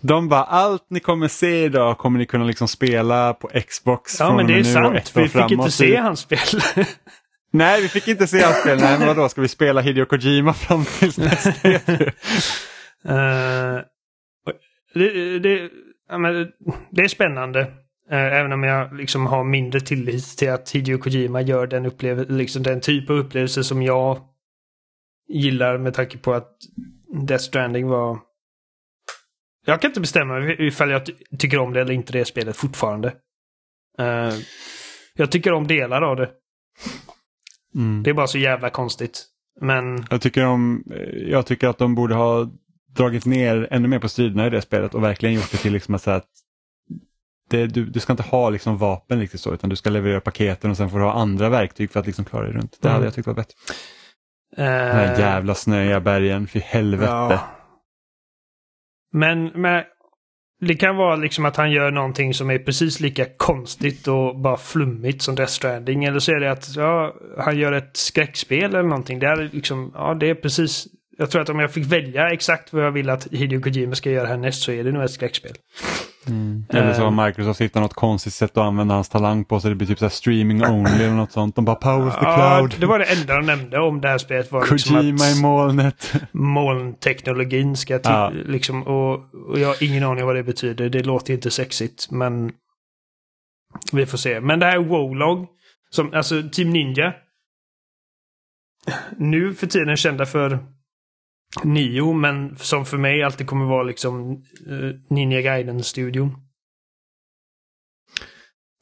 [0.00, 4.26] De bara, allt ni kommer se idag kommer ni kunna liksom spela på Xbox ja
[4.26, 5.12] från men det är sant.
[5.16, 6.38] Vi fick inte se hans spel.
[7.50, 8.78] Nej, vi fick inte se hans spel.
[8.80, 12.12] Nej, men vadå, ska vi spela Hideo Kojima fram tills nästa E3?
[13.04, 13.80] Eh,
[14.94, 15.70] det, det,
[16.08, 16.48] ja, men,
[16.90, 17.60] det är spännande.
[18.10, 22.32] Eh, även om jag liksom har mindre tillit till att Hideo Kojima gör den, uppleve-
[22.32, 24.18] liksom den typ av upplevelse som jag
[25.28, 26.56] gillar med tanke på att
[27.26, 28.18] Death Stranding var...
[29.66, 33.08] Jag kan inte bestämma ifall jag ty- tycker om det eller inte det spelet fortfarande.
[33.98, 34.32] Eh,
[35.14, 36.30] jag tycker om delar av det.
[37.74, 38.02] Mm.
[38.02, 39.24] Det är bara så jävla konstigt.
[39.60, 40.84] Men Jag, tycker om,
[41.28, 42.50] jag tycker att de borde ha
[42.96, 45.94] dragit ner ännu mer på striderna i det spelet och verkligen gjort det till liksom
[45.94, 46.26] att, att
[47.50, 50.70] det, du, du ska inte ha liksom vapen riktigt så utan du ska leverera paketen
[50.70, 52.78] och sen får du ha andra verktyg för att liksom klara dig runt.
[52.80, 52.94] Det Mm.
[52.94, 53.54] hade jag tyckt var bättre.
[54.56, 57.10] eh, De här jävla snöiga bergen, för helvete.
[57.12, 57.48] Ja.
[59.12, 59.84] Men, med,
[60.60, 64.56] det kan vara liksom att han gör någonting som är precis lika konstigt och bara
[64.56, 66.04] flummigt som Death Stranding.
[66.04, 69.18] Eller så är det att ja, han gör ett skräckspel eller någonting.
[69.18, 70.86] Det är liksom, ja det är precis.
[71.18, 74.10] Jag tror att om jag fick välja exakt vad jag vill att Hideo Kojima ska
[74.10, 75.52] göra härnäst så är det nog ett skräckspel.
[76.26, 77.10] Eller så Eh.
[77.12, 79.98] har Microsoft hittat något konstigt sätt att använda hans talang på så det blir typ
[79.98, 81.56] så streaming only eller något sånt.
[81.56, 82.80] De bara power of the Ja, cloud.
[82.80, 84.52] det var det enda de nämnde om det här spelet.
[84.52, 86.12] Var liksom Kojima att i molnet.
[86.32, 88.30] molnteknologin ska till, Ja.
[88.30, 90.88] liksom, och, och jag har ingen aning vad det betyder.
[90.88, 92.52] Det låter inte sexigt, men
[93.92, 94.40] vi får se.
[94.40, 95.46] Men det här är Wolog,
[95.90, 97.14] som, alltså Team Ninja.
[99.16, 100.58] Nu för tiden kända för
[101.64, 106.36] Nio, men som för mig alltid kommer vara liksom uh, Ninja Gaiden-studion.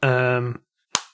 [0.03, 0.57] Ehm,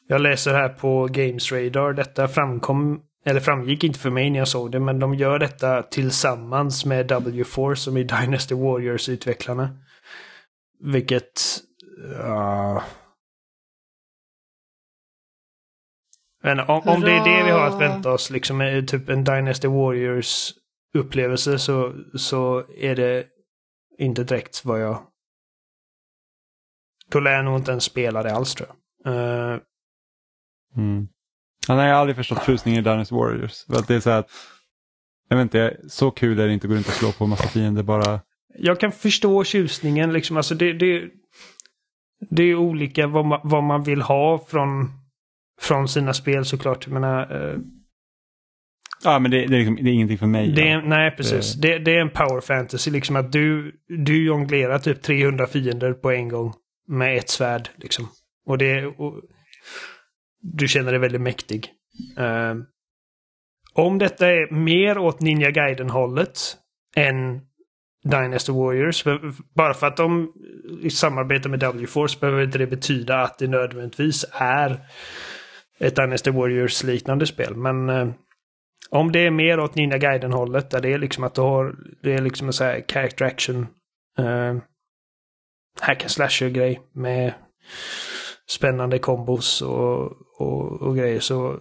[0.06, 1.92] jag läser här på Games Radar.
[1.92, 5.82] Detta framkom, eller framgick inte för mig när jag såg det, men de gör detta
[5.82, 9.78] tillsammans med W4 som är Dynasty Warriors-utvecklarna.
[10.80, 11.40] Vilket...
[12.18, 12.82] ja
[16.42, 19.24] men om, om det är det vi har att vänta oss, liksom eh, typ en
[19.24, 20.52] Dynasty Warriors
[20.94, 23.26] upplevelse så, så är det
[23.98, 25.06] inte direkt vad jag...
[27.10, 29.14] Då lär jag nog inte ens spela det alls tror jag.
[29.14, 29.60] Eh,
[30.76, 31.08] Mm.
[31.68, 33.66] Ja, nej, jag har aldrig förstått tjusningen i Dynasty Warriors.
[33.66, 34.30] För att det är så här att,
[35.28, 37.30] jag vet inte, så kul är det inte att gå runt och slå på en
[37.30, 38.20] massa fiender bara.
[38.58, 40.36] jag kan förstå tjusningen liksom.
[40.36, 41.10] Alltså det, det,
[42.30, 44.90] det är olika vad man, vad man vill ha från,
[45.60, 46.86] från sina spel såklart.
[46.86, 47.58] Jag menar, eh,
[49.04, 50.52] Ja, men det, det, är, liksom, det är ingenting för mig.
[50.52, 50.82] det är, ja.
[50.84, 51.54] nej, precis.
[51.54, 52.90] Det, det är en power fantasy.
[52.90, 56.52] Liksom att du, du jonglerar typ 300 fiender på en gång
[56.88, 57.68] med ett svärd.
[57.76, 58.08] Liksom.
[58.46, 58.86] Och det...
[58.86, 59.20] Och,
[60.42, 61.68] du känner dig väldigt mäktig.
[62.18, 62.54] Eh,
[63.74, 66.38] om detta är mer åt Ninja Gaiden-hållet
[66.96, 67.40] än
[68.04, 69.04] Dynasty Warriors.
[69.56, 70.32] Bara för att de
[70.90, 74.80] samarbetar med W-Force behöver inte det betyda att det nödvändigtvis är
[75.78, 77.54] ett Dynasty Warriors-liknande spel.
[77.56, 78.08] Men eh,
[78.90, 82.14] om det är mer åt Ninja Gaiden-hållet, där det är liksom att du har, det
[82.14, 83.66] är liksom en sån här character action
[84.18, 84.58] uh,
[85.80, 87.34] hack and slasher-grej med
[88.46, 91.60] spännande kombos och, och, och grejer så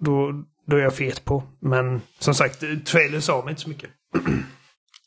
[0.00, 1.42] då, då är jag fet på.
[1.60, 3.90] Men som sagt, trailern sa mig inte så mycket.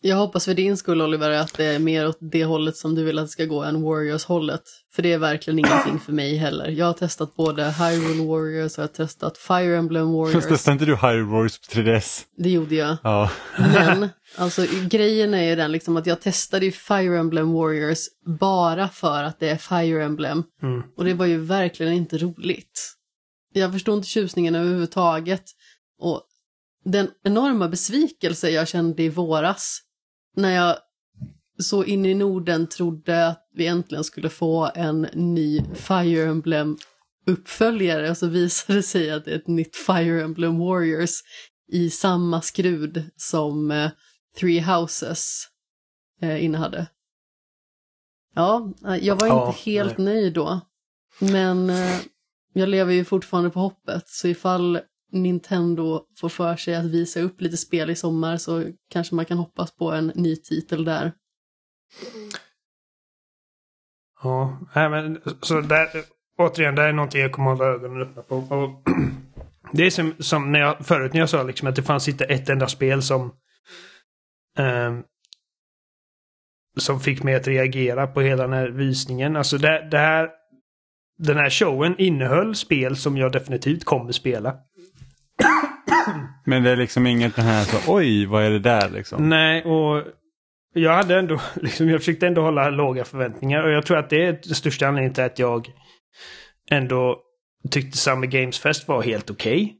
[0.01, 3.03] Jag hoppas för din skull Oliver att det är mer åt det hållet som du
[3.03, 4.61] vill att det ska gå än Warriors-hållet.
[4.91, 6.67] För det är verkligen ingenting för mig heller.
[6.67, 10.45] Jag har testat både Hyrule Warriors och jag har testat Fire Emblem Warriors.
[10.45, 12.23] Testade inte du Hyrule Warriors på 3DS?
[12.37, 12.97] Det gjorde jag.
[13.03, 13.31] Ja.
[13.57, 18.87] Men alltså grejen är ju den liksom att jag testade ju Fire Emblem Warriors bara
[18.87, 20.43] för att det är Fire Emblem.
[20.63, 20.83] Mm.
[20.97, 22.95] Och det var ju verkligen inte roligt.
[23.53, 25.43] Jag förstod inte tjusningen överhuvudtaget.
[26.01, 26.23] Och
[26.85, 29.81] den enorma besvikelse jag kände i våras
[30.41, 30.77] när jag
[31.59, 36.77] så in i Norden trodde att vi äntligen skulle få en ny Fire Emblem
[37.25, 41.11] uppföljare och så visade det sig att det är ett nytt Fire Emblem Warriors
[41.71, 43.91] i samma skrud som eh,
[44.39, 45.47] Three Houses
[46.21, 46.87] eh, innehade.
[48.35, 50.61] Ja, eh, jag var Ja, inte helt nöjd då.
[51.19, 51.99] Men eh,
[52.53, 54.79] jag lever ju fortfarande på hoppet, så ifall
[55.11, 59.37] Nintendo får för sig att visa upp lite spel i sommar så kanske man kan
[59.37, 61.11] hoppas på en ny titel där.
[64.23, 65.87] Ja, nej, men så där,
[66.37, 68.35] återigen, det är någonting jag kommer att hålla ögonen öppna på.
[68.35, 68.89] Och
[69.71, 72.25] det är som, som när jag, förut när jag sa liksom att det fanns inte
[72.25, 73.33] ett enda spel som
[74.57, 75.03] ehm,
[76.77, 79.35] som fick mig att reagera på hela den här visningen.
[79.35, 80.29] Alltså det, det här
[81.17, 84.55] den här showen innehöll spel som jag definitivt kommer spela.
[86.45, 89.29] Men det är liksom inget den här så oj vad är det där liksom.
[89.29, 90.03] Nej, och
[90.73, 94.25] jag hade ändå, liksom, jag försökte ändå hålla låga förväntningar och jag tror att det
[94.25, 95.71] är den största anledningen till att jag
[96.71, 97.19] ändå
[97.71, 99.63] tyckte Summer Games Fest var helt okej.
[99.63, 99.75] Okay.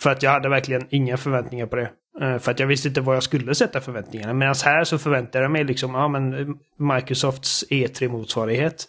[0.00, 1.90] För att jag hade verkligen inga förväntningar på det.
[2.20, 4.32] Eh, för att jag visste inte vad jag skulle sätta förväntningarna.
[4.32, 6.46] Medan här så förväntade jag mig liksom, ja men eh,
[6.94, 8.88] Microsofts E3-motsvarighet.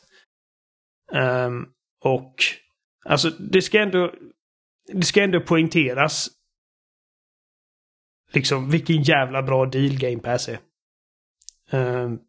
[1.11, 1.65] Um, ehm,
[2.03, 2.35] och
[3.05, 4.11] alltså det ska ändå,
[4.93, 6.29] det ska ändå poängteras
[8.33, 10.59] liksom vilken jävla bra deal Game Pass är.
[11.71, 12.19] Um,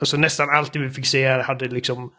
[0.00, 2.12] alltså nästan alltid vi fick se här hade liksom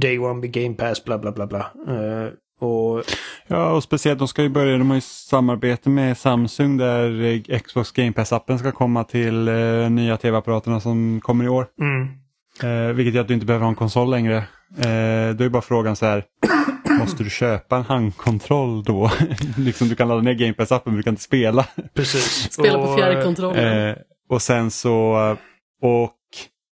[0.00, 1.72] Day One med Game Pass bla bla bla bla.
[1.88, 3.04] Uh, och...
[3.46, 7.92] Ja, och speciellt de ska ju börja, de har ju samarbete med Samsung där Xbox
[7.92, 11.66] Game Pass-appen ska komma till uh, nya tv-apparaterna som kommer i år.
[11.80, 12.27] Mm.
[12.64, 14.36] Uh, vilket gör att du inte behöver ha en konsol längre.
[14.36, 16.24] Uh, då är bara frågan så här,
[16.98, 19.10] måste du köpa en handkontroll då?
[19.56, 21.66] liksom du kan ladda ner Game Pass-appen men du kan inte spela.
[21.94, 22.52] Precis.
[22.52, 23.96] Spela på fjärrkontrollen.
[24.28, 25.36] och sen så,
[25.82, 26.14] och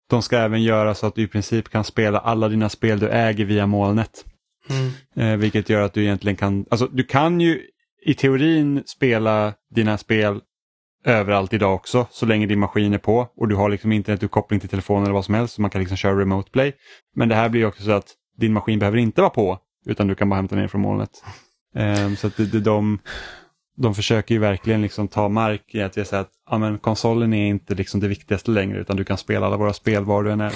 [0.09, 3.09] de ska även göra så att du i princip kan spela alla dina spel du
[3.09, 4.25] äger via molnet.
[4.69, 4.91] Mm.
[5.15, 7.61] Eh, vilket gör att du egentligen kan, alltså du kan ju
[8.05, 10.41] i teorin spela dina spel
[11.03, 14.69] överallt idag också så länge din maskin är på och du har liksom internetuppkoppling till
[14.69, 16.73] telefonen eller vad som helst så man kan liksom köra remote play.
[17.15, 18.07] Men det här blir också så att
[18.37, 21.23] din maskin behöver inte vara på utan du kan bara hämta ner från molnet.
[21.75, 22.99] Um, så att det, det, de,
[23.77, 27.47] de försöker ju verkligen liksom ta mark i att säga att ja, men konsolen är
[27.47, 30.41] inte liksom det viktigaste längre utan du kan spela alla våra spel var du än
[30.41, 30.53] är.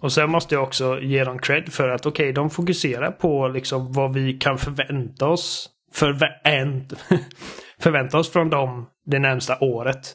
[0.00, 3.48] Och sen måste jag också ge dem cred för att okej, okay, de fokuserar på
[3.48, 6.92] liksom vad vi kan förvänta oss förvänt
[7.80, 10.14] förvänta oss från dem det närmsta året.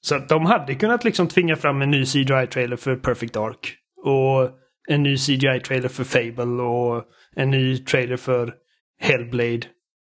[0.00, 3.76] Så att de hade kunnat liksom tvinga fram en ny CGI-trailer för Perfect Dark.
[4.04, 4.50] Och
[4.88, 7.04] en ny CGI-trailer för Fable och
[7.36, 8.54] en ny trailer för
[9.00, 9.62] Hellblade.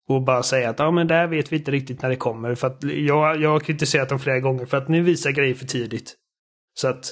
[0.08, 2.56] Och bara säga att ja men där vet vi inte riktigt när det kommer.
[2.56, 5.66] För att jag, jag har kritiserat dem flera gånger för att ni visar grejer för
[5.66, 6.16] tidigt.
[6.74, 7.06] Så att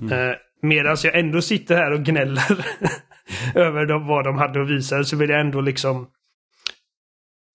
[0.00, 0.12] mm.
[0.12, 2.66] eh, medan jag ändå sitter här och gnäller
[3.54, 6.06] över dem, vad de hade att visa så vill jag ändå liksom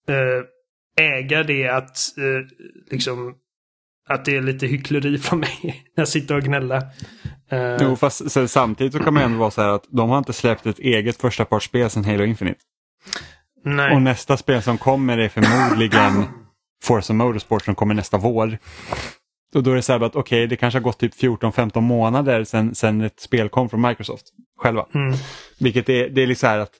[0.08, 0.44] eh,
[1.00, 2.56] äga det att eh,
[2.90, 3.34] liksom
[4.08, 6.82] att det är lite hyckleri från mig när jag sitter och gnäller.
[7.52, 10.18] Uh, jo, fast så, samtidigt så kan man ändå vara så här att de har
[10.18, 12.60] inte släppt ett eget första partsspel sedan Halo Infinite.
[13.64, 13.94] Nej.
[13.94, 16.24] Och nästa spel som kommer är förmodligen
[16.84, 18.58] Forza Motorsport som kommer nästa vår.
[19.54, 21.80] Och då är det så här att okej, okay, det kanske har gått typ 14-15
[21.80, 24.26] månader sedan, sedan ett spel kom från Microsoft
[24.58, 24.86] själva.
[24.94, 25.14] Mm.
[25.60, 26.72] Vilket är, det är lite så här att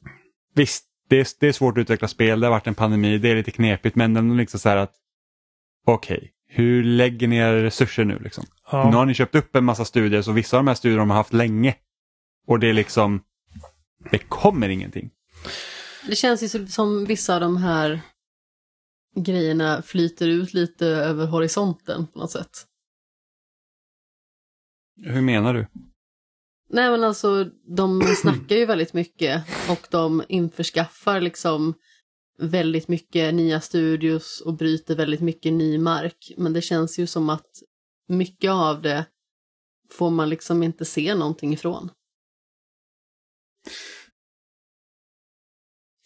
[0.54, 3.28] visst, det är, det är svårt att utveckla spel, det har varit en pandemi, det
[3.28, 4.94] är lite knepigt, men den är liksom så här att
[5.86, 8.44] okej, okay, hur lägger ni era resurser nu liksom?
[8.70, 8.90] Ja.
[8.90, 11.06] Nu har ni köpt upp en massa studier, så vissa av de här studierna har
[11.06, 11.74] man haft länge.
[12.46, 13.22] Och det är liksom,
[14.10, 15.10] det kommer ingenting.
[16.06, 18.00] Det känns ju som vissa av de här
[19.16, 22.66] grejerna flyter ut lite över horisonten på något sätt.
[25.04, 25.66] Hur menar du?
[26.72, 27.44] Nej men alltså
[27.76, 31.74] de snackar ju väldigt mycket och de införskaffar liksom
[32.38, 36.32] väldigt mycket nya studios och bryter väldigt mycket ny mark.
[36.36, 37.50] Men det känns ju som att
[38.08, 39.06] mycket av det
[39.90, 41.90] får man liksom inte se någonting ifrån.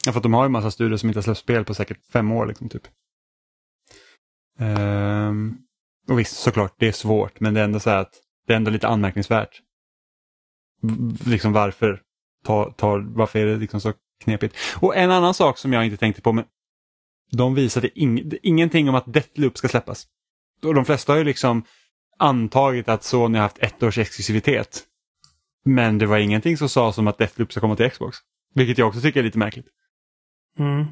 [0.06, 2.06] Ja, för att de har ju massa studier som inte har släppt spel på säkert
[2.12, 2.46] fem år.
[2.46, 2.88] Liksom, typ.
[4.58, 5.58] Um,
[6.08, 8.70] och visst, såklart, det är svårt, men det är ändå så att det är ändå
[8.70, 9.62] lite anmärkningsvärt.
[11.26, 12.02] Liksom varför,
[12.44, 13.92] tar, tar, varför är det liksom så
[14.24, 14.56] knepigt?
[14.80, 16.44] Och en annan sak som jag inte tänkte på, men
[17.32, 20.06] de visade ing ingenting om att Deathloop ska släppas.
[20.62, 21.64] Och de flesta har ju liksom
[22.18, 24.84] antagit att Sony har haft ett års exklusivitet.
[25.64, 28.18] Men det var ingenting som sa som att Deathloop ska komma till Xbox.
[28.54, 29.66] Vilket jag också tycker är lite märkligt.
[30.58, 30.84] Mm.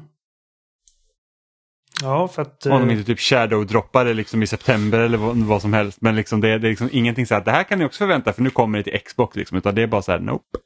[2.01, 2.65] Ja, för att...
[2.65, 6.01] Om de eh, inte typ shadow-droppar det liksom i september eller vad, vad som helst.
[6.01, 8.33] Men liksom det, det är liksom ingenting så att det här kan ni också förvänta
[8.33, 9.35] för nu kommer det till Xbox.
[9.35, 10.57] Liksom, utan det är bara så här, nope.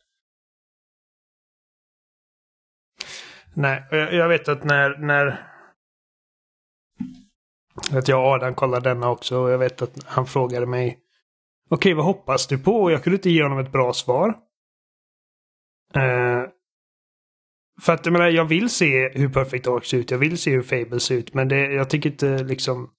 [3.53, 5.49] Nej, jag vet att när, när
[7.91, 10.99] att jag och Adam kollade denna också och jag vet att han frågade mig
[11.69, 12.71] Okej, vad hoppas du på?
[12.71, 14.29] Och jag kunde inte ge honom ett bra svar.
[15.93, 16.43] Eh,
[17.81, 20.11] för att jag menar, jag vill se hur Perfect Dark ser ut.
[20.11, 21.33] Jag vill se hur Fable ser ut.
[21.33, 22.89] Men det, jag tycker inte liksom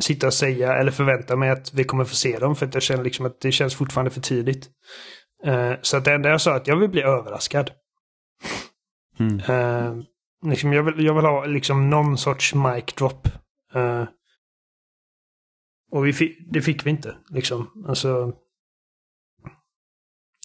[0.00, 2.56] sitta och säga eller förvänta mig att vi kommer få se dem.
[2.56, 4.70] För att jag känner liksom att det känns fortfarande för tidigt.
[5.44, 7.70] Eh, så att det enda jag sa att jag vill bli överraskad.
[9.18, 9.40] Mm.
[9.40, 10.02] Eh,
[10.46, 13.28] liksom jag, vill, jag vill ha liksom någon sorts mic drop.
[13.74, 14.04] Eh,
[15.90, 17.16] och vi fi, det fick vi inte.
[17.30, 17.84] Liksom.
[17.88, 18.32] Alltså,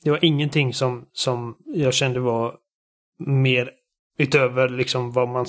[0.04, 2.58] det var ingenting som, som jag kände var
[3.26, 3.70] mer
[4.18, 5.46] utöver liksom vad man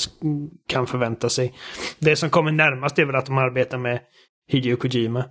[0.68, 1.54] kan förvänta sig.
[1.98, 4.00] Det som kommer närmast är väl att de arbetar med
[4.48, 5.24] Hideo Kojima.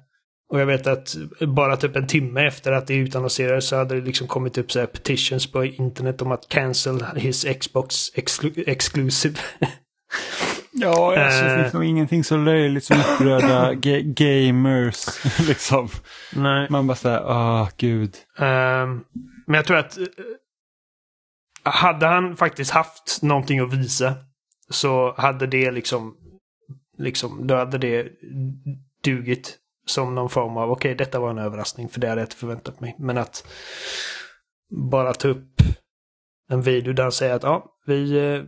[0.50, 1.16] Och jag vet att
[1.48, 4.80] bara typ en timme efter att det utannonserades så hade det liksom kommit upp så
[4.80, 9.36] här petitions på internet om att cancel his Xbox exclu exclusive.
[10.76, 11.62] Ja, alltså, det Eh.
[11.62, 15.06] finns nog ingenting så löjligt som upprörda ga- gamers.
[15.48, 15.90] liksom.
[16.36, 16.68] Nej.
[16.70, 18.16] Man bara säger, åh gud.
[18.40, 19.02] Ehm,
[19.48, 20.04] men jag tror att eh,
[21.64, 24.16] hade han faktiskt haft någonting att visa
[24.70, 26.18] så hade det liksom,
[26.98, 28.08] liksom då hade det
[29.04, 32.36] dugit som någon form av, okej detta var en överraskning för det hade jag inte
[32.36, 32.96] förväntat mig.
[33.00, 33.48] Men att
[34.92, 35.62] bara ta upp
[36.50, 38.44] en video där han säger att ja, vi, eh,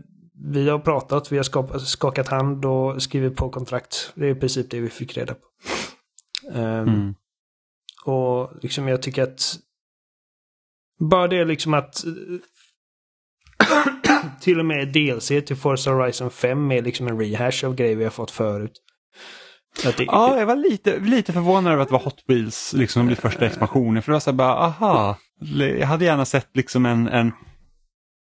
[0.51, 4.13] vi har pratat, vi har skapat, skakat hand och skrivit på kontrakt.
[4.15, 5.45] Det är i princip det vi fick reda på.
[6.51, 7.15] Mm.
[8.05, 9.55] och liksom jag tycker att
[10.99, 12.03] bara det liksom att
[14.45, 18.03] till och med DLC till Forza Horizon 5 är liksom en rehash av grejer vi
[18.03, 18.71] har fått förut.
[19.83, 23.07] Det, Ja, jag var lite, lite förvånad över att det var Hot Wheels liksom, som
[23.07, 24.03] blir första expansionen.
[24.03, 25.17] För det var så här bara, aha.
[25.79, 27.31] Jag hade gärna sett liksom en, en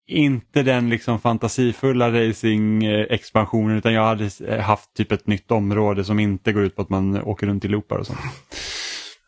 [0.09, 6.19] inte den liksom fantasifulla racing-expansionen utan jag hade eh, haft typ ett nytt område som
[6.19, 8.19] inte går ut på att man åker runt i loopar och sånt.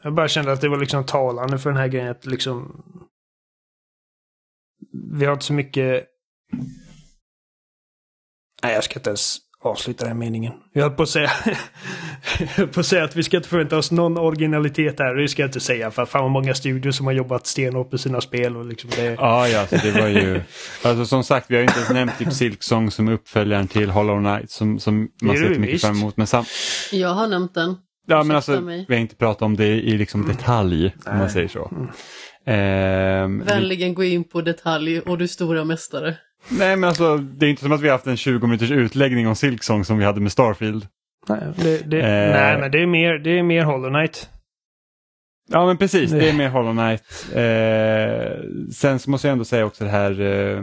[0.03, 2.83] Jag bara kände att det var liksom talande för den här grejen att liksom...
[5.19, 6.07] Vi har inte så mycket...
[8.63, 10.53] Nej, jag ska inte ens avsluta den meningen.
[10.73, 11.31] Jag höll på att säga...
[12.73, 15.15] på att säga att vi ska inte förvänta oss någon originalitet här.
[15.15, 15.91] Det ska jag inte säga.
[15.91, 18.91] För att fan vad många studios som har jobbat stenhårt med sina spel och liksom
[18.97, 19.05] det...
[19.05, 20.43] Ja, ja, så det var ju...
[20.83, 24.51] Alltså som sagt, vi har inte ens nämnt typ Silksong som uppföljaren till Hollow Knight
[24.51, 25.85] som, som man ser mycket visst.
[25.85, 26.17] fram emot.
[26.17, 26.45] Men sam...
[26.93, 27.77] Jag har nämnt den.
[28.07, 28.85] Ja, men alltså, mig.
[28.89, 31.73] vi har inte pratat om det i liksom detalj, om man säger så.
[32.47, 36.17] Ehm, Vänligen gå in på detalj och du stora mästare.
[36.49, 39.29] Nej, men alltså, det är inte som att vi har haft en 20 minuters utläggning
[39.29, 40.87] om Silksong som vi hade med Starfield.
[41.29, 42.33] Nej, det, det, Eh.
[42.33, 44.29] nej men det är mer, det är mer Hollow Knight.
[45.53, 47.03] Ja, men precis, det är med Hollow Knight.
[47.35, 50.63] Eh, sen så måste jag ändå säga också det här, eh,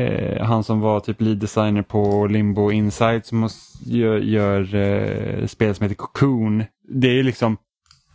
[0.00, 5.46] eh, han som var typ lead designer på Limbo Inside som måste, gör, gör eh,
[5.46, 6.64] spel som heter Cocoon.
[6.88, 7.56] Det är liksom,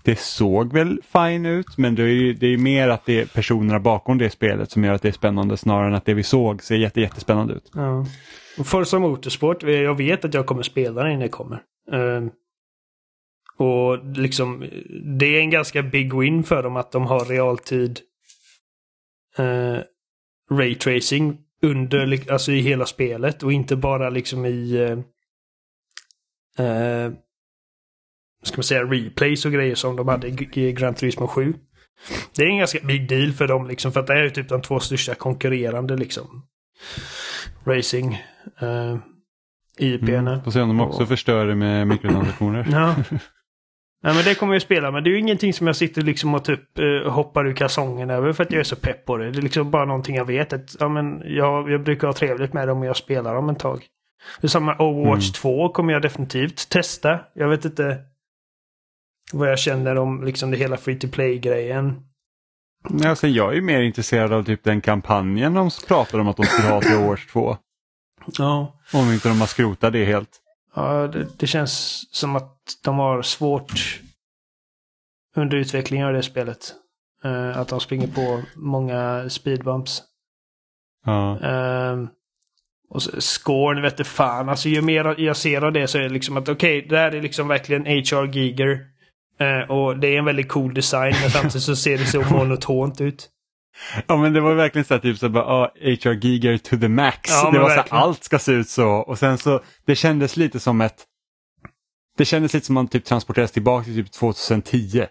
[0.04, 3.26] det såg väl fine ut men det är, ju- det är mer att det är
[3.26, 6.24] personerna bakom det spelet som gör att det är spännande snarare än att det vi
[6.24, 7.72] såg ser jätte, jättespännande ut.
[7.74, 8.06] Ja.
[8.60, 11.62] Och Forza Motorsport, jag vet att jag kommer spela när det kommer.
[11.92, 12.30] Ehm,
[13.58, 14.60] och liksom,
[15.20, 18.00] det är en ganska big win för dem att de har realtid
[19.38, 19.80] eh, uh,
[20.52, 24.78] raytracing under, alltså i hela spelet och inte bara liksom i
[26.60, 27.12] uh,
[28.44, 31.54] ska man säga replays och grejer som de hade i Gran Turismo 7.
[32.36, 34.50] Det är en ganska big deal för dem liksom för att det är ju typ
[34.50, 36.46] de två största konkurrerande liksom
[37.66, 38.18] racing
[38.64, 38.98] uh,
[39.80, 40.18] IP'na.
[40.32, 40.44] Mm.
[40.44, 42.68] Får se om de också Och- förstör det med mikrotransaktioner.
[42.72, 42.96] Ja.
[44.04, 46.34] Nej men det kommer jag spela men det är ju ingenting som jag sitter liksom
[46.34, 49.32] och typ eh, hoppar ur kalsongen över för att jag är så pepp på det.
[49.32, 52.54] Det är liksom bara någonting jag vet att ja, men jag, jag brukar ha trevligt
[52.54, 53.86] med dem och jag spelar dem ett tag.
[54.42, 55.34] Det är samma Overwatch Mm.
[55.34, 57.20] 2 kommer jag definitivt testa.
[57.36, 57.98] Jag vet inte
[59.34, 62.02] vad jag känner om liksom det hela free to play-grejen.
[63.06, 66.46] Alltså, jag är ju mer intresserad av typ den kampanjen de pratar om att de
[66.46, 67.58] skulle ha till års två.
[68.38, 68.80] Ja.
[68.94, 70.30] Om inte de har skrotat det helt.
[70.76, 74.00] Ja, det, det känns som att de har svårt
[75.36, 76.74] under utvecklingen av det spelet.
[77.24, 80.04] Eh, att de springer på många speedbumps.
[81.06, 81.40] Ja.
[81.92, 82.10] Um,
[82.90, 84.50] och scoren vet du fan.
[84.50, 87.12] Alltså ju mer jag ser av det så är det liksom att okej, det här
[87.12, 88.91] är liksom verkligen HR Giger.
[89.42, 93.02] Eh, och det är en väldigt cool design men samtidigt så ser det så monotont
[93.02, 93.30] ut.
[94.08, 96.88] ja men det var verkligen så här typ så bara, ah, HR Giger to the
[96.88, 97.30] max.
[97.30, 98.04] Ja, det var så här, verkligen.
[98.04, 101.06] allt ska se ut så och sen så det kändes lite som ett
[102.18, 105.06] det kändes lite som man typ transporteras tillbaka till typ 2010.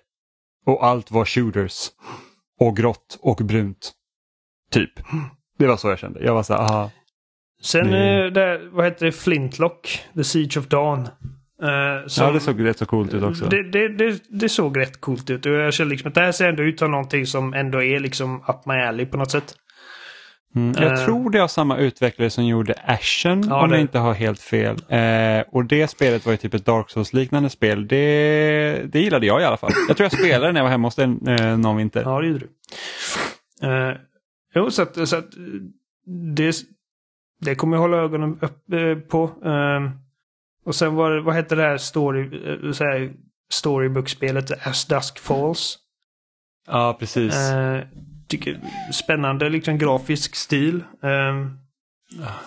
[0.66, 1.88] Och allt var shooters.
[2.60, 3.92] Och grått och brunt.
[4.70, 4.90] Typ.
[5.58, 6.24] Det var så jag kände.
[6.24, 6.90] Jag var så här, aha.
[7.62, 11.08] Sen, Det- eh, där, vad heter det, Flintlock, The Siege of Dawn.
[11.62, 13.44] Uh, som, ja, det såg rätt så coolt ut också.
[13.44, 16.32] Det, det, det, det såg rätt coolt ut och jag känner liksom att det här
[16.32, 19.54] ser ändå ut som någonting som ändå är liksom up my alley på något sätt.
[20.56, 21.04] Mm, jag Eh.
[21.04, 24.40] tror det är samma utvecklare som gjorde Ashen Ja, om det- jag inte har helt
[24.40, 24.76] fel.
[24.88, 27.88] Eh, och det spelet var ju typ ett Dark Souls-liknande spel.
[27.88, 29.72] Det, det gillade jag i alla fall.
[29.88, 32.02] Jag tror jag spelade när jag var hemma hos en, eh, någon vinter.
[32.02, 32.38] Ja, det gjorde
[33.60, 33.66] du.
[33.68, 33.96] Uh,
[34.54, 35.28] jo, så att, så att
[36.36, 36.54] det,
[37.40, 39.30] det kommer jag hålla ögonen upp på.
[40.64, 43.12] Eh, och sen var vad hette det här story, uh, så här,
[43.52, 44.66] storybook-spelet?
[44.66, 45.78] As Dusk Falls.
[46.66, 47.34] Ja, precis.
[47.34, 47.82] Eh,
[48.28, 48.60] tycker,
[48.92, 50.84] spännande liksom grafisk stil.
[51.02, 51.46] Eh,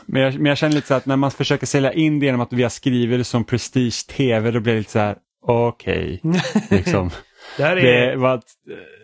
[0.06, 2.42] Men jag, men jag känner lite så att när man försöker sälja in det genom
[2.42, 6.22] att vi har skrivit det som Prestige TV, då blir det lite så här, okej.
[6.70, 7.10] liksom.
[7.58, 8.42] det här är Det var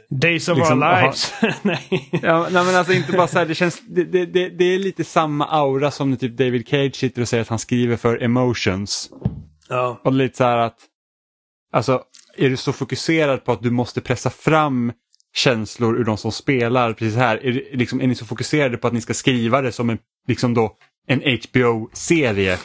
[0.09, 1.01] Days of liksom, Our.
[1.01, 1.33] Lives.
[1.61, 2.09] Nej.
[2.23, 5.03] ja, nej, men alltså inte bara så här, det känns, det, det, det, är lite
[5.03, 9.09] samma aura som när typ David Cage sitter och säger att han skriver för emotions.
[9.69, 10.01] Ja.
[10.03, 10.77] Och lite så här att,
[11.73, 12.03] alltså
[12.37, 14.91] är du så fokuserad på att du måste pressa fram
[15.35, 17.45] känslor ur de som spelar precis här?
[17.45, 20.53] Är, liksom, är ni så fokuserade på att ni ska skriva det som en, liksom
[20.53, 20.77] då,
[21.07, 22.57] en HBO-serie?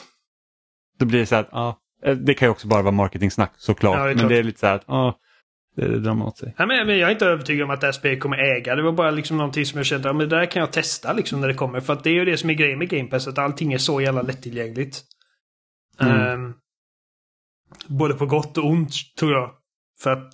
[0.99, 3.53] Då blir det så här att, ja, eh, det kan ju också bara vara marketingsnack
[3.57, 3.99] såklart.
[3.99, 5.19] Ja, men det är lite så här att, ja,
[5.75, 6.55] det, det man åt sig.
[6.59, 8.75] Nej, men, men jag är inte övertygad om att det här spelet kommer äga.
[8.75, 11.13] Det var bara liksom någonting som jag kände, ja, men det där kan jag testa
[11.13, 11.81] liksom när det kommer.
[11.81, 13.79] För att det är ju det som är grejen med Game Pass, att allting är
[13.79, 15.03] så jävla lättillgängligt.
[16.01, 16.21] Mm.
[16.21, 16.55] Ehm,
[17.87, 19.55] både på gott och ont, tror jag.
[20.03, 20.33] För att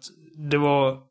[0.50, 1.02] det var...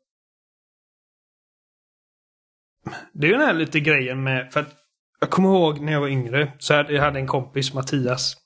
[3.12, 4.74] Det är ju den här lite grejen med, för att
[5.20, 8.36] jag kommer ihåg när jag var yngre, så jag hade en kompis, Mattias.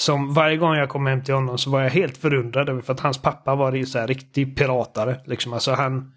[0.00, 2.92] Som varje gång jag kom hem till honom så var jag helt förundrad över för
[2.92, 5.20] att hans pappa var så här riktig piratare.
[5.26, 5.52] Liksom.
[5.52, 6.12] Alltså han,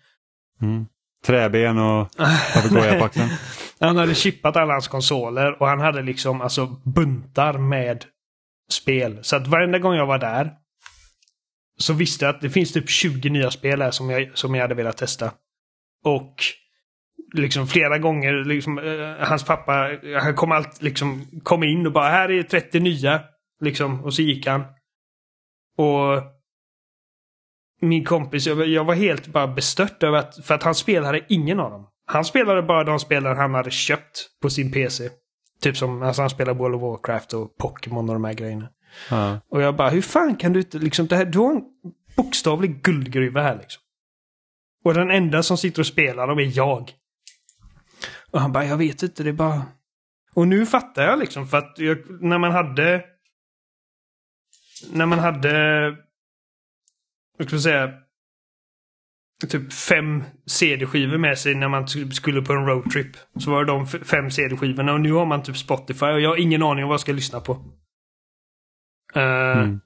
[0.61, 0.85] Mm.
[1.25, 2.07] Träben och
[2.53, 3.29] papegoja på axeln.
[3.79, 8.05] han hade chippat alla hans konsoler och han hade liksom alltså buntar med
[8.71, 9.19] spel.
[9.21, 10.51] Så att varenda gång jag var där
[11.77, 14.61] så visste jag att det finns typ 20 nya spel här som jag, som jag
[14.61, 15.31] hade velat testa.
[16.05, 16.35] Och
[17.33, 19.89] liksom flera gånger, liksom, eh, hans pappa,
[20.21, 23.21] han kom, allt, liksom, kom in och bara här är 30 nya.
[23.63, 24.61] Liksom, och så gick han.
[25.77, 26.23] Och
[27.81, 31.71] min kompis, jag, var- helt bara bestört över att, för att han spelade ingen av
[31.71, 31.87] dem.
[32.05, 35.09] Han spelade bara de spelen han hade köpt på sin PC.
[35.61, 38.69] Typ som, alltså han spelade World of Warcraft och Pokémon och de här grejerna.
[39.09, 39.39] Ja.
[39.49, 41.63] Och jag bara, hur fan kan du inte liksom, det här, du har en
[42.17, 43.81] bokstavlig guldgruva här liksom.
[44.85, 46.91] Och den enda som sitter och spelar dem är jag.
[48.31, 49.61] Och han bara, jag vet inte, det är bara...
[50.33, 53.05] Och nu fattar jag liksom, för att jag, när man hade...
[54.91, 55.85] När man hade...
[57.37, 57.93] Jag ska säga...
[59.49, 63.17] Typ fem CD-skivor med sig när man typ skulle på en roadtrip.
[63.39, 66.37] Så var det de fem CD-skivorna och nu har man typ Spotify och jag har
[66.37, 67.53] ingen aning om vad jag ska lyssna på.
[69.15, 69.79] Eh, Mm.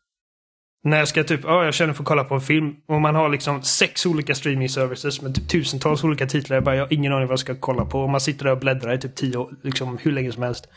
[0.84, 3.16] när jag ska typ, ja jag känner för att kolla på en film och man
[3.16, 6.58] har liksom sex olika streaming services med typ tusentals olika titlar.
[6.58, 8.52] Jag, bara, jag har ingen aning vad jag ska kolla på och man sitter där
[8.52, 10.68] och bläddrar i typ tio liksom hur länge som helst.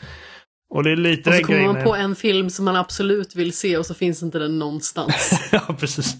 [0.71, 3.53] Och det är lite Och så kommer man på en film som man absolut vill
[3.53, 5.41] se och så finns inte den någonstans.
[5.51, 6.15] ja, precis.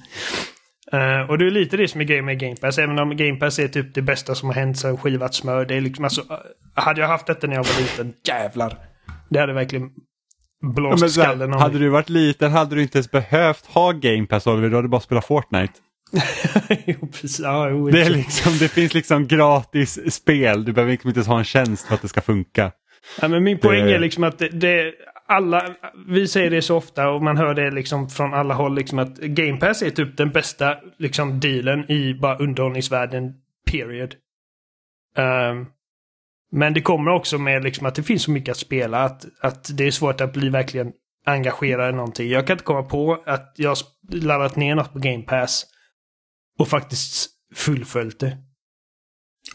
[0.93, 2.77] Eh, och det är lite det som är grejen med Game Pass.
[2.77, 5.65] Även om Game Pass är typ det bästa som har hänt sedan skivat smör.
[5.65, 8.77] Det är liksom, alltså, eh, hade jag haft detta när jag var liten, jävlar.
[9.29, 9.89] Det hade verkligen
[10.61, 13.91] Ja, blåst här, skallen av hade du varit liten hade du inte ens behövt ha
[13.91, 15.73] Game Pass Oliver, du hade bara spelat Fortnite.
[16.85, 17.39] jo, precis.
[17.39, 21.27] Ja, jo, Det, är liksom, det finns liksom gratis spel, du behöver liksom inte ens
[21.27, 22.71] ha en tjänst för att det ska funka.
[23.21, 24.93] Ja, men min poäng Det- är liksom att det, det,
[25.27, 25.75] alla,
[26.07, 29.17] vi säger det så ofta och man hör det liksom från alla håll liksom att
[29.17, 33.33] Game Pass är typ den bästa liksom dealen i bara underhållningsvärlden,
[33.71, 34.15] period.
[35.17, 35.65] Ehm,
[36.51, 39.77] men det kommer också med liksom att det finns så mycket att spela att, att
[39.77, 40.91] det är svårt att bli verkligen
[41.25, 42.29] engagerad i någonting.
[42.29, 43.77] Jag kan inte komma på att jag
[44.11, 45.65] laddat ner något på Game Pass
[46.59, 48.37] och faktiskt fullföljt det.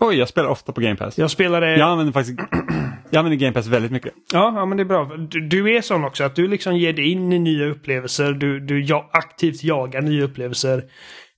[0.01, 1.19] Oj, jag spelar ofta på Game Pass.
[1.19, 1.77] Jag spelade...
[1.79, 2.39] Jag använder faktiskt
[3.11, 4.15] jag använder Game Pass väldigt mycket.
[4.33, 5.05] Ja, ja, men det är bra.
[5.17, 8.33] Du, du är sån också att du liksom ger dig in i nya upplevelser.
[8.33, 10.85] Du, du ja, aktivt jagar nya upplevelser.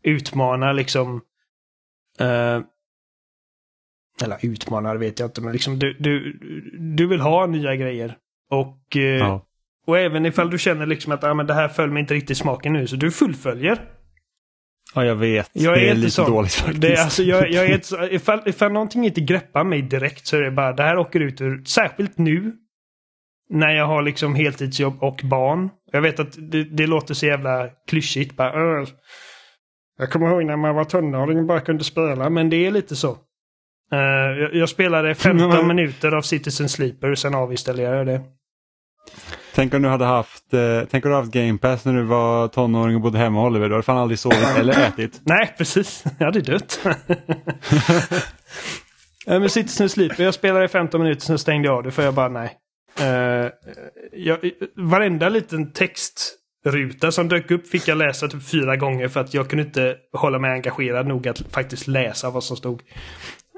[0.03, 1.21] Utmanar liksom...
[2.21, 2.61] eh,
[4.23, 6.33] eller utmanar vet jag inte, men liksom du, du,
[6.97, 8.17] du vill ha nya grejer.
[8.51, 9.47] Och, eh, Ja.
[9.87, 12.39] och även ifall du känner liksom att ah, men det här föll mig inte riktigt
[12.39, 13.79] smaken nu, så du fullföljer.
[14.95, 15.51] Ja, jag vet.
[15.53, 16.31] Jag det är är lite sån.
[16.31, 16.81] dåligt faktiskt.
[16.81, 20.43] Det alltså, jag, jag är så, ifall, ifall någonting inte greppar mig direkt så är
[20.43, 22.53] det bara det här åker ut ur, särskilt nu.
[23.51, 25.71] När jag har liksom heltidsjobb och barn.
[25.93, 28.37] Jag vet att det, det låter så jävla klyschigt.
[28.37, 28.87] Bara,
[29.99, 32.97] jag kommer ihåg när man var tonåring och bara kunde spela, men det är lite
[32.97, 33.11] så.
[33.93, 33.99] Eh,
[34.41, 38.23] jag, jag spelade 15 Men- minuter av Citizen Sleeper, sen avinstallerade jag det.
[39.59, 42.49] Tänk om du hade haft, eh, tänk om du haft Game Pass när du var
[42.49, 43.69] tonåring och bodde hemma Oliver.
[43.69, 45.21] Du hade fan aldrig sovit eller ätit.
[45.25, 46.05] Nej, precis.
[46.19, 46.81] Jag hade dött.
[49.27, 52.03] Eh, men Citizen Sleeper, jag spelade i 15 minuter, sen stängde jag av det för
[52.03, 52.57] jag bara nej.
[53.01, 53.51] Uh,
[54.13, 54.39] jag,
[54.77, 59.51] varenda liten textruta som dök upp fick jag läsa typ fyra gånger för att jag
[59.51, 62.83] kunde inte hålla mig engagerad nog att faktiskt läsa vad som stod.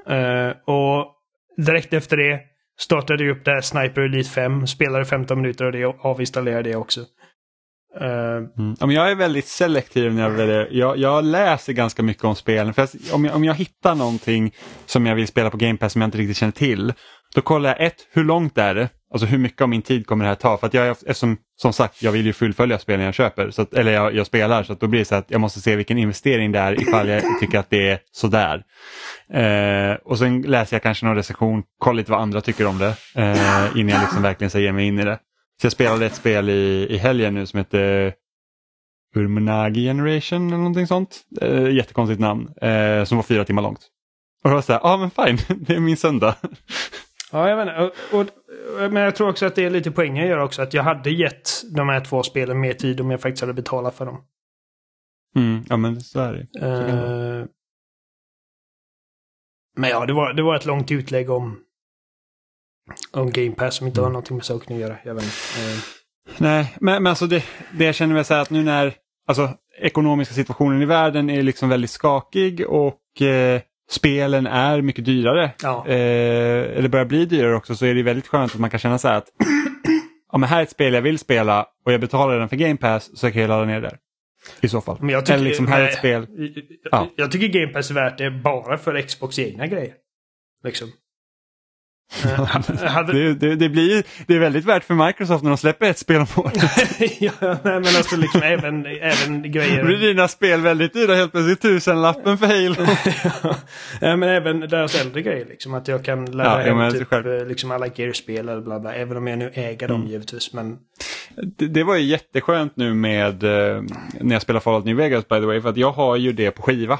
[0.09, 1.15] Uh, och
[1.57, 2.39] direkt efter det
[2.79, 7.01] startade upp det här Sniper Elite 5, spelade 15 minuter och det avinstallerade det också.
[8.01, 8.75] Uh, mm.
[8.79, 10.67] ja, men jag är väldigt selektiv när jag väljer.
[10.71, 12.73] Jag, jag läser ganska mycket om spelen.
[12.73, 14.53] För om, jag, om jag hittar någonting
[14.85, 16.93] som jag vill spela på Game Pass som jag inte riktigt känner till.
[17.35, 18.89] Då kollar jag ett, hur långt är det?
[19.13, 20.57] Alltså hur mycket av min tid kommer det här ta?
[20.57, 23.73] För att jag, eftersom, som sagt, jag vill ju fullfölja spelen jag köper, så att,
[23.73, 25.97] eller jag, jag, spelar, så att då blir det så att jag måste se vilken
[25.97, 28.63] investering det är ifall jag tycker att det är sådär.
[29.33, 32.95] Eh, och sen läser jag kanske någon recension, kollar lite vad andra tycker om det
[33.15, 35.19] eh, innan jag liksom verkligen ger mig in i det.
[35.61, 38.13] Så jag spelade ett spel i, i helgen nu som heter
[39.15, 41.21] Urmanagi Generation eller någonting sånt.
[41.41, 43.87] Eh, jättekonstigt namn, eh, som var fyra timmar långt.
[44.43, 46.35] Och jag var så här, ja ah, men fine, det är min söndag.
[47.31, 48.27] Ja, jag menar, och, och,
[48.77, 51.49] men jag tror också att det är lite poängen gör också att jag hade gett
[51.75, 54.23] de här två spelen mer tid om jag faktiskt hade betalat för dem.
[55.35, 56.65] Mm, ja men så är det.
[56.65, 57.45] Uh,
[59.77, 61.59] men ja, det var, det var ett långt utlägg om,
[63.11, 64.05] om Game Pass som inte mm.
[64.05, 64.97] har någonting med saken att göra.
[65.05, 65.83] Jag vet uh.
[66.37, 67.43] Nej, men, men alltså det,
[67.77, 68.93] det jag känner väl så här att nu när
[69.27, 69.49] alltså,
[69.79, 73.61] ekonomiska situationen i världen är liksom väldigt skakig och eh,
[73.91, 75.87] spelen är mycket dyrare, ja.
[75.87, 78.97] eh, eller börjar bli dyrare också, så är det väldigt skönt att man kan känna
[78.97, 79.27] så här att
[80.31, 82.77] ja, men här är ett spel jag vill spela och jag betalar den för Game
[82.77, 83.97] Pass så kan jag ladda ner det.
[84.61, 84.97] I så fall.
[84.99, 86.27] Men jag tycker, eller liksom här är ett spel.
[86.29, 87.07] Jag, ja.
[87.15, 89.93] jag tycker Game Pass är värt det bara för Xbox egna grejer.
[90.63, 90.91] Liksom.
[93.07, 96.15] Det, det, det, blir, det är väldigt värt för Microsoft när de släpper ett spel
[96.15, 96.53] om året.
[97.19, 99.83] ja, men alltså liksom även, även grejer.
[99.83, 101.61] Blir dina spel väldigt dyra helt plötsligt?
[101.61, 102.75] Tusenlappen för Halo.
[104.01, 105.45] ja, men även deras äldre grejer.
[105.45, 108.93] Liksom, att jag kan ladda ja, hem typ, eh, liksom alla Gear-spel eller bla bla.
[108.93, 110.11] Även om jag nu äger dem mm.
[110.11, 110.53] givetvis.
[110.53, 110.77] Men...
[111.57, 113.83] Det, det, var ju jätteskönt nu med eh,
[114.19, 115.61] när jag spelar Fallout New Vegas by the way.
[115.61, 116.99] För att jag har ju det på skiva.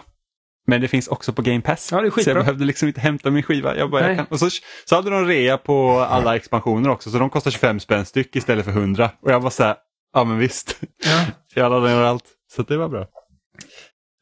[0.67, 1.91] Men det finns också på Game Pass.
[1.91, 3.77] Ja, så jag behövde liksom inte hämta min skiva.
[3.77, 4.25] Jag bara, jag kan...
[4.29, 4.49] Och så,
[4.85, 8.65] så hade de rea på alla expansioner också så de kostar 25 spänn styck istället
[8.65, 9.11] för 100.
[9.21, 9.75] Och jag var så här,
[10.13, 10.79] ja men visst.
[11.05, 11.25] Ja.
[11.55, 12.25] jag laddade ner allt.
[12.51, 13.07] Så det var bra.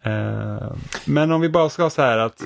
[0.07, 0.76] Uh,
[1.06, 2.41] men om vi bara ska så här att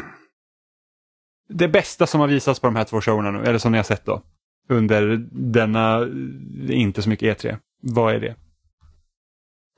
[1.50, 3.84] det bästa som har visats på de här två showerna nu, eller som ni har
[3.84, 4.22] sett då,
[4.70, 6.08] under denna,
[6.70, 7.58] inte så mycket E3.
[7.82, 8.36] Vad är det?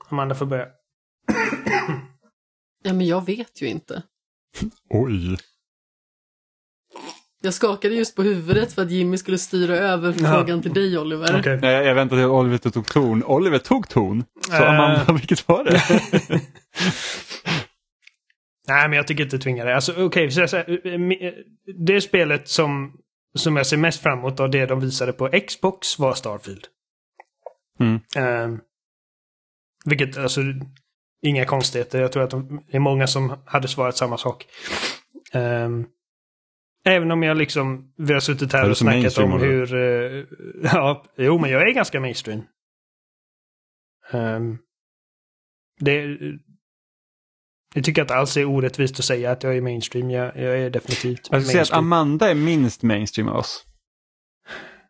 [0.08, 0.66] Amanda får börja.
[2.86, 4.02] Ja, men jag vet ju inte.
[4.90, 5.36] Oj.
[7.42, 10.62] Jag skakade just på huvudet för att Jimmy skulle styra över frågan ja.
[10.62, 11.38] till dig Oliver.
[11.38, 11.58] Okay.
[11.62, 13.24] Jag, jag väntade till Oliver tog ton.
[13.24, 14.24] Oliver tog ton.
[14.40, 14.70] Så uh...
[14.70, 15.80] Amanda, vilket var det?
[18.68, 19.74] Nej, men jag tycker inte tvinga det.
[19.74, 21.32] Alltså okej, okay,
[21.86, 22.92] det spelet som,
[23.38, 26.66] som jag ser mest fram emot av det de visade på Xbox var Starfield.
[27.80, 27.94] Mm.
[27.94, 28.58] Uh,
[29.84, 30.40] vilket, alltså,
[31.26, 32.00] inga konstigheter.
[32.00, 34.46] Jag tror att det är många som hade svarat samma sak.
[35.34, 35.86] Um,
[36.84, 39.74] även om jag liksom, vi har suttit här och snackat om hur...
[39.74, 40.24] Uh,
[40.62, 42.42] ja, jo men jag är ganska mainstream.
[44.12, 44.58] Um,
[45.80, 46.18] det,
[47.74, 50.10] jag tycker att alls är orättvist att säga att jag är mainstream.
[50.10, 53.64] Jag, jag är definitivt Jag skulle säga att Amanda är minst mainstream av oss.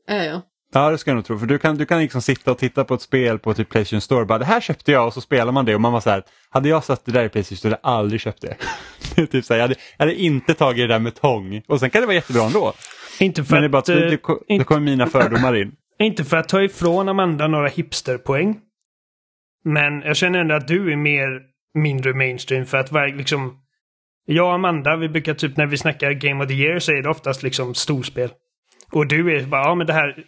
[0.07, 0.43] Är jag?
[0.73, 1.39] Ja det ska jag nog tro.
[1.39, 4.01] För du kan, du kan liksom sitta och titta på ett spel på typ Playstation
[4.01, 6.01] Store och bara det här köpte jag och så spelar man det och man var
[6.01, 6.23] så här.
[6.51, 8.57] Hade jag satt det där i Playstation Store hade jag aldrig köpt det.
[9.17, 11.63] det typ så här, jag, hade, jag hade inte tagit det där med tång.
[11.69, 12.73] Och sen kan det vara jättebra ändå.
[13.21, 14.19] Inte för Men det, bara, att, det, det,
[14.49, 15.73] det kommer mina fördomar in.
[15.99, 18.61] Inte för att ta ifrån Amanda några hipsterpoäng.
[19.65, 21.41] Men jag känner ändå att du är mer
[21.75, 23.59] mindre mainstream för att vara liksom...
[24.29, 27.03] Jag och Amanda, vi brukar typ när vi snackar Game of the Year så är
[27.03, 28.31] det oftast liksom storspel.
[28.93, 30.25] Och du är bara, ja men det här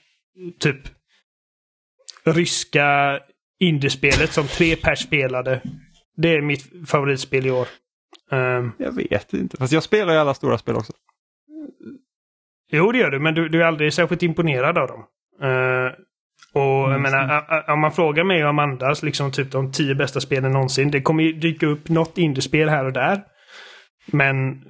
[0.58, 0.80] typ
[2.24, 3.20] ryska
[3.60, 5.62] indiespelet som tre pers spelade.
[6.16, 7.68] Det är mitt favoritspel i år.
[8.30, 10.92] Um, jag vet inte, fast jag spelar ju alla stora spel också.
[12.70, 15.04] Jo, det gör du, men du, du är aldrig särskilt imponerad av dem.
[15.42, 15.92] Uh,
[16.52, 20.20] och mm, jag menar, om man frågar mig och Amandas liksom typ de tio bästa
[20.20, 20.90] spelen någonsin.
[20.90, 23.22] Det kommer ju dyka upp något indiespel här och där.
[24.06, 24.64] Men...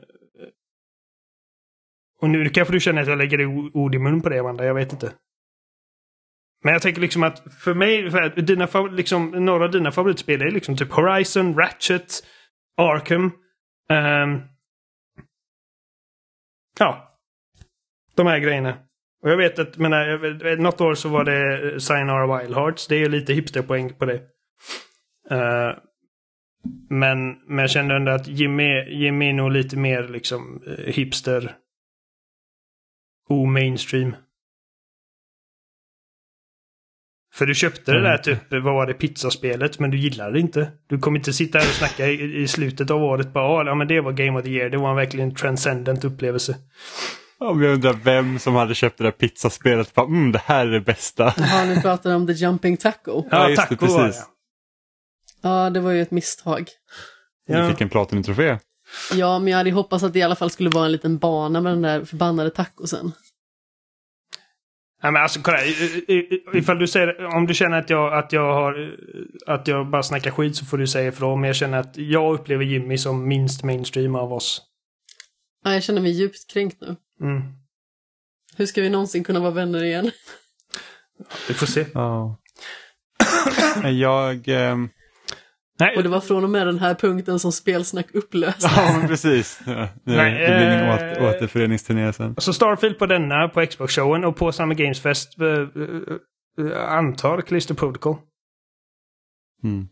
[2.21, 3.47] Och nu kanske du känner att jag lägger
[3.77, 4.65] ord i mun på det, Amanda.
[4.65, 5.13] Jag vet inte.
[6.65, 10.51] Men jag tänker liksom att för mig, för dina, liksom, några av dina favoritspel är
[10.51, 12.27] liksom typ Horizon, Ratchet,
[12.77, 13.33] Arkham.
[13.91, 14.43] Um,
[16.79, 17.19] ja.
[18.15, 18.79] De här grejerna.
[19.23, 22.55] Och jag vet att, menar, eh, eh, något år så var det eh, Sayonara Wild
[22.55, 22.87] Hearts.
[22.87, 24.21] Det är lite hipsterpoäng på det.
[25.33, 25.79] Uh,
[26.91, 31.57] men, men jag kände ändå att Jimmy, Jimmy är nog lite mer liksom hipster.
[33.29, 34.17] O-mainstream.
[37.39, 38.11] För du köpte det Mm.
[38.11, 40.71] där typ, vad var det, pizzaspelet, men du gillade det inte.
[40.89, 43.75] Du kommer inte sitta här och snacka i, i slutet av året bara "Ah, ja
[43.75, 46.57] men det var Game of the Year, det var en verkligen transcendent upplevelse.
[47.41, 49.95] Om jag undrar vem som hade köpt det där pizzaspelet.
[49.95, 51.25] Bara, mm, det här är det bästa.
[51.25, 53.25] Har ni pratat om The Jumping Taco?
[53.31, 54.07] Ja, det, taco var det.
[54.09, 54.23] precis.
[55.43, 56.69] Ja, det var ju ett misstag.
[57.47, 57.63] Ja.
[57.63, 58.59] Du fick en Platinum-trofé.
[59.15, 61.61] Ja, men jag hade hoppats att det i alla fall skulle vara en liten bana
[61.61, 63.13] med den där förbannade tacosen.
[65.03, 65.59] Nej men alltså kolla,
[66.55, 68.97] ifall du säger, om du känner att jag, att jag har,
[69.47, 71.41] att jag bara snackar skit så får du säga ifrån.
[71.41, 74.63] Men jag känner att jag upplever Jimmy som minst mainstream av oss.
[75.65, 76.97] Ja, jag känner mig djupt kränkt nu.
[77.21, 77.43] Mm.
[78.57, 80.11] Hur ska vi någonsin kunna vara vänner igen?
[81.49, 81.87] Vi får se.
[81.95, 82.39] Ja.
[83.85, 84.49] Jag...
[84.49, 84.89] ehm,
[85.81, 88.73] Nej, Och det var från och med den här punkten som spelsnack upplöstes.
[88.77, 89.61] Ja, men precis.
[89.67, 92.35] Ja, Nej, det blir ingen åter, återföreningsturné sen.
[92.39, 95.47] Så Starfield på denna, på Xbox-showen och på Summer Games Fest eh,
[96.67, 98.17] eh, antar Callisto Protocol.
[99.65, 99.89] Mm.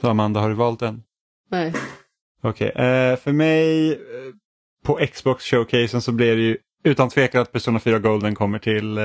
[0.00, 1.02] Så Amanda, har du valt den?
[1.50, 1.74] Nej.
[2.42, 3.98] Okej, eh, för mig
[4.84, 8.98] på Xbox-showcasen så blir det ju utan tvekan att Persona 4 Golden kommer till,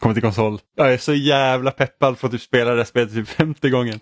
[0.00, 0.58] kommer till konsol.
[0.76, 4.00] Jag är så jävla peppad på att typ spela det här spelet typ 50 gången.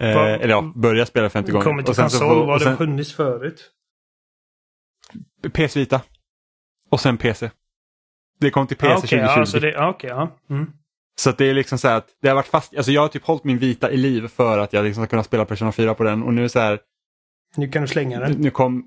[0.00, 1.64] Eh, eller ja, börja spela 50 gånger.
[1.64, 3.70] Kommer till Och sen så konsol, får- var och det sen- funnits förut?
[5.52, 6.00] PS Vita.
[6.90, 7.50] Och sen PC.
[8.40, 9.38] Det kom till PC Ah, Okej, 2020.
[9.40, 10.38] ja, så det, ah, okej, ja.
[10.50, 10.70] Mm.
[11.18, 13.24] Så det är liksom så här att det har varit fast, alltså jag har typ
[13.24, 16.04] hållit min vita i liv för att jag liksom ska kunna spela Persona 4 på
[16.04, 16.78] den och nu är det så här,
[17.56, 18.32] Nu kan du slänga den.
[18.32, 18.84] nu kom,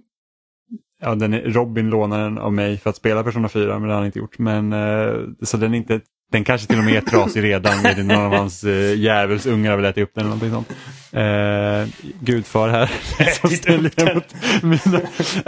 [1.02, 3.94] ja den är, Robin lånade den av mig för att spela Persona 4 men det
[3.94, 4.40] har han inte gjort.
[4.40, 6.00] Men eh, så den är inte,
[6.32, 9.78] den kanske till och med är trasig redan, med någon av hans uh, djävulsungar har
[9.78, 10.70] väl ätit upp den eller någonting sånt.
[11.12, 12.92] Eh, gudfar här.
[13.42, 15.00] som ställer mot mina,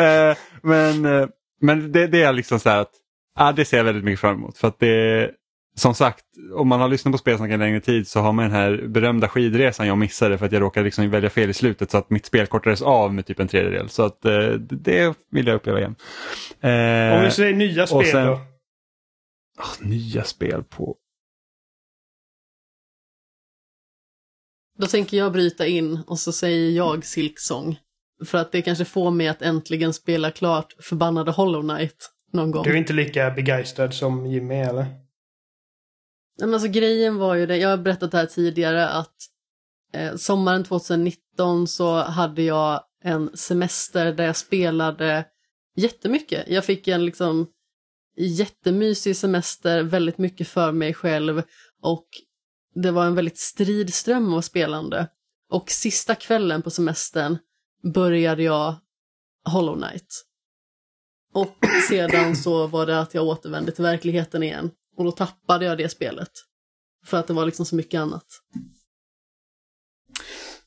[0.09, 1.27] eh, men eh,
[1.63, 2.91] men det, det är liksom så här att,
[3.39, 4.57] ja, det ser jag väldigt mycket fram emot.
[4.57, 5.29] För att det,
[5.75, 6.25] som sagt,
[6.55, 9.27] om man har lyssnat på Spelsnack en längre tid så har man den här berömda
[9.27, 12.25] skidresan jag missade för att jag råkade liksom välja fel i slutet så att mitt
[12.25, 13.89] spel kortades av med typ en tredjedel.
[13.89, 15.95] Så att eh, det vill jag uppleva igen.
[16.61, 18.33] Eh, Om vi säger nya spel sen- då?
[19.57, 20.95] ah, nya spel på...
[24.77, 27.79] Då tänker jag bryta in och så säger jag Silksong.
[28.25, 32.63] För att det kanske får mig att äntligen spela klart förbannade Hollow Knight någon gång.
[32.63, 34.85] Du är inte lika begeistrad som Jimmy eller?
[36.39, 39.15] Men alltså, grejen var ju det, jag har berättat det här tidigare, att
[39.93, 45.25] eh, sommaren 2019 så hade jag en semester där jag spelade
[45.75, 46.47] jättemycket.
[46.47, 47.47] Jag fick en liksom
[48.17, 51.43] jättemysig semester, väldigt mycket för mig själv
[51.81, 52.07] och
[52.75, 55.07] det var en väldigt strid ström av spelande.
[55.49, 57.37] Och sista kvällen på semestern
[57.93, 58.75] började jag
[59.45, 60.25] Hollow Knight.
[61.33, 61.57] Och
[61.89, 64.71] sedan så var det att jag återvände till verkligheten igen.
[64.97, 66.31] Och då tappade jag det spelet.
[67.05, 68.25] För att det var liksom så mycket annat.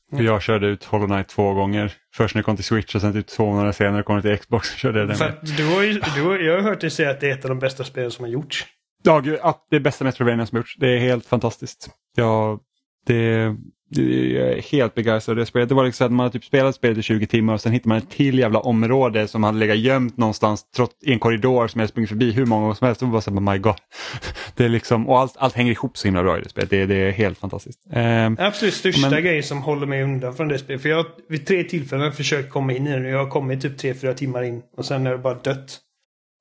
[0.09, 1.93] För jag körde ut Hollow Knight två gånger.
[2.13, 4.37] Först när det kom till Switch och sen typ två månader senare kom det till
[4.37, 4.69] Xbox.
[4.69, 7.09] Så körde jag den För du har ju, du har, jag har hört dig säga
[7.09, 8.65] att det är ett av de bästa spelen som har gjorts.
[9.03, 10.75] Ja, gud, att det är bästa Metroidvania som har gjorts.
[10.79, 11.89] Det är helt fantastiskt.
[12.15, 12.59] Ja,
[13.05, 13.55] det
[13.89, 15.69] jag är helt begeistrad av det spelet.
[15.69, 17.87] Det var liksom att man hade typ spelat spelet i 20 timmar och sen hittar
[17.89, 21.81] man ett till jävla område som hade legat gömt någonstans trots, i en korridor som
[21.81, 23.01] jag sprungit förbi hur många gånger som helst.
[23.01, 23.75] Och bara så här, my god.
[24.55, 26.69] Det är liksom, och allt, allt hänger ihop så himla bra i det spelet.
[26.69, 27.79] Det, det är helt fantastiskt.
[27.93, 30.81] Ehm, Absolut största Men- grejen som håller mig undan från det spelet.
[30.81, 33.09] För jag har vid tre tillfällen försökt komma in i det.
[33.09, 35.79] Jag har kommit typ tre, fyra timmar in och sen är det bara dött.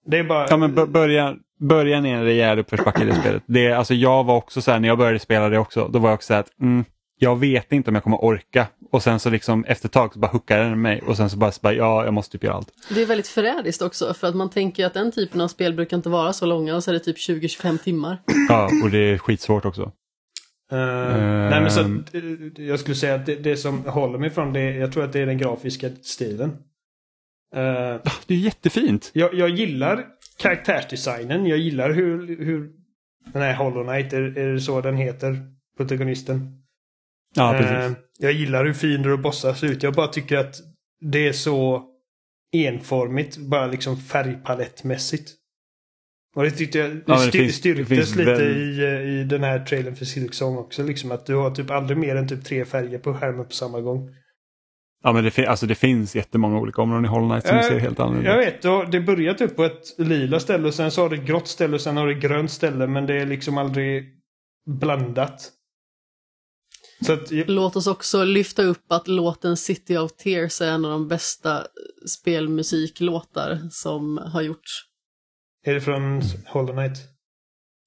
[0.07, 0.47] Det är bara...
[0.51, 3.43] Ja men b- börja, början är en rejäl uppförsbacke i det spelet.
[3.47, 6.09] Det, alltså jag var också så här när jag började spela det också, då var
[6.09, 6.85] jag också så här att mm,
[7.19, 8.67] jag vet inte om jag kommer orka.
[8.93, 11.37] Och sen så liksom efter ett tag så bara hookade den mig och sen så
[11.37, 12.69] bara, så bara ja jag måste typ göra allt.
[12.95, 15.97] Det är väldigt förrädiskt också, för att man tänker att den typen av spel brukar
[15.97, 18.23] inte vara så långa och så är det typ 20-25 timmar.
[18.49, 19.93] Ja och det är skitsvårt också.
[20.73, 21.51] Eh, Ehm.
[21.51, 24.53] Nej men så att, eh, jag skulle säga att det, det som håller mig från
[24.53, 26.51] det, jag tror att det är den grafiska stilen.
[27.55, 29.11] Eh, Det är jättefint.
[29.13, 30.05] jag, jag gillar
[30.39, 31.47] karaktärsdesignen.
[31.47, 32.71] Jag gillar hur, hur
[33.33, 35.37] den här Hollow Knight, är, är det så den heter?
[35.77, 36.63] Protagonisten.
[37.37, 37.97] Ja Eh, precis.
[38.19, 39.83] jag gillar hur fiender och bossar ser ut.
[39.83, 40.55] Jag bara tycker att
[41.01, 41.85] det är så
[42.57, 45.33] enformigt, bara liksom färgpalettmässigt.
[46.37, 49.65] Och det tyckte jag men det styr, styrktes lite väl- i, eh, i den här
[49.65, 50.83] trailern för Silksong också.
[50.83, 53.81] Liksom att du har typ aldrig mer än typ tre färger på skärmen på samma
[53.81, 54.11] gång.
[55.05, 57.79] Ja men det, alltså det finns jättemånga olika områden i Hollow Knight som Eh, ser
[57.79, 58.55] helt annorlunda Jag ut.
[58.55, 61.27] vet, och det börjar typ på ett lila ställe och sen så har det ett
[61.27, 64.05] grått ställe och sen har det ett grönt ställe men det är liksom aldrig
[64.71, 65.53] blandat.
[67.01, 70.91] Så att, Låt oss också lyfta upp att låten City of Tears är en av
[70.91, 71.67] de bästa
[72.09, 74.85] spelmusiklåtar som har gjorts.
[75.65, 76.99] är det från Hollow Knight?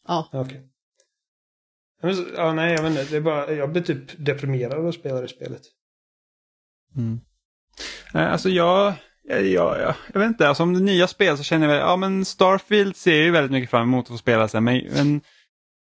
[0.08, 0.66] Ja, Okej.
[2.02, 3.04] Så- Ja, nej, jag vet inte.
[3.12, 5.62] Det är bara, jag blir typ deprimerad av att spela det spelet.
[6.96, 7.20] Mm.
[8.14, 11.44] Eh, Alltså jag, jag, jag, jag, jag vet inte, alltså om det nya spel så
[11.44, 14.18] känner jag väl, ja men Starfield ser jag ju väldigt mycket fram emot att få
[14.18, 14.64] spela sen.
[14.64, 15.22] Men, men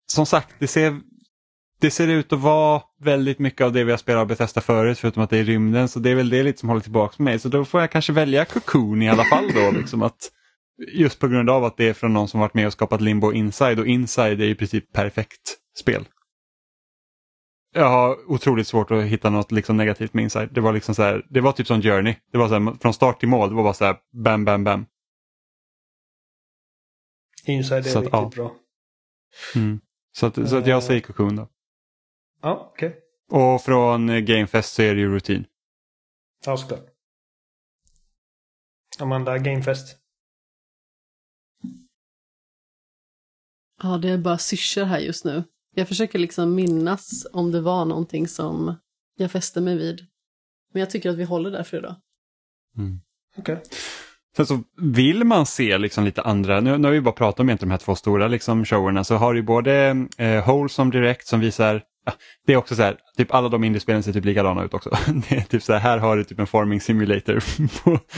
[0.06, 1.00] som sagt, det ser,
[1.80, 4.98] det ser ut att vara väldigt mycket av det vi har spelat av Bethesda förut,
[4.98, 5.88] förutom att det är rymden.
[5.88, 7.38] Så det är väl det lite som håller tillbaka mig.
[7.38, 9.70] Så då får jag kanske välja Cocoon i alla fall då.
[9.70, 10.32] Liksom att,
[10.92, 13.32] just på grund av att det är från någon som varit med och skapat Limbo
[13.32, 16.04] Inside och Inside är i princip perfekt spel.
[17.74, 20.48] Jag har otroligt svårt att hitta något liksom negativt med Inside.
[20.52, 22.14] Det var liksom så här, det var typ som Journey.
[22.32, 24.64] Det var så här, från start till mål, det var bara så här bam, bam,
[24.64, 24.86] bam.
[27.44, 28.30] Inside är Så att, riktigt ja.
[28.34, 28.54] bra.
[29.54, 29.80] Mm.
[30.12, 31.48] Så, att, så att jag säger Cocoon då.
[32.46, 32.96] Ja, okej.
[33.30, 35.44] Och från Gamefest så är det ju Routine.
[36.44, 36.86] Ja, såklart.
[38.98, 39.98] Amanda Gamefest.
[43.82, 45.44] ja det är bara syrsor här just nu.
[45.74, 48.76] Jag försöker liksom minnas om det var någonting som
[49.16, 50.06] jag fäste mig vid.
[50.72, 51.96] Men jag tycker att vi håller där för idag.
[53.38, 53.62] Okej.
[54.36, 57.48] Sen så vill man se liksom lite andra, nu, nu har vi bara pratat om
[57.48, 61.40] egentligen de här två stora liksom showerna, så har du både eh, Wholesome Direct som
[61.40, 61.82] visar,
[62.46, 64.90] det är också så här, typ alla de indiespelen ser typ likadana ut också.
[65.28, 67.42] Det är typ så här, här har du typ en farming simulator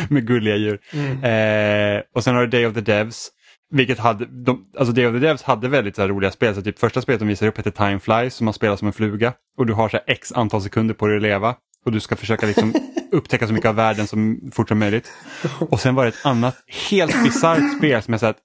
[0.13, 0.79] med gulliga djur.
[0.93, 1.97] Mm.
[1.97, 3.31] Eh, och sen har du Day of the Devs,
[3.71, 6.79] vilket hade, de, alltså Day of the Devs hade väldigt så roliga spel, så typ
[6.79, 9.67] första spelet de visar upp heter Time Flies som man spelar som en fluga och
[9.67, 12.75] du har så x antal sekunder på dig att leva och du ska försöka liksom
[13.13, 15.13] upptäcka så mycket av världen som fort som möjligt.
[15.59, 16.57] Och sen var det ett annat
[16.91, 18.39] helt bisarrt spel som jag sagt,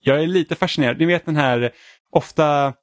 [0.00, 1.70] jag är lite fascinerad, ni vet den här,
[2.10, 2.74] ofta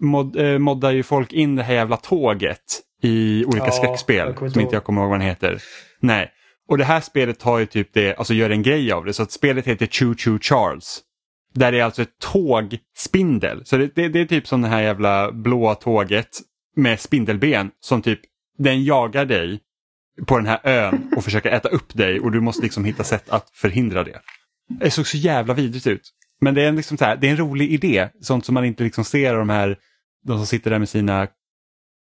[0.00, 4.46] mod, eh, moddar ju folk in det här jävla tåget i olika Ja, skräckspel som
[4.46, 4.74] inte ihåg.
[4.74, 5.62] jag kommer ihåg vad den heter.
[6.00, 6.30] Nej,
[6.68, 9.22] och det här spelet har ju typ det, alltså gör en grej av det, så
[9.22, 11.00] att spelet heter Choo Choo Charles.
[11.54, 13.62] Där det är alltså ett tågspindel.
[13.64, 16.28] Så det, det, det är typ som det här jävla blåa tåget
[16.76, 18.20] med spindelben som typ,
[18.58, 19.60] den jagar dig
[20.26, 23.30] på den här ön och försöker äta upp dig och du måste liksom hitta sätt
[23.30, 24.20] att förhindra det.
[24.80, 26.12] Det såg så jävla vidrigt ut.
[26.40, 28.84] Men det är, liksom så här, det är en rolig idé, sånt som man inte
[28.84, 29.76] liksom ser av de här,
[30.28, 31.28] de som sitter där med sina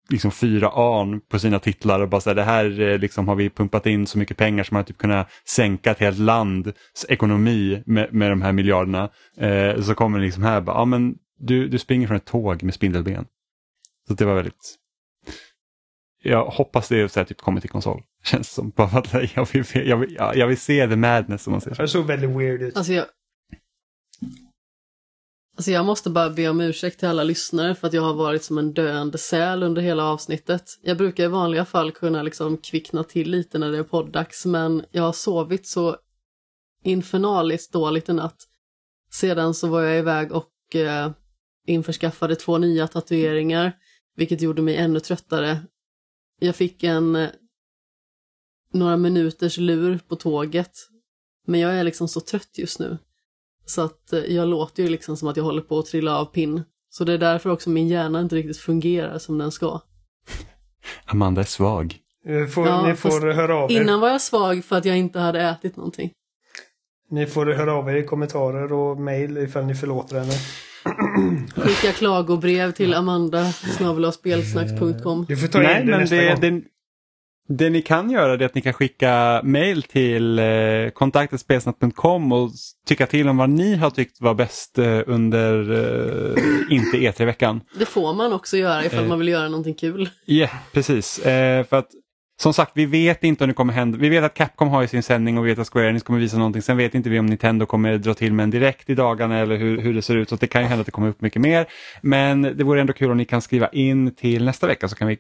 [0.09, 3.34] liksom fyra an på sina titlar och bara så här, det här eh, liksom har
[3.34, 7.82] vi pumpat in så mycket pengar som man typ kunnat sänka ett helt lands ekonomi
[7.86, 9.10] med, med de här miljarderna.
[9.36, 12.62] Eh, så kommer det liksom här, bara, ja men du, du springer från ett tåg
[12.62, 13.26] med spindelben.
[14.09, 14.76] Så det var väldigt
[16.22, 18.02] jag hoppas det är så här, typ kommer till konsol.
[18.24, 18.70] Känns som.
[18.70, 21.74] Bara för att jag, vill, jag, vill, jag vill se the madness som man ser.
[21.74, 22.76] Det såg väldigt weird ut.
[22.76, 23.05] Alltså jag...
[25.57, 28.45] Alltså jag måste bara be om ursäkt till alla lyssnare för att jag har varit
[28.45, 30.78] som en döende säl under hela avsnittet.
[30.83, 34.85] Jag brukar i vanliga fall kunna liksom kvickna till lite när det är poddags men
[34.91, 35.97] jag har sovit så
[36.83, 38.37] infernaliskt dåligt i natt.
[39.11, 41.11] Sedan så var jag iväg och eh,
[41.66, 43.73] införskaffade två nya tatueringar
[44.16, 45.59] vilket gjorde mig ännu tröttare.
[46.41, 47.31] Jag fick en eh,
[48.73, 50.73] några minuters lur på tåget
[51.47, 52.99] men jag är liksom så trött just nu.
[53.66, 56.24] Så att eh, jag låter ju liksom som att jag håller på att trilla av
[56.24, 56.62] pinn.
[56.90, 59.80] Så det är därför också min hjärna inte riktigt fungerar som den ska.
[61.05, 61.97] Amanda är svag.
[62.24, 63.80] Ni får, Ja, ni får höra av er.
[63.80, 66.10] Innan var jag svag för att jag inte hade ätit någonting.
[67.10, 70.32] Ni får höra av er i kommentarer och mejl ifall ni förlåter henne.
[71.56, 73.43] Skicka klagobrev till amanda.
[73.43, 76.40] Du får ta Nej, in det men nästa det, gång.
[76.40, 76.62] det,
[77.48, 80.44] det ni kan göra är att ni kan skicka mail till eh,
[80.94, 82.51] kontaktetspelsnack.com och
[82.86, 87.60] tycka till om vad ni har tyckt var bäst eh, under eh, inte E3-veckan.
[87.78, 89.09] Det får man också göra ifall Eh.
[89.09, 90.09] man vill göra någonting kul.
[90.24, 91.18] Ja, precis.
[91.18, 91.89] Eh, för att
[92.43, 93.98] som sagt, vi vet inte om det kommer hända.
[93.98, 96.20] Vi vet att Capcom har ju sin sändning och vi vet att Square Enix kommer
[96.20, 96.62] visa någonting.
[96.62, 99.56] Sen vet inte vi om Nintendo kommer dra till med en direkt i dagarna eller
[99.56, 100.28] hur, hur det ser ut.
[100.28, 101.66] Så det kan ju hända att det kommer upp mycket mer.
[102.01, 105.09] Men det vore ändå kul om ni kan skriva in till nästa vecka så kan
[105.09, 105.18] vi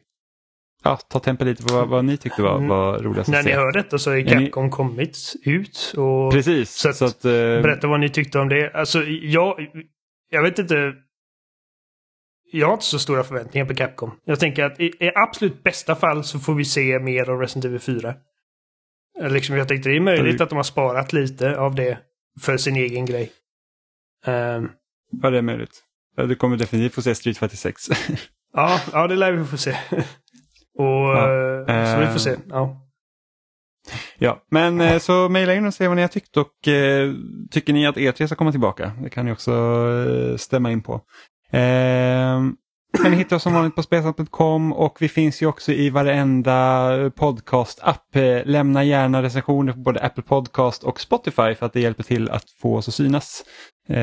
[0.86, 2.68] ja, ta tempo lite på vad, vad ni tyckte var, Mm.
[2.68, 3.56] var roligast När att ni se.
[3.56, 5.94] hör detta så har ju Är ni- Capcom kommit ut.
[5.96, 8.72] Och Precis, Så så att- att, eh, Berätta vad ni tyckte om det.
[8.74, 9.66] Alltså, jag,
[10.30, 10.92] jag vet inte.
[12.52, 14.10] Jag har inte så stora förväntningar på Capcom.
[14.24, 17.64] Jag tänker att i, i absolut bästa fall så får vi se mer av Resident
[17.64, 18.14] Evil 4.
[19.20, 21.98] Eh, Liksom, jag tänkte det är möjligt du- att de har sparat lite av det
[22.40, 23.32] för sin egen grej.
[24.26, 24.68] Ehm,
[25.22, 25.82] ja, det är möjligt.
[26.16, 27.88] Du kommer definitivt få se Street Fighter 6.
[28.52, 29.76] ja, ja, det lär vi få se.
[30.78, 30.86] Och,
[31.16, 31.64] Ja.
[31.68, 32.36] eh, Så vi får Eh, se.
[32.48, 32.82] Ja.
[34.18, 37.12] Ja, men eh, så mejla in och se vad ni har tyckt och eh,
[37.50, 38.92] tycker ni att E3 ska komma tillbaka?
[39.02, 40.94] Det kan ni också eh, stämma in på.
[41.50, 42.40] Eh,
[43.02, 47.10] kan ni hitta oss som vanligt på spelsnack.com och vi finns ju också i varenda
[47.10, 48.16] podcast-app.
[48.16, 52.30] Eh, lämna gärna recensioner på både Apple Podcast och Spotify för att det hjälper till
[52.30, 53.44] att få oss att synas.
[53.88, 53.94] Eh,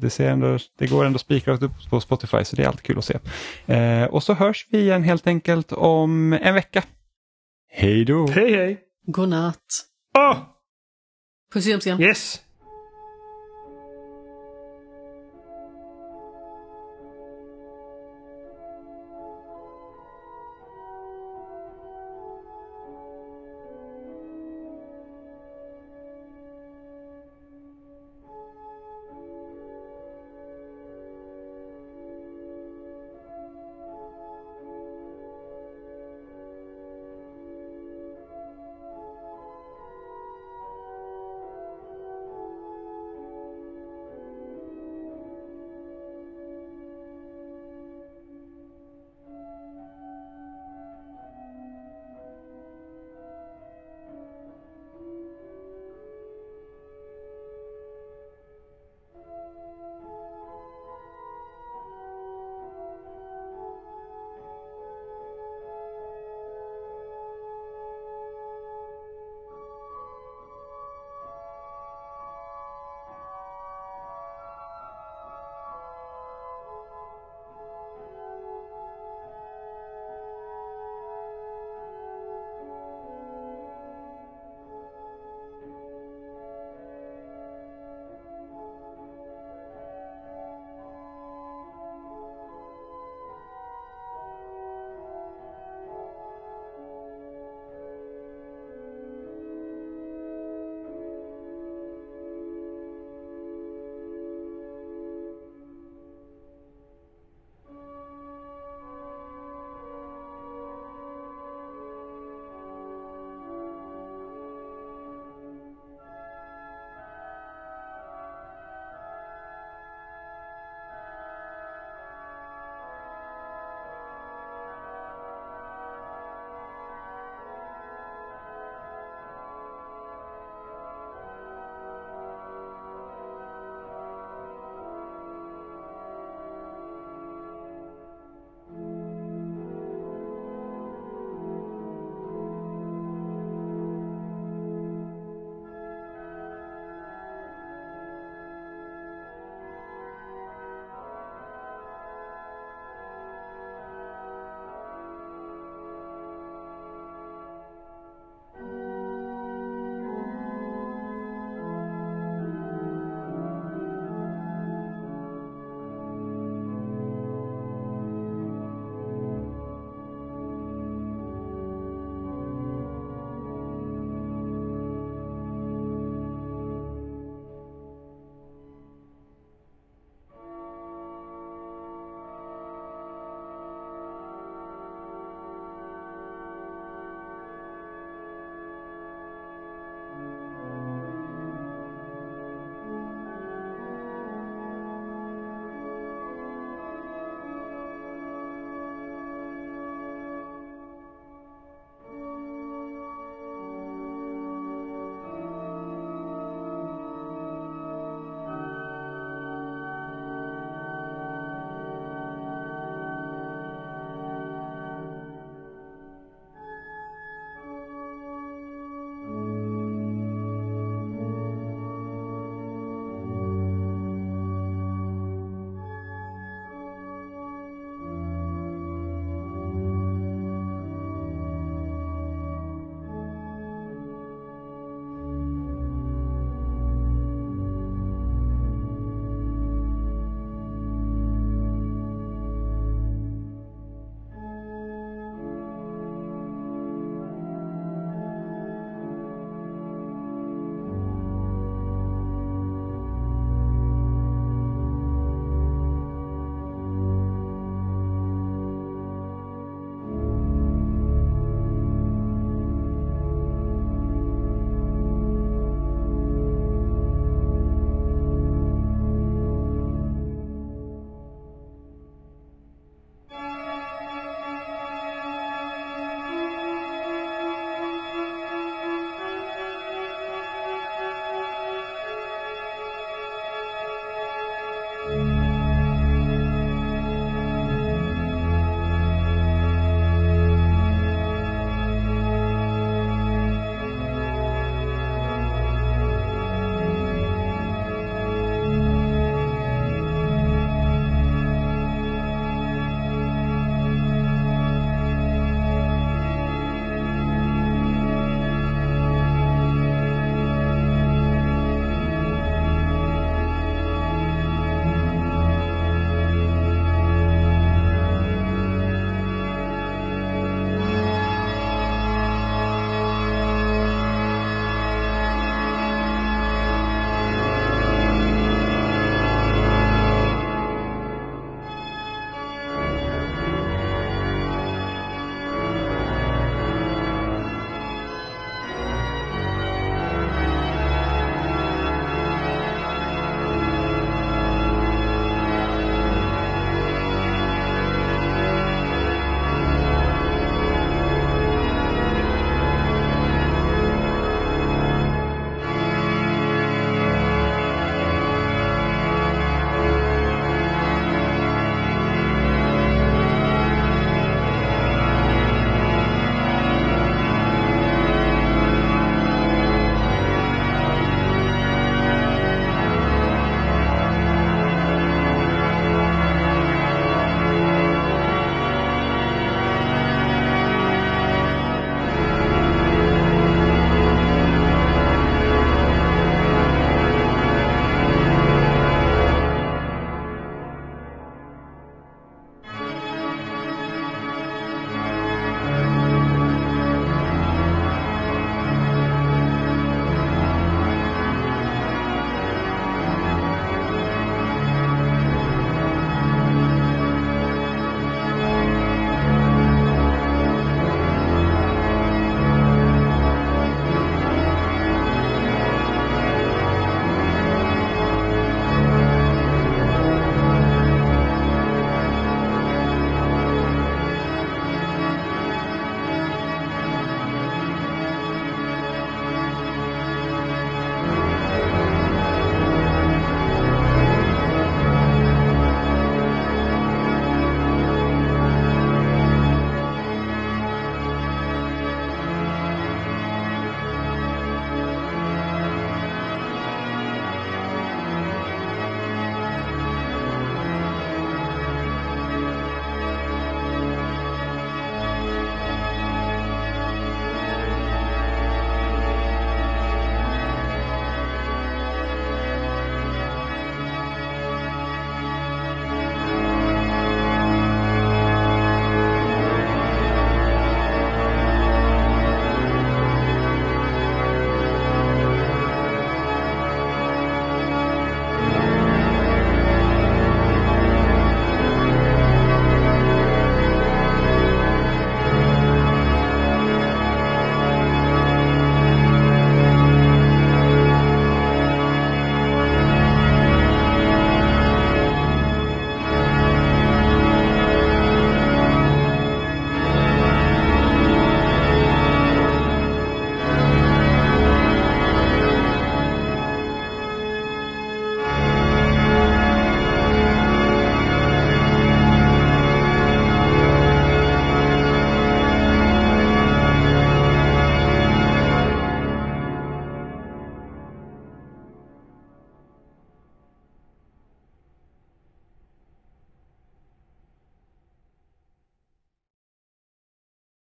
[0.00, 2.98] det, ser ändå, det går ändå spikrakt upp på Spotify så det är alltid kul
[2.98, 3.18] att se.
[3.74, 6.82] Eh, och så hörs vi igen helt enkelt om en vecka.
[7.70, 8.26] Hej då!
[8.26, 8.80] Hej hej!
[9.06, 9.64] Godnatt.
[10.18, 10.36] Åh!
[11.52, 12.40] Puss i yes!